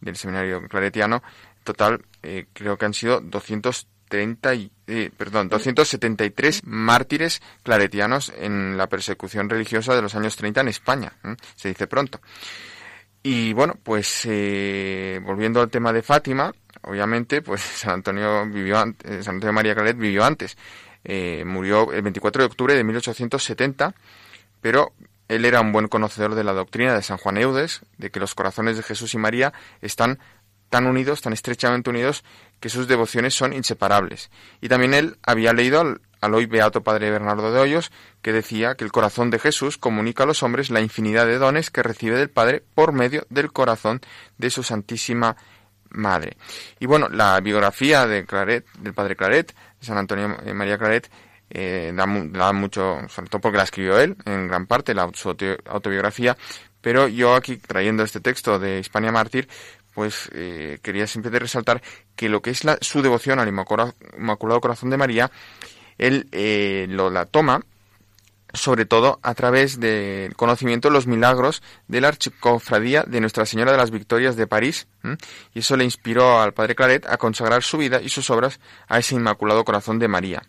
del 0.00 0.16
seminario 0.16 0.62
claretiano, 0.68 1.22
total 1.64 2.04
creo 2.52 2.76
que 2.76 2.84
han 2.84 2.94
sido 2.94 3.20
230 3.20 4.54
y, 4.54 4.70
perdón, 5.16 5.48
273 5.48 6.62
mártires 6.64 7.40
claretianos 7.62 8.32
en 8.36 8.76
la 8.76 8.86
persecución 8.86 9.48
religiosa 9.48 9.94
de 9.94 10.02
los 10.02 10.14
años 10.14 10.36
30 10.36 10.60
en 10.60 10.68
España, 10.68 11.12
se 11.56 11.68
dice 11.68 11.86
pronto. 11.86 12.20
Y 13.30 13.52
bueno, 13.52 13.74
pues 13.82 14.22
eh, 14.24 15.20
volviendo 15.22 15.60
al 15.60 15.68
tema 15.68 15.92
de 15.92 16.00
Fátima, 16.00 16.50
obviamente, 16.80 17.42
pues 17.42 17.60
San 17.76 17.90
Antonio 17.96 18.46
vivió 18.46 18.78
antes, 18.78 19.22
San 19.22 19.34
Antonio 19.34 19.52
María 19.52 19.74
Claret 19.74 19.98
vivió 19.98 20.24
antes. 20.24 20.56
Eh, 21.04 21.44
murió 21.44 21.92
el 21.92 22.00
24 22.00 22.40
de 22.40 22.46
octubre 22.46 22.74
de 22.74 22.82
1870, 22.84 23.94
pero 24.62 24.94
él 25.28 25.44
era 25.44 25.60
un 25.60 25.72
buen 25.72 25.88
conocedor 25.88 26.36
de 26.36 26.42
la 26.42 26.54
doctrina 26.54 26.94
de 26.94 27.02
San 27.02 27.18
Juan 27.18 27.36
Eudes, 27.36 27.82
de 27.98 28.10
que 28.10 28.18
los 28.18 28.34
corazones 28.34 28.78
de 28.78 28.82
Jesús 28.82 29.12
y 29.12 29.18
María 29.18 29.52
están 29.82 30.20
tan 30.70 30.86
unidos, 30.86 31.20
tan 31.20 31.34
estrechamente 31.34 31.90
unidos, 31.90 32.24
que 32.60 32.70
sus 32.70 32.88
devociones 32.88 33.34
son 33.34 33.52
inseparables. 33.52 34.30
Y 34.62 34.70
también 34.70 34.94
él 34.94 35.18
había 35.22 35.52
leído 35.52 36.00
al, 36.20 36.34
hoy 36.34 36.46
beato 36.46 36.82
padre 36.82 37.10
Bernardo 37.10 37.52
de 37.52 37.60
Hoyos, 37.60 37.90
que 38.22 38.32
decía 38.32 38.74
que 38.74 38.84
el 38.84 38.92
corazón 38.92 39.30
de 39.30 39.38
Jesús 39.38 39.78
comunica 39.78 40.24
a 40.24 40.26
los 40.26 40.42
hombres 40.42 40.70
la 40.70 40.80
infinidad 40.80 41.26
de 41.26 41.38
dones 41.38 41.70
que 41.70 41.82
recibe 41.82 42.16
del 42.16 42.30
Padre 42.30 42.62
por 42.74 42.92
medio 42.92 43.26
del 43.30 43.52
corazón 43.52 44.00
de 44.36 44.50
su 44.50 44.62
Santísima 44.62 45.36
Madre. 45.90 46.36
Y 46.80 46.86
bueno, 46.86 47.08
la 47.08 47.40
biografía 47.40 48.06
de 48.06 48.26
Claret, 48.26 48.66
del 48.78 48.92
padre 48.92 49.16
Claret, 49.16 49.54
de 49.80 49.86
San 49.86 49.96
Antonio 49.96 50.36
María 50.54 50.76
Claret, 50.76 51.10
eh, 51.50 51.92
da, 51.94 52.04
da, 52.06 52.52
mucho, 52.52 52.98
porque 53.40 53.56
la 53.56 53.64
escribió 53.64 53.98
él, 53.98 54.16
en 54.26 54.48
gran 54.48 54.66
parte, 54.66 54.94
la, 54.94 55.08
su 55.14 55.30
autobiografía, 55.30 56.36
pero 56.80 57.08
yo 57.08 57.34
aquí, 57.34 57.56
trayendo 57.56 58.02
este 58.02 58.20
texto 58.20 58.58
de 58.58 58.78
Hispania 58.78 59.12
Mártir, 59.12 59.48
pues 59.94 60.30
eh, 60.32 60.78
quería 60.82 61.06
simplemente 61.06 61.40
resaltar 61.40 61.82
que 62.14 62.28
lo 62.28 62.40
que 62.40 62.50
es 62.50 62.64
la, 62.64 62.78
su 62.80 63.02
devoción 63.02 63.40
al 63.40 63.48
Inmaculado 63.48 64.60
Corazón 64.60 64.90
de 64.90 64.96
María, 64.96 65.30
él 65.98 66.28
eh, 66.32 66.86
lo 66.88 67.10
la 67.10 67.26
toma 67.26 67.60
sobre 68.54 68.86
todo 68.86 69.18
a 69.22 69.34
través 69.34 69.78
del 69.78 70.34
conocimiento 70.34 70.88
de 70.88 70.94
los 70.94 71.06
milagros 71.06 71.62
de 71.86 72.00
la 72.00 72.08
archicofradía 72.08 73.02
de 73.02 73.20
Nuestra 73.20 73.46
Señora 73.46 73.72
de 73.72 73.78
las 73.78 73.90
Victorias 73.90 74.36
de 74.36 74.46
París, 74.46 74.88
y 75.54 75.58
eso 75.58 75.76
le 75.76 75.84
inspiró 75.84 76.40
al 76.40 76.54
padre 76.54 76.74
Claret 76.74 77.06
a 77.06 77.18
consagrar 77.18 77.62
su 77.62 77.78
vida 77.78 78.00
y 78.00 78.08
sus 78.08 78.30
obras 78.30 78.60
a 78.88 78.98
ese 78.98 79.14
Inmaculado 79.14 79.64
Corazón 79.64 79.98
de 79.98 80.08
María. 80.08 80.42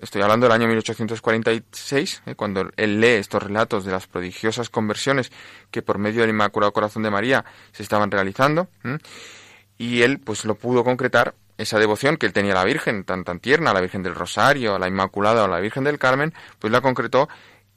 Estoy 0.00 0.22
hablando 0.22 0.46
del 0.46 0.52
año 0.52 0.68
1846, 0.68 2.22
¿eh? 2.26 2.34
cuando 2.36 2.70
él 2.76 3.00
lee 3.00 3.18
estos 3.18 3.42
relatos 3.42 3.84
de 3.84 3.90
las 3.90 4.06
prodigiosas 4.06 4.70
conversiones 4.70 5.32
que 5.72 5.82
por 5.82 5.98
medio 5.98 6.20
del 6.20 6.30
Inmaculado 6.30 6.72
Corazón 6.72 7.02
de 7.02 7.10
María 7.10 7.44
se 7.72 7.82
estaban 7.82 8.10
realizando, 8.10 8.68
y 9.76 10.02
él 10.02 10.20
pues 10.20 10.44
lo 10.44 10.54
pudo 10.54 10.84
concretar 10.84 11.34
esa 11.58 11.78
devoción 11.78 12.16
que 12.16 12.26
él 12.26 12.32
tenía 12.32 12.52
a 12.52 12.56
la 12.56 12.64
Virgen, 12.64 13.04
tan 13.04 13.24
tan 13.24 13.40
tierna, 13.40 13.72
a 13.72 13.74
la 13.74 13.80
Virgen 13.80 14.02
del 14.02 14.14
Rosario, 14.14 14.76
a 14.76 14.78
la 14.78 14.88
Inmaculada 14.88 15.42
o 15.42 15.44
a 15.44 15.48
la 15.48 15.60
Virgen 15.60 15.84
del 15.84 15.98
Carmen, 15.98 16.32
pues 16.58 16.72
la 16.72 16.80
concretó 16.80 17.28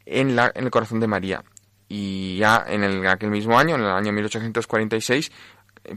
en, 0.06 0.36
la, 0.36 0.52
en 0.56 0.66
el 0.66 0.72
corazón 0.72 1.00
de 1.00 1.08
María. 1.08 1.44
Y 1.90 2.38
ya 2.38 2.64
en 2.68 2.84
el, 2.84 3.06
aquel 3.08 3.32
mismo 3.32 3.60
año, 3.60 3.76
en 3.76 3.82
el 3.82 3.90
año 3.90 4.14
1846, 4.14 5.32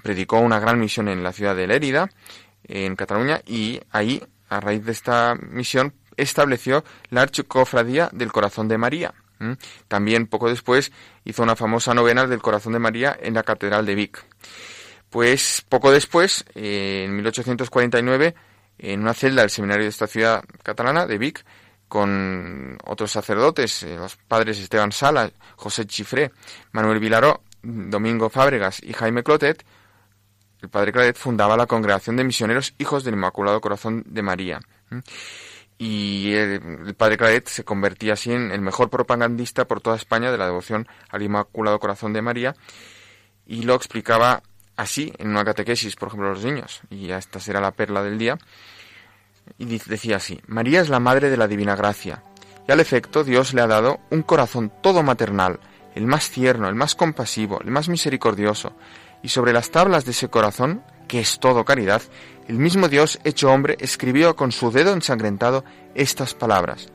predicó 0.02 0.40
una 0.40 0.58
gran 0.58 0.80
misión 0.80 1.08
en 1.08 1.22
la 1.22 1.32
ciudad 1.32 1.54
de 1.54 1.66
Lérida, 1.66 2.08
en 2.64 2.96
Cataluña 2.96 3.42
y 3.46 3.80
ahí, 3.90 4.22
a 4.48 4.60
raíz 4.60 4.84
de 4.84 4.92
esta 4.92 5.34
misión, 5.34 5.94
estableció 6.16 6.84
la 7.10 7.22
Archicofradía 7.22 8.08
del 8.12 8.32
Corazón 8.32 8.66
de 8.68 8.78
María. 8.78 9.14
También 9.88 10.26
poco 10.26 10.48
después 10.48 10.90
hizo 11.24 11.42
una 11.42 11.54
famosa 11.54 11.92
novena 11.92 12.26
del 12.26 12.40
Corazón 12.40 12.72
de 12.72 12.78
María 12.78 13.16
en 13.20 13.34
la 13.34 13.42
Catedral 13.42 13.84
de 13.84 13.94
Vic. 13.94 14.24
Pues 15.14 15.64
poco 15.68 15.92
después, 15.92 16.44
en 16.56 17.14
1849, 17.14 18.34
en 18.78 19.00
una 19.00 19.14
celda 19.14 19.42
del 19.42 19.50
seminario 19.50 19.84
de 19.84 19.90
esta 19.90 20.08
ciudad 20.08 20.42
catalana, 20.64 21.06
de 21.06 21.18
Vic, 21.18 21.44
con 21.86 22.76
otros 22.84 23.12
sacerdotes, 23.12 23.84
eh, 23.84 23.94
los 23.94 24.16
padres 24.16 24.58
Esteban 24.58 24.90
Sala, 24.90 25.30
José 25.54 25.86
Chifré, 25.86 26.32
Manuel 26.72 26.98
Vilaró, 26.98 27.44
Domingo 27.62 28.28
Fábregas 28.28 28.82
y 28.82 28.92
Jaime 28.92 29.22
Clotet, 29.22 29.64
el 30.60 30.68
padre 30.68 30.90
Claret 30.90 31.16
fundaba 31.16 31.56
la 31.56 31.68
Congregación 31.68 32.16
de 32.16 32.24
Misioneros 32.24 32.74
Hijos 32.78 33.04
del 33.04 33.14
Inmaculado 33.14 33.60
Corazón 33.60 34.02
de 34.08 34.22
María. 34.22 34.58
Y 35.78 36.32
el, 36.34 36.92
padre 36.96 37.18
Claret 37.18 37.46
se 37.46 37.62
convertía 37.62 38.14
así 38.14 38.32
en 38.32 38.50
el 38.50 38.62
mejor 38.62 38.90
propagandista 38.90 39.68
por 39.68 39.80
toda 39.80 39.94
España 39.94 40.32
de 40.32 40.38
la 40.38 40.46
devoción 40.46 40.88
al 41.08 41.22
Inmaculado 41.22 41.78
Corazón 41.78 42.12
de 42.12 42.20
María 42.20 42.56
y 43.46 43.62
lo 43.62 43.76
explicaba 43.76 44.42
así 44.76 45.12
en 45.18 45.28
una 45.28 45.44
catequesis, 45.44 45.96
por 45.96 46.08
ejemplo, 46.08 46.30
los 46.30 46.44
niños. 46.44 46.80
Y 46.90 47.10
esta 47.10 47.40
será 47.40 47.60
la 47.60 47.72
perla 47.72 48.02
del 48.02 48.18
día. 48.18 48.38
Y 49.58 49.66
decía 49.78 50.16
así, 50.16 50.40
María 50.46 50.80
es 50.80 50.88
la 50.88 51.00
madre 51.00 51.30
de 51.30 51.36
la 51.36 51.48
divina 51.48 51.76
gracia. 51.76 52.22
Y 52.66 52.72
al 52.72 52.80
efecto 52.80 53.24
Dios 53.24 53.52
le 53.52 53.60
ha 53.60 53.66
dado 53.66 54.00
un 54.10 54.22
corazón 54.22 54.72
todo 54.82 55.02
maternal, 55.02 55.60
el 55.94 56.06
más 56.06 56.30
tierno, 56.30 56.68
el 56.68 56.74
más 56.74 56.94
compasivo, 56.94 57.60
el 57.60 57.70
más 57.70 57.88
misericordioso, 57.88 58.74
y 59.22 59.28
sobre 59.28 59.52
las 59.52 59.70
tablas 59.70 60.04
de 60.04 60.12
ese 60.12 60.28
corazón, 60.28 60.82
que 61.08 61.20
es 61.20 61.38
todo 61.40 61.64
caridad, 61.64 62.02
el 62.48 62.56
mismo 62.56 62.88
Dios 62.88 63.18
hecho 63.24 63.50
hombre 63.50 63.76
escribió 63.80 64.36
con 64.36 64.52
su 64.52 64.70
dedo 64.70 64.92
ensangrentado 64.92 65.64
estas 65.94 66.34
palabras. 66.34 66.88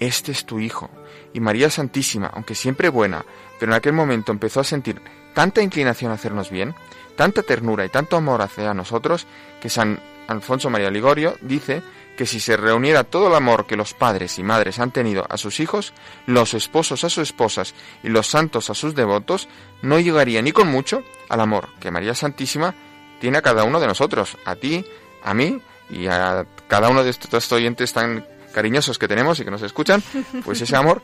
Este 0.00 0.32
es 0.32 0.44
tu 0.44 0.58
Hijo. 0.58 0.90
Y 1.32 1.40
María 1.40 1.70
Santísima, 1.70 2.26
aunque 2.26 2.54
siempre 2.54 2.88
buena, 2.88 3.24
pero 3.58 3.72
en 3.72 3.76
aquel 3.76 3.92
momento 3.92 4.32
empezó 4.32 4.60
a 4.60 4.64
sentir 4.64 5.00
tanta 5.34 5.62
inclinación 5.62 6.10
a 6.10 6.14
hacernos 6.14 6.50
bien, 6.50 6.74
tanta 7.22 7.44
ternura 7.44 7.84
y 7.84 7.88
tanto 7.88 8.16
amor 8.16 8.42
hacia 8.42 8.74
nosotros, 8.74 9.28
que 9.60 9.68
San 9.68 10.00
Alfonso 10.26 10.70
María 10.70 10.90
Ligorio 10.90 11.36
dice 11.40 11.80
que 12.16 12.26
si 12.26 12.40
se 12.40 12.56
reuniera 12.56 13.04
todo 13.04 13.28
el 13.28 13.34
amor 13.36 13.64
que 13.64 13.76
los 13.76 13.94
padres 13.94 14.40
y 14.40 14.42
madres 14.42 14.80
han 14.80 14.90
tenido 14.90 15.24
a 15.28 15.36
sus 15.36 15.60
hijos, 15.60 15.92
los 16.26 16.52
esposos 16.52 17.04
a 17.04 17.08
sus 17.08 17.28
esposas 17.28 17.76
y 18.02 18.08
los 18.08 18.26
santos 18.26 18.70
a 18.70 18.74
sus 18.74 18.96
devotos, 18.96 19.48
no 19.82 20.00
llegaría 20.00 20.42
ni 20.42 20.50
con 20.50 20.66
mucho 20.66 21.04
al 21.28 21.40
amor 21.40 21.68
que 21.78 21.92
María 21.92 22.12
Santísima 22.16 22.74
tiene 23.20 23.38
a 23.38 23.42
cada 23.42 23.62
uno 23.62 23.78
de 23.78 23.86
nosotros, 23.86 24.36
a 24.44 24.56
ti, 24.56 24.84
a 25.22 25.32
mí 25.32 25.60
y 25.90 26.08
a 26.08 26.44
cada 26.66 26.88
uno 26.88 27.04
de 27.04 27.10
estos 27.10 27.52
oyentes 27.52 27.92
tan 27.92 28.26
cariñosos 28.52 28.98
que 28.98 29.06
tenemos 29.06 29.38
y 29.38 29.44
que 29.44 29.52
nos 29.52 29.62
escuchan, 29.62 30.02
pues 30.44 30.60
ese 30.60 30.74
amor 30.74 31.00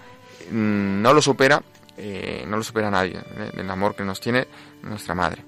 mm, 0.51 1.01
no 1.01 1.15
lo 1.15 1.23
supera, 1.23 1.63
eh, 1.97 2.45
no 2.45 2.57
lo 2.57 2.65
supera 2.65 2.91
nadie, 2.91 3.19
eh, 3.19 3.53
el 3.55 3.71
amor 3.71 3.95
que 3.95 4.03
nos 4.03 4.19
tiene 4.19 4.49
nuestra 4.83 5.15
madre. 5.15 5.45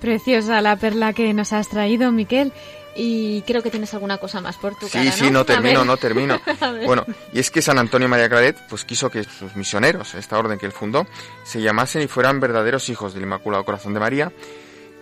Preciosa 0.00 0.60
la 0.60 0.76
perla 0.76 1.12
que 1.12 1.32
nos 1.34 1.52
has 1.52 1.68
traído, 1.68 2.12
Miquel. 2.12 2.52
Y 3.00 3.42
creo 3.42 3.62
que 3.62 3.70
tienes 3.70 3.94
alguna 3.94 4.18
cosa 4.18 4.40
más 4.40 4.56
por 4.56 4.74
tu 4.76 4.86
sí, 4.86 4.98
cara, 4.98 5.12
Sí, 5.12 5.26
sí, 5.26 5.30
no 5.30 5.44
termino, 5.44 5.84
no 5.84 5.96
termino. 5.96 6.40
bueno, 6.84 7.06
y 7.32 7.38
es 7.38 7.50
que 7.50 7.62
San 7.62 7.78
Antonio 7.78 8.08
María 8.08 8.28
Claret 8.28 8.56
pues 8.68 8.84
quiso 8.84 9.08
que 9.08 9.22
sus 9.22 9.54
misioneros, 9.54 10.14
esta 10.14 10.36
orden 10.36 10.58
que 10.58 10.66
él 10.66 10.72
fundó, 10.72 11.06
se 11.44 11.60
llamasen 11.60 12.02
y 12.02 12.08
fueran 12.08 12.40
verdaderos 12.40 12.88
hijos 12.88 13.14
del 13.14 13.22
Inmaculado 13.22 13.64
Corazón 13.64 13.94
de 13.94 14.00
María. 14.00 14.32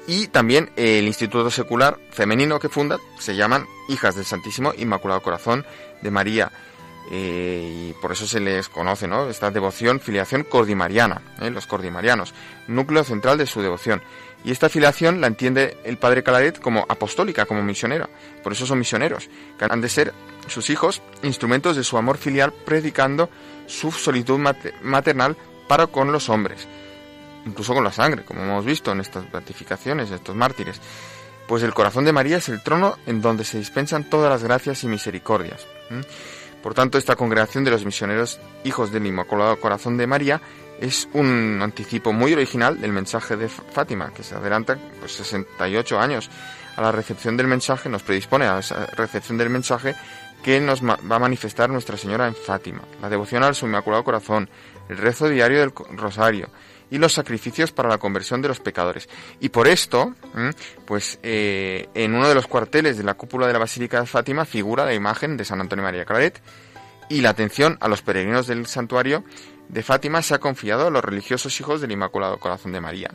Y 0.06 0.28
también 0.28 0.70
el 0.76 1.06
Instituto 1.06 1.50
Secular 1.50 1.98
Femenino 2.10 2.60
que 2.60 2.68
funda 2.68 2.98
se 3.18 3.34
llaman 3.34 3.66
Hijas 3.88 4.14
del 4.14 4.24
Santísimo 4.24 4.72
Inmaculado 4.76 5.22
Corazón 5.22 5.64
de 6.02 6.10
María. 6.10 6.52
Eh, 7.10 7.90
y 7.90 7.92
por 7.94 8.12
eso 8.12 8.26
se 8.26 8.40
les 8.40 8.68
conoce, 8.68 9.06
¿no? 9.06 9.28
Esta 9.30 9.50
devoción, 9.50 10.00
filiación 10.00 10.42
cordimariana, 10.44 11.22
¿eh? 11.40 11.50
los 11.50 11.66
cordimarianos, 11.66 12.34
núcleo 12.66 13.04
central 13.04 13.38
de 13.38 13.46
su 13.46 13.62
devoción. 13.62 14.02
Y 14.44 14.52
esta 14.52 14.68
filiación 14.68 15.20
la 15.20 15.26
entiende 15.26 15.76
el 15.84 15.98
padre 15.98 16.22
Calaret 16.22 16.60
como 16.60 16.86
apostólica, 16.88 17.46
como 17.46 17.62
misionera. 17.62 18.08
Por 18.44 18.52
eso 18.52 18.64
son 18.64 18.78
misioneros, 18.78 19.28
que 19.58 19.66
han 19.68 19.80
de 19.80 19.88
ser 19.88 20.12
sus 20.46 20.70
hijos 20.70 21.02
instrumentos 21.22 21.76
de 21.76 21.82
su 21.82 21.98
amor 21.98 22.16
filial, 22.16 22.52
predicando 22.52 23.28
su 23.66 23.90
solitud 23.90 24.38
maternal 24.82 25.36
para 25.66 25.88
con 25.88 26.12
los 26.12 26.28
hombres, 26.28 26.66
incluso 27.44 27.74
con 27.74 27.82
la 27.82 27.90
sangre, 27.90 28.24
como 28.24 28.42
hemos 28.42 28.64
visto 28.64 28.92
en 28.92 29.00
estas 29.00 29.30
beatificaciones, 29.30 30.10
estos 30.10 30.36
mártires. 30.36 30.80
Pues 31.48 31.62
el 31.62 31.74
corazón 31.74 32.04
de 32.04 32.12
María 32.12 32.38
es 32.38 32.48
el 32.48 32.62
trono 32.62 32.98
en 33.06 33.20
donde 33.20 33.44
se 33.44 33.58
dispensan 33.58 34.04
todas 34.04 34.30
las 34.30 34.44
gracias 34.44 34.84
y 34.84 34.88
misericordias. 34.88 35.66
Por 36.62 36.74
tanto, 36.74 36.98
esta 36.98 37.14
congregación 37.14 37.62
de 37.64 37.70
los 37.70 37.84
misioneros 37.84 38.40
hijos 38.64 38.90
del 38.90 39.06
Inmaculado 39.06 39.60
Corazón 39.60 39.96
de 39.96 40.06
María 40.06 40.40
es 40.80 41.08
un 41.12 41.60
anticipo 41.62 42.12
muy 42.12 42.32
original 42.32 42.80
del 42.80 42.92
mensaje 42.92 43.36
de 43.36 43.48
Fátima, 43.48 44.12
que 44.12 44.22
se 44.22 44.34
adelanta 44.34 44.78
pues, 45.00 45.12
68 45.12 45.98
años. 45.98 46.30
A 46.76 46.82
la 46.82 46.92
recepción 46.92 47.36
del 47.38 47.46
mensaje, 47.46 47.88
nos 47.88 48.02
predispone 48.02 48.44
a 48.46 48.58
esa 48.58 48.84
recepción 48.86 49.38
del 49.38 49.48
mensaje 49.48 49.94
que 50.42 50.60
nos 50.60 50.84
va 50.84 51.16
a 51.16 51.18
manifestar 51.18 51.70
Nuestra 51.70 51.96
Señora 51.96 52.28
en 52.28 52.34
Fátima, 52.34 52.82
la 53.00 53.08
devoción 53.08 53.42
al 53.42 53.54
su 53.54 53.66
Inmaculado 53.66 54.04
Corazón, 54.04 54.48
el 54.88 54.98
rezo 54.98 55.28
diario 55.28 55.60
del 55.60 55.72
Rosario 55.96 56.50
y 56.90 56.98
los 56.98 57.14
sacrificios 57.14 57.72
para 57.72 57.88
la 57.88 57.98
conversión 57.98 58.42
de 58.42 58.48
los 58.48 58.60
pecadores. 58.60 59.08
Y 59.40 59.48
por 59.48 59.66
esto, 59.66 60.14
pues 60.84 61.18
eh, 61.22 61.88
en 61.94 62.14
uno 62.14 62.28
de 62.28 62.34
los 62.34 62.46
cuarteles 62.46 62.96
de 62.96 63.04
la 63.04 63.14
cúpula 63.14 63.46
de 63.46 63.52
la 63.52 63.58
Basílica 63.58 64.00
de 64.00 64.06
Fátima 64.06 64.44
figura 64.44 64.84
la 64.84 64.94
imagen 64.94 65.36
de 65.36 65.44
San 65.44 65.60
Antonio 65.60 65.82
María 65.82 66.04
Claret 66.04 66.40
y 67.08 67.20
la 67.20 67.30
atención 67.30 67.76
a 67.80 67.88
los 67.88 68.02
peregrinos 68.02 68.46
del 68.46 68.66
santuario 68.66 69.24
de 69.68 69.82
Fátima 69.82 70.22
se 70.22 70.34
ha 70.34 70.38
confiado 70.38 70.86
a 70.86 70.90
los 70.90 71.04
religiosos 71.04 71.58
hijos 71.60 71.80
del 71.80 71.92
Inmaculado 71.92 72.38
Corazón 72.38 72.72
de 72.72 72.80
María. 72.80 73.10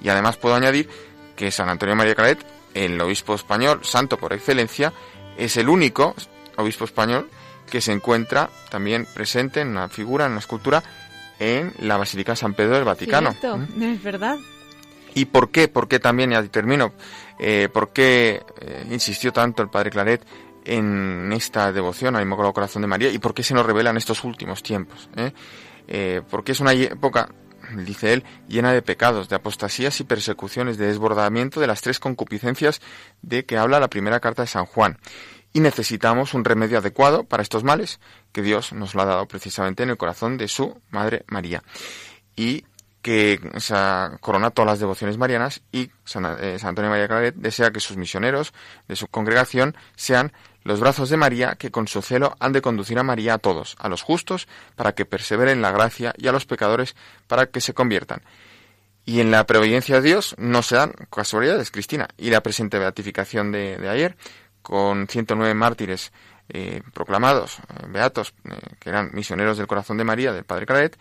Y 0.00 0.08
además 0.08 0.36
puedo 0.36 0.54
añadir 0.54 0.88
que 1.36 1.50
San 1.50 1.68
Antonio 1.68 1.96
María 1.96 2.14
Claret, 2.14 2.44
el 2.74 3.00
obispo 3.00 3.34
español, 3.34 3.80
santo 3.82 4.18
por 4.18 4.32
excelencia, 4.32 4.92
es 5.36 5.56
el 5.56 5.68
único 5.68 6.14
obispo 6.56 6.84
español 6.84 7.28
que 7.70 7.80
se 7.80 7.92
encuentra 7.92 8.50
también 8.70 9.06
presente 9.14 9.60
en 9.60 9.68
una 9.68 9.88
figura, 9.88 10.26
en 10.26 10.32
una 10.32 10.40
escultura, 10.40 10.82
en 11.38 11.72
la 11.80 11.96
Basílica 11.96 12.36
San 12.36 12.54
Pedro 12.54 12.76
del 12.76 12.84
Vaticano. 12.84 13.34
¿Mm? 13.42 13.82
es 13.82 14.02
verdad. 14.02 14.38
¿Y 15.14 15.26
por 15.26 15.50
qué? 15.50 15.68
¿Por 15.68 15.88
qué 15.88 16.00
también, 16.00 16.30
ya 16.30 16.42
termino, 16.44 16.92
eh, 17.38 17.68
por 17.72 17.92
qué 17.92 18.42
eh, 18.60 18.86
insistió 18.90 19.32
tanto 19.32 19.62
el 19.62 19.68
padre 19.68 19.90
Claret 19.90 20.24
en 20.64 21.32
esta 21.32 21.72
devoción 21.72 22.16
al 22.16 22.22
Inmaculado 22.22 22.52
Corazón 22.52 22.82
de 22.82 22.88
María 22.88 23.10
y 23.10 23.18
por 23.18 23.34
qué 23.34 23.42
se 23.42 23.54
nos 23.54 23.66
revela 23.66 23.90
en 23.90 23.96
estos 23.96 24.24
últimos 24.24 24.62
tiempos? 24.62 25.08
Eh? 25.16 25.32
Eh, 25.88 26.22
porque 26.30 26.52
es 26.52 26.60
una 26.60 26.72
época, 26.72 27.28
dice 27.76 28.12
él, 28.12 28.24
llena 28.48 28.72
de 28.72 28.82
pecados, 28.82 29.28
de 29.28 29.36
apostasías 29.36 30.00
y 30.00 30.04
persecuciones, 30.04 30.78
de 30.78 30.86
desbordamiento 30.86 31.60
de 31.60 31.66
las 31.66 31.80
tres 31.80 31.98
concupiscencias 31.98 32.80
de 33.22 33.44
que 33.44 33.58
habla 33.58 33.80
la 33.80 33.88
primera 33.88 34.20
carta 34.20 34.42
de 34.42 34.48
San 34.48 34.66
Juan. 34.66 34.98
Y 35.52 35.60
necesitamos 35.60 36.34
un 36.34 36.44
remedio 36.44 36.78
adecuado 36.78 37.24
para 37.24 37.42
estos 37.42 37.62
males 37.62 38.00
que 38.32 38.42
Dios 38.42 38.72
nos 38.72 38.94
lo 38.94 39.02
ha 39.02 39.06
dado 39.06 39.28
precisamente 39.28 39.84
en 39.84 39.90
el 39.90 39.96
corazón 39.96 40.36
de 40.36 40.48
su 40.48 40.80
Madre 40.90 41.24
María. 41.28 41.62
Y 42.34 42.64
que 43.04 43.38
se 43.58 43.74
corona 44.22 44.50
todas 44.50 44.66
las 44.66 44.78
devociones 44.78 45.18
marianas 45.18 45.60
y 45.70 45.90
San, 46.06 46.24
eh, 46.40 46.56
Antonio 46.62 46.90
María 46.90 47.06
Claret 47.06 47.34
desea 47.34 47.70
que 47.70 47.78
sus 47.78 47.98
misioneros 47.98 48.54
de 48.88 48.96
su 48.96 49.08
congregación 49.08 49.76
sean 49.94 50.32
los 50.62 50.80
brazos 50.80 51.10
de 51.10 51.18
María 51.18 51.56
que 51.56 51.70
con 51.70 51.86
su 51.86 52.00
celo 52.00 52.34
han 52.40 52.54
de 52.54 52.62
conducir 52.62 52.98
a 52.98 53.02
María 53.02 53.34
a 53.34 53.38
todos, 53.38 53.76
a 53.78 53.90
los 53.90 54.00
justos 54.00 54.48
para 54.74 54.94
que 54.94 55.04
perseveren 55.04 55.58
en 55.58 55.62
la 55.62 55.70
gracia 55.70 56.14
y 56.16 56.28
a 56.28 56.32
los 56.32 56.46
pecadores 56.46 56.96
para 57.26 57.44
que 57.44 57.60
se 57.60 57.74
conviertan. 57.74 58.22
Y 59.04 59.20
en 59.20 59.30
la 59.30 59.44
preobediencia 59.44 59.96
de 59.96 60.08
Dios 60.08 60.34
no 60.38 60.62
se 60.62 60.76
dan 60.76 60.94
casualidades, 61.10 61.70
Cristina. 61.70 62.08
Y 62.16 62.30
la 62.30 62.42
presente 62.42 62.78
beatificación 62.78 63.52
de, 63.52 63.86
ayer, 63.86 64.16
con 64.62 65.08
109 65.08 65.52
mártires 65.52 66.10
eh, 66.48 66.80
proclamados, 66.94 67.58
eh, 67.58 67.86
beatos, 67.88 68.32
que 68.80 68.88
eran 68.88 69.10
misioneros 69.12 69.58
del 69.58 69.66
corazón 69.66 69.98
de 69.98 70.04
María, 70.04 70.32
del 70.32 70.44
Padre 70.44 70.64
Claret, 70.64 70.98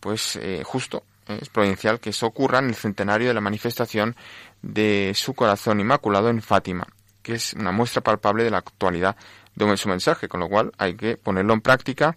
pues 0.00 0.36
justo 0.64 1.04
es 1.28 1.48
provincial 1.48 2.00
que 2.00 2.10
eso 2.10 2.26
ocurra 2.26 2.58
en 2.58 2.68
el 2.68 2.74
centenario 2.74 3.28
de 3.28 3.34
la 3.34 3.40
manifestación 3.40 4.16
de 4.62 5.12
su 5.14 5.34
corazón 5.34 5.80
inmaculado 5.80 6.28
en 6.28 6.42
Fátima, 6.42 6.86
que 7.22 7.34
es 7.34 7.54
una 7.54 7.72
muestra 7.72 8.02
palpable 8.02 8.44
de 8.44 8.50
la 8.50 8.58
actualidad 8.58 9.16
de 9.54 9.76
su 9.76 9.88
mensaje, 9.88 10.28
con 10.28 10.40
lo 10.40 10.48
cual 10.48 10.72
hay 10.78 10.94
que 10.94 11.16
ponerlo 11.16 11.54
en 11.54 11.60
práctica 11.60 12.14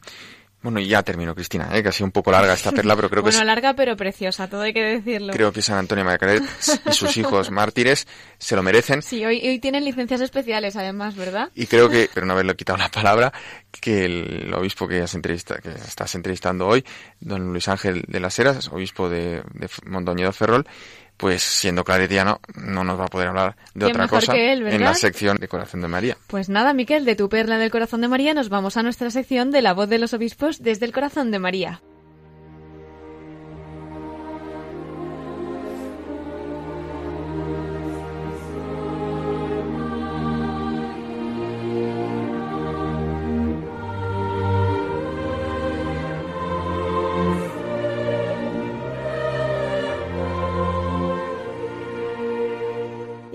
bueno, 0.61 0.79
y 0.79 0.87
ya 0.87 1.03
termino, 1.03 1.35
Cristina, 1.35 1.69
¿eh? 1.73 1.83
que 1.83 1.89
ha 1.89 1.91
sido 1.91 2.05
un 2.05 2.11
poco 2.11 2.31
larga 2.31 2.53
esta 2.53 2.71
perla, 2.71 2.95
pero 2.95 3.09
creo 3.09 3.23
que 3.23 3.29
es... 3.31 3.43
larga 3.43 3.75
pero 3.75 3.95
preciosa, 3.95 4.49
todo 4.49 4.61
hay 4.61 4.73
que 4.73 4.83
decirlo. 4.83 5.31
Creo 5.33 5.51
que 5.51 5.61
San 5.61 5.77
Antonio 5.77 6.03
María 6.03 6.41
y 6.85 6.91
sus 6.91 7.15
hijos 7.17 7.51
mártires 7.51 8.07
se 8.39 8.55
lo 8.55 8.63
merecen. 8.63 9.01
Sí, 9.01 9.23
hoy, 9.23 9.39
hoy 9.47 9.59
tienen 9.59 9.85
licencias 9.85 10.19
especiales 10.19 10.75
además, 10.75 11.15
¿verdad? 11.15 11.51
Y 11.53 11.67
creo 11.67 11.89
que, 11.89 12.09
pero 12.13 12.25
no 12.25 12.33
haberle 12.33 12.55
quitado 12.55 12.77
la 12.77 12.89
palabra, 12.89 13.31
que 13.79 14.05
el 14.05 14.53
obispo 14.53 14.87
que, 14.87 15.05
entrevista, 15.13 15.59
que 15.59 15.69
estás 15.69 16.15
entrevistando 16.15 16.67
hoy, 16.67 16.83
don 17.19 17.51
Luis 17.51 17.67
Ángel 17.67 18.03
de 18.07 18.19
las 18.19 18.37
Heras, 18.39 18.69
obispo 18.69 19.09
de, 19.09 19.43
de 19.53 19.69
Mondoñedo 19.85 20.33
Ferrol, 20.33 20.67
pues 21.17 21.41
siendo 21.41 21.83
claretiano 21.83 22.39
no 22.55 22.83
nos 22.83 22.99
va 22.99 23.05
a 23.05 23.09
poder 23.09 23.29
hablar 23.29 23.55
de 23.73 23.85
¿Quién 23.85 23.95
otra 23.95 24.07
cosa 24.07 24.35
él, 24.35 24.65
en 24.67 24.83
la 24.83 24.93
sección 24.93 25.37
de 25.37 25.47
Corazón 25.47 25.81
de 25.81 25.87
María. 25.87 26.17
Pues 26.27 26.47
nada, 26.47 26.73
Miquel, 26.73 27.05
de 27.05 27.15
tu 27.15 27.27
perla 27.27 27.57
del 27.57 27.71
corazón 27.71 28.01
de 28.01 28.07
María 28.07 28.33
nos 28.33 28.49
vamos 28.49 28.77
a 28.77 28.83
nuestra 28.83 29.09
sección 29.09 29.51
de 29.51 29.61
la 29.61 29.73
voz 29.73 29.89
de 29.89 29.97
los 29.97 30.13
obispos 30.13 30.61
desde 30.61 30.85
el 30.85 30.93
corazón 30.93 31.31
de 31.31 31.39
María. 31.39 31.81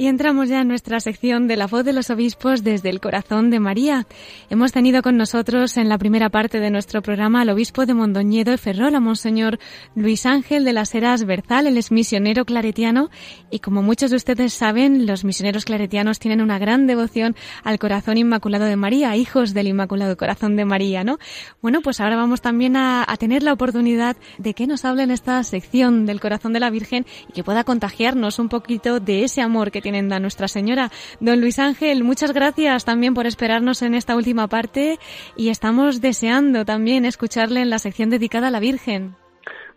Y 0.02 0.08
entramos 0.08 0.48
ya 0.48 0.62
en 0.62 0.66
nuestra 0.66 0.98
sección 0.98 1.46
de 1.46 1.56
la 1.56 1.68
voz 1.68 1.84
de 1.84 1.92
los 1.92 2.10
obispos 2.10 2.64
desde 2.64 2.90
el 2.90 2.98
corazón 2.98 3.50
de 3.50 3.60
María. 3.60 4.08
Hemos 4.50 4.72
tenido 4.72 5.00
con 5.00 5.16
nosotros 5.16 5.76
en 5.76 5.88
la 5.88 5.96
primera 5.96 6.28
parte 6.28 6.58
de 6.58 6.70
nuestro 6.70 7.02
programa 7.02 7.42
al 7.42 7.50
obispo 7.50 7.86
de 7.86 7.94
Mondoñedo 7.94 8.52
y 8.52 8.56
Ferrol, 8.56 8.96
a 8.96 8.98
Monseñor 8.98 9.60
Luis 9.94 10.26
Ángel 10.26 10.64
de 10.64 10.72
las 10.72 10.92
Heras 10.96 11.24
Berzal. 11.24 11.68
Él 11.68 11.78
es 11.78 11.92
misionero 11.92 12.44
claretiano 12.44 13.10
y 13.48 13.60
como 13.60 13.80
muchos 13.80 14.10
de 14.10 14.16
ustedes 14.16 14.52
saben, 14.54 15.06
los 15.06 15.22
misioneros 15.22 15.64
claretianos 15.66 16.18
tienen 16.18 16.40
una 16.40 16.58
gran 16.58 16.88
devoción 16.88 17.36
al 17.62 17.78
corazón 17.78 18.18
inmaculado 18.18 18.64
de 18.64 18.74
María, 18.74 19.14
hijos 19.14 19.54
del 19.54 19.68
Inmaculado 19.68 20.16
Corazón 20.16 20.56
de 20.56 20.64
María, 20.64 21.04
¿no? 21.04 21.20
Bueno, 21.60 21.80
pues 21.80 22.00
ahora 22.00 22.16
vamos 22.16 22.40
también 22.40 22.74
a, 22.74 23.04
a 23.06 23.16
tener 23.18 23.44
la 23.44 23.52
oportunidad 23.52 24.16
de 24.38 24.52
que 24.52 24.66
nos 24.66 24.84
hable 24.84 25.04
en 25.04 25.12
esta 25.12 25.44
sección 25.44 26.06
del 26.06 26.18
corazón 26.18 26.52
de 26.52 26.58
la 26.58 26.70
Virgen 26.70 27.06
y 27.28 27.34
que 27.34 27.44
pueda 27.44 27.62
contagiarnos 27.62 28.40
un 28.40 28.48
poquito 28.48 28.98
de 28.98 29.22
ese 29.22 29.42
amor 29.42 29.70
que 29.70 29.80
Nuestra 29.92 30.48
Señora. 30.48 30.90
Don 31.20 31.40
Luis 31.40 31.58
Ángel, 31.58 32.02
muchas 32.02 32.32
gracias 32.32 32.84
también 32.84 33.14
por 33.14 33.26
esperarnos 33.26 33.82
en 33.82 33.94
esta 33.94 34.16
última 34.16 34.48
parte 34.48 34.98
y 35.36 35.50
estamos 35.50 36.00
deseando 36.00 36.64
también 36.64 37.04
escucharle 37.04 37.60
en 37.60 37.70
la 37.70 37.78
sección 37.78 38.10
dedicada 38.10 38.48
a 38.48 38.50
la 38.50 38.60
Virgen. 38.60 39.14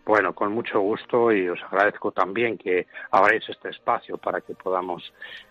Bueno, 0.06 0.34
con 0.34 0.52
mucho 0.52 0.80
gusto 0.80 1.32
y 1.32 1.48
os 1.48 1.60
agradezco 1.64 2.12
también 2.12 2.56
que 2.56 2.86
abráis 3.10 3.42
este 3.48 3.70
espacio 3.70 4.16
para 4.16 4.40
que 4.40 4.54
podamos 4.54 5.02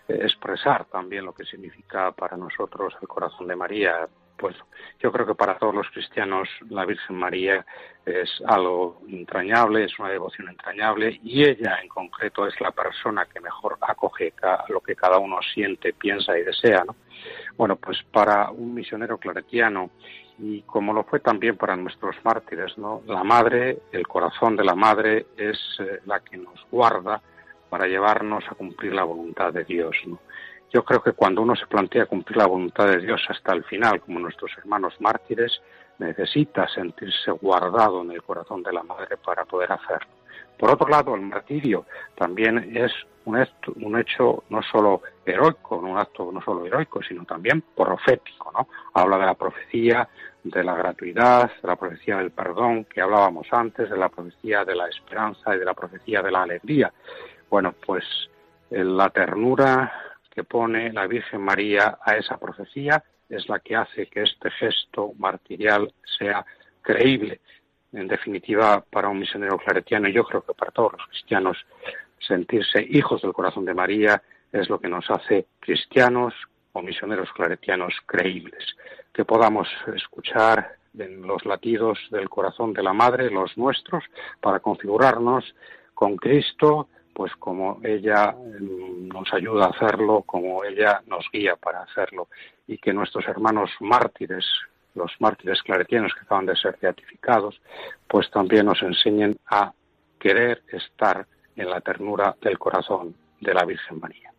eh, 0.08 0.18
expresar 0.22 0.86
también 0.86 1.26
lo 1.26 1.34
que 1.34 1.44
significa 1.44 2.10
para 2.12 2.36
nosotros 2.36 2.94
el 3.00 3.06
corazón 3.06 3.46
de 3.48 3.56
María. 3.56 4.08
Pues 4.36 4.54
yo 5.00 5.10
creo 5.10 5.26
que 5.26 5.34
para 5.34 5.58
todos 5.58 5.74
los 5.74 5.88
cristianos 5.90 6.48
la 6.68 6.84
Virgen 6.84 7.16
María 7.16 7.64
es 8.04 8.30
algo 8.46 9.00
entrañable, 9.08 9.84
es 9.84 9.98
una 9.98 10.10
devoción 10.10 10.48
entrañable 10.48 11.18
y 11.22 11.42
ella 11.42 11.78
en 11.82 11.88
concreto 11.88 12.46
es 12.46 12.60
la 12.60 12.70
persona 12.70 13.26
que 13.26 13.40
mejor 13.40 13.78
acoge 13.80 14.34
lo 14.68 14.80
que 14.80 14.94
cada 14.94 15.18
uno 15.18 15.38
siente, 15.54 15.92
piensa 15.92 16.38
y 16.38 16.42
desea. 16.42 16.84
¿no? 16.86 16.96
Bueno, 17.56 17.76
pues 17.76 18.02
para 18.12 18.50
un 18.50 18.74
misionero 18.74 19.18
claretiano 19.18 19.90
y 20.38 20.62
como 20.62 20.92
lo 20.92 21.04
fue 21.04 21.20
también 21.20 21.56
para 21.56 21.76
nuestros 21.76 22.16
mártires, 22.22 22.76
¿no? 22.76 23.02
La 23.06 23.24
madre, 23.24 23.78
el 23.92 24.06
corazón 24.06 24.54
de 24.54 24.64
la 24.64 24.74
madre 24.74 25.26
es 25.36 25.58
eh, 25.80 26.00
la 26.04 26.20
que 26.20 26.36
nos 26.36 26.66
guarda 26.70 27.22
para 27.70 27.86
llevarnos 27.86 28.44
a 28.48 28.54
cumplir 28.54 28.92
la 28.92 29.04
voluntad 29.04 29.52
de 29.52 29.64
Dios. 29.64 29.96
Yo 30.72 30.84
creo 30.84 31.02
que 31.02 31.12
cuando 31.12 31.42
uno 31.42 31.54
se 31.54 31.66
plantea 31.66 32.06
cumplir 32.06 32.38
la 32.38 32.46
voluntad 32.46 32.86
de 32.88 32.98
Dios 32.98 33.22
hasta 33.28 33.52
el 33.52 33.64
final, 33.64 34.00
como 34.00 34.18
nuestros 34.18 34.50
hermanos 34.58 34.94
mártires, 35.00 35.60
necesita 35.98 36.68
sentirse 36.68 37.30
guardado 37.30 38.02
en 38.02 38.12
el 38.12 38.22
corazón 38.22 38.62
de 38.62 38.72
la 38.72 38.82
madre 38.82 39.16
para 39.16 39.44
poder 39.44 39.72
hacerlo. 39.72 40.10
Por 40.58 40.70
otro 40.70 40.88
lado, 40.88 41.14
el 41.14 41.22
martirio 41.22 41.86
también 42.14 42.76
es 42.76 42.92
un 43.26 43.38
hecho, 43.38 43.72
un 43.82 43.98
hecho 43.98 44.44
no 44.48 44.62
solo 44.62 45.02
heroico, 45.24 45.76
un 45.76 45.98
acto 45.98 46.30
no 46.32 46.40
solo 46.40 46.64
heroico, 46.64 47.02
sino 47.02 47.24
también 47.24 47.62
profético, 47.74 48.52
¿no? 48.52 48.68
Habla 48.94 49.18
de 49.18 49.26
la 49.26 49.34
profecía, 49.34 50.08
de 50.42 50.64
la 50.64 50.74
gratuidad, 50.74 51.50
de 51.60 51.68
la 51.68 51.76
profecía 51.76 52.18
del 52.18 52.30
perdón 52.30 52.84
que 52.84 53.00
hablábamos 53.00 53.48
antes, 53.50 53.90
de 53.90 53.96
la 53.96 54.08
profecía 54.08 54.64
de 54.64 54.76
la 54.76 54.88
esperanza 54.88 55.54
y 55.54 55.58
de 55.58 55.64
la 55.64 55.74
profecía 55.74 56.22
de 56.22 56.30
la 56.30 56.42
alegría. 56.42 56.92
Bueno, 57.50 57.74
pues 57.84 58.04
eh, 58.70 58.82
la 58.82 59.10
ternura 59.10 60.05
que 60.36 60.44
pone 60.44 60.92
la 60.92 61.06
Virgen 61.06 61.40
María 61.40 61.96
a 62.04 62.14
esa 62.14 62.36
profecía 62.36 63.02
es 63.26 63.48
la 63.48 63.58
que 63.58 63.74
hace 63.74 64.06
que 64.06 64.20
este 64.20 64.50
gesto 64.50 65.14
martirial 65.18 65.90
sea 66.18 66.44
creíble. 66.82 67.40
En 67.94 68.06
definitiva, 68.06 68.84
para 68.90 69.08
un 69.08 69.18
misionero 69.18 69.56
claretiano, 69.56 70.08
y 70.08 70.12
yo 70.12 70.24
creo 70.24 70.44
que 70.44 70.52
para 70.52 70.72
todos 70.72 70.92
los 70.92 71.06
cristianos, 71.06 71.56
sentirse 72.18 72.86
hijos 72.86 73.22
del 73.22 73.32
corazón 73.32 73.64
de 73.64 73.72
María 73.72 74.22
es 74.52 74.68
lo 74.68 74.78
que 74.78 74.88
nos 74.88 75.10
hace 75.10 75.46
cristianos 75.58 76.34
o 76.74 76.82
misioneros 76.82 77.32
claretianos 77.32 77.94
creíbles. 78.04 78.76
Que 79.14 79.24
podamos 79.24 79.66
escuchar 79.94 80.76
en 80.98 81.22
los 81.22 81.46
latidos 81.46 81.98
del 82.10 82.28
corazón 82.28 82.74
de 82.74 82.82
la 82.82 82.92
Madre, 82.92 83.30
los 83.30 83.56
nuestros, 83.56 84.04
para 84.42 84.60
configurarnos 84.60 85.54
con 85.94 86.16
Cristo, 86.16 86.88
pues 87.16 87.34
como 87.36 87.80
ella 87.82 88.32
mm, 88.32 89.08
nos 89.08 89.32
ayuda 89.32 89.64
a 89.64 89.70
hacerlo, 89.70 90.20
como 90.26 90.62
ella 90.64 91.00
nos 91.06 91.24
guía 91.32 91.56
para 91.56 91.80
hacerlo, 91.80 92.28
y 92.66 92.76
que 92.76 92.92
nuestros 92.92 93.26
hermanos 93.26 93.70
mártires, 93.80 94.44
los 94.94 95.10
mártires 95.18 95.62
claretianos 95.62 96.12
que 96.12 96.20
acaban 96.20 96.44
de 96.44 96.54
ser 96.56 96.76
beatificados, 96.78 97.58
pues 98.06 98.30
también 98.30 98.66
nos 98.66 98.82
enseñen 98.82 99.38
a 99.46 99.72
querer 100.18 100.62
estar 100.68 101.26
en 101.56 101.70
la 101.70 101.80
ternura 101.80 102.36
del 102.42 102.58
corazón 102.58 103.14
de 103.40 103.54
la 103.54 103.64
Virgen 103.64 103.98
María. 103.98 104.35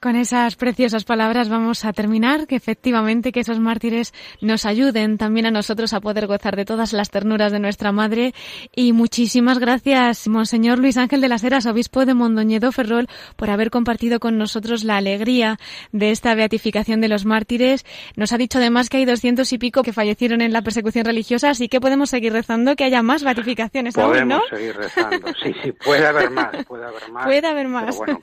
Con 0.00 0.16
esas 0.16 0.56
preciosas 0.56 1.04
palabras 1.04 1.50
vamos 1.50 1.84
a 1.84 1.92
terminar, 1.92 2.46
que 2.46 2.56
efectivamente 2.56 3.32
que 3.32 3.40
esos 3.40 3.60
mártires 3.60 4.14
nos 4.40 4.64
ayuden 4.64 5.18
también 5.18 5.44
a 5.44 5.50
nosotros 5.50 5.92
a 5.92 6.00
poder 6.00 6.26
gozar 6.26 6.56
de 6.56 6.64
todas 6.64 6.94
las 6.94 7.10
ternuras 7.10 7.52
de 7.52 7.58
nuestra 7.58 7.92
Madre. 7.92 8.32
Y 8.74 8.94
muchísimas 8.94 9.58
gracias, 9.58 10.26
Monseñor 10.26 10.78
Luis 10.78 10.96
Ángel 10.96 11.20
de 11.20 11.28
las 11.28 11.44
Heras, 11.44 11.66
obispo 11.66 12.06
de 12.06 12.14
Mondoñedo 12.14 12.72
Ferrol, 12.72 13.08
por 13.36 13.50
haber 13.50 13.68
compartido 13.68 14.20
con 14.20 14.38
nosotros 14.38 14.84
la 14.84 14.96
alegría 14.96 15.58
de 15.92 16.12
esta 16.12 16.34
beatificación 16.34 17.02
de 17.02 17.08
los 17.08 17.26
mártires. 17.26 17.84
Nos 18.16 18.32
ha 18.32 18.38
dicho 18.38 18.56
además 18.56 18.88
que 18.88 18.96
hay 18.96 19.04
doscientos 19.04 19.52
y 19.52 19.58
pico 19.58 19.82
que 19.82 19.92
fallecieron 19.92 20.40
en 20.40 20.54
la 20.54 20.62
persecución 20.62 21.04
religiosa, 21.04 21.50
así 21.50 21.68
que 21.68 21.78
podemos 21.78 22.08
seguir 22.08 22.32
rezando 22.32 22.74
que 22.74 22.84
haya 22.84 23.02
más 23.02 23.22
beatificaciones 23.22 23.98
aún, 23.98 24.12
Podemos 24.12 24.42
¿no? 24.50 24.56
seguir 24.56 24.76
rezando. 24.76 25.28
Sí, 25.42 25.52
sí, 25.62 25.72
puede 25.72 26.06
haber 26.06 26.30
más, 26.30 26.64
puede 26.64 26.86
haber 26.86 27.10
más. 27.12 27.24
Puede 27.30 27.46
haber 27.46 27.68
más. 27.68 27.96
bueno, 27.98 28.18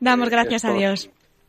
Damos 0.00 0.26
eh, 0.26 0.30
gracias 0.30 0.64
a 0.64 0.72
Dios. 0.72 1.03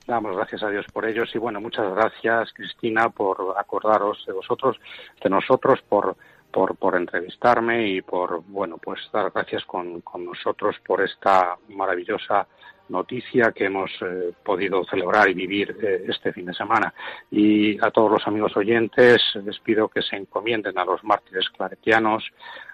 Damos 0.07 0.35
gracias 0.35 0.61
a 0.61 0.69
Dios 0.69 0.85
por 0.93 1.05
ellos 1.05 1.29
y 1.33 1.39
bueno, 1.39 1.59
muchas 1.59 1.91
gracias 1.95 2.53
Cristina 2.53 3.09
por 3.09 3.55
acordaros 3.57 4.23
de 4.27 4.33
vosotros, 4.33 4.77
de 5.23 5.29
nosotros, 5.31 5.81
por, 5.89 6.15
por, 6.51 6.75
por 6.75 6.95
entrevistarme 6.95 7.87
y 7.87 8.01
por, 8.03 8.43
bueno, 8.43 8.77
pues 8.77 8.99
dar 9.11 9.31
gracias 9.31 9.65
con, 9.65 10.01
con 10.01 10.23
nosotros 10.23 10.75
por 10.85 11.01
esta 11.01 11.57
maravillosa 11.69 12.47
noticia 12.89 13.51
que 13.51 13.65
hemos 13.65 13.89
eh, 14.01 14.31
podido 14.43 14.83
celebrar 14.85 15.27
y 15.27 15.33
vivir 15.33 15.75
eh, 15.81 16.05
este 16.07 16.31
fin 16.31 16.45
de 16.45 16.53
semana. 16.53 16.93
Y 17.31 17.83
a 17.83 17.89
todos 17.89 18.11
los 18.11 18.27
amigos 18.27 18.55
oyentes 18.55 19.23
les 19.43 19.59
pido 19.59 19.87
que 19.87 20.03
se 20.03 20.15
encomienden 20.17 20.77
a 20.77 20.85
los 20.85 21.03
mártires 21.03 21.49
claretianos, 21.49 22.23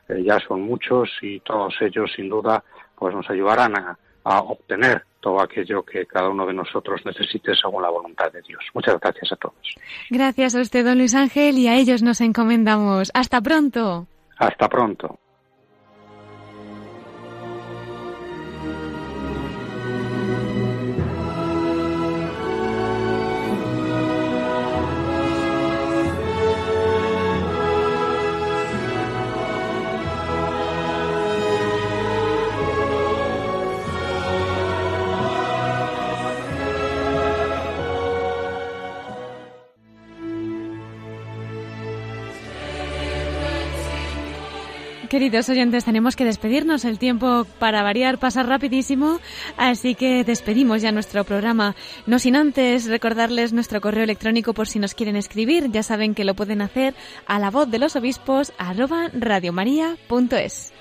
eh, 0.09 0.21
ya 0.21 0.38
son 0.39 0.63
muchos 0.63 1.09
y 1.21 1.39
todos 1.39 1.75
ellos 1.79 2.11
sin 2.13 2.27
duda 2.27 2.61
pues 2.93 3.15
nos 3.15 3.29
ayudarán 3.29 3.77
a, 3.77 3.97
a 4.24 4.39
obtener 4.41 5.03
todo 5.19 5.39
aquello 5.39 5.84
que 5.84 6.05
cada 6.05 6.30
uno 6.30 6.45
de 6.45 6.53
nosotros 6.53 7.01
necesite 7.05 7.55
según 7.55 7.84
la 7.84 7.89
voluntad 7.89 8.32
de 8.32 8.41
Dios. 8.41 8.63
Muchas 8.74 8.99
gracias 8.99 9.32
a 9.32 9.36
todos. 9.36 9.76
Gracias 10.09 10.55
a 10.55 10.61
usted, 10.61 10.84
don 10.84 10.97
Luis 10.97 11.15
Ángel, 11.15 11.57
y 11.57 11.67
a 11.67 11.76
ellos 11.76 12.01
nos 12.01 12.22
encomendamos. 12.22 13.11
Hasta 13.13 13.39
pronto. 13.41 14.07
Hasta 14.38 14.67
pronto. 14.67 15.19
Queridos 45.12 45.49
oyentes, 45.49 45.84
tenemos 45.84 46.16
que 46.16 46.24
despedirnos. 46.24 46.86
El 46.86 46.97
tiempo 46.97 47.45
para 47.59 47.84
variar 47.84 48.18
pasa 48.18 48.43
rapidísimo, 48.43 49.20
así 49.57 49.93
que 49.93 50.24
despedimos 50.24 50.82
ya 50.82 50.93
nuestro 50.93 51.26
programa. 51.26 51.76
No 52.07 52.18
sin 52.18 52.38
antes 52.38 52.86
recordarles 52.86 53.51
nuestro 53.51 53.82
correo 53.82 54.05
electrónico 54.05 54.53
por 54.53 54.70
si 54.70 54.80
nos 54.80 54.95
quieren 54.95 55.18
escribir. 55.18 55.70
Ya 55.70 55.84
saben 55.84 56.16
que 56.16 56.24
lo 56.24 56.34
pueden 56.34 56.62
hacer 56.62 56.95
a 57.28 57.39
la 57.39 57.51
voz 57.51 57.70
de 57.70 57.80
los 57.80 57.97
obispos 57.97 58.53
arroba 58.57 59.09
radiomaria.es. 59.12 60.72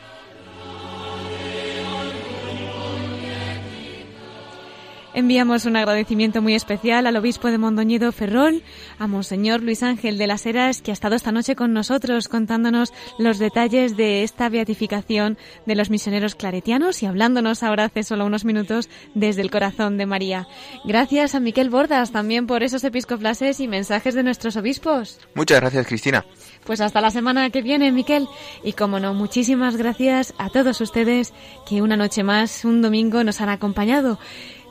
Enviamos 5.13 5.65
un 5.65 5.75
agradecimiento 5.75 6.41
muy 6.41 6.55
especial 6.55 7.05
al 7.05 7.17
obispo 7.17 7.49
de 7.49 7.59
Mondoñedo 7.59 8.13
Ferrol, 8.13 8.63
a 8.97 9.09
Monseñor 9.09 9.61
Luis 9.61 9.83
Ángel 9.83 10.19
de 10.19 10.29
las 10.29 10.47
Heras, 10.47 10.83
que 10.83 10.93
ha 10.93 10.95
estado 10.95 11.17
esta 11.17 11.33
noche 11.33 11.57
con 11.57 11.73
nosotros 11.73 12.29
contándonos 12.29 12.93
los 13.19 13.41
detalles 13.41 13.97
de 13.97 14.23
esta 14.23 14.49
beatificación 14.49 15.37
de 15.67 15.75
los 15.75 15.91
misioneros 15.91 16.37
claretianos 16.37 17.03
y 17.03 17.07
hablándonos 17.07 17.65
ahora 17.65 17.87
hace 17.87 18.05
solo 18.05 18.25
unos 18.25 18.45
minutos 18.45 18.89
desde 19.15 19.43
el 19.43 19.51
corazón 19.51 19.99
de 19.99 20.07
María. 20.07 20.47
Gracias 20.85 21.35
a 21.35 21.41
Miquel 21.41 21.71
Bordas 21.71 22.13
también 22.13 22.47
por 22.47 22.63
esos 22.63 22.85
episcoplases 22.85 23.59
y 23.59 23.67
mensajes 23.67 24.15
de 24.15 24.23
nuestros 24.23 24.57
obispos. 24.57 25.19
Muchas 25.35 25.61
gracias, 25.61 25.89
Cristina. 25.89 26.25
Pues 26.65 26.81
hasta 26.81 27.01
la 27.01 27.11
semana 27.11 27.51
que 27.51 27.63
viene, 27.63 27.91
Miquel. 27.91 28.29
Y 28.63 28.75
como 28.75 29.01
no, 29.01 29.13
muchísimas 29.13 29.77
gracias 29.77 30.35
a 30.39 30.51
todos 30.51 30.81
ustedes 30.81 31.33
que 31.69 31.83
una 31.83 31.97
noche 31.97 32.23
más, 32.23 32.65
un 32.65 32.81
domingo, 32.81 33.25
nos 33.25 33.41
han 33.41 33.49
acompañado. 33.49 34.21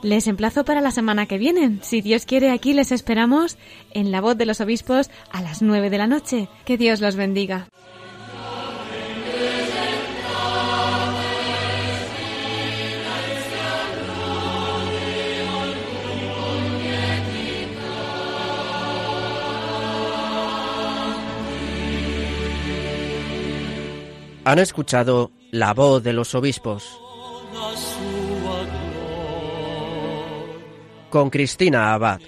Les 0.02 0.26
emplazo 0.26 0.64
para 0.64 0.80
la 0.80 0.90
semana 0.90 1.26
que 1.26 1.36
viene. 1.36 1.78
Si 1.82 2.00
Dios 2.00 2.24
quiere, 2.24 2.50
aquí 2.50 2.72
les 2.72 2.90
esperamos 2.90 3.58
en 3.92 4.10
la 4.10 4.20
voz 4.20 4.36
de 4.36 4.46
los 4.46 4.60
obispos 4.60 5.10
a 5.30 5.42
las 5.42 5.60
nueve 5.60 5.90
de 5.90 5.98
la 5.98 6.06
noche. 6.06 6.48
Que 6.64 6.78
Dios 6.78 7.00
los 7.00 7.16
bendiga. 7.16 7.68
Han 24.44 24.58
escuchado 24.58 25.30
la 25.50 25.74
voz 25.74 26.02
de 26.02 26.14
los 26.14 26.34
obispos 26.34 27.00
con 31.10 31.28
Cristina 31.28 31.92
Abad. 31.92 32.20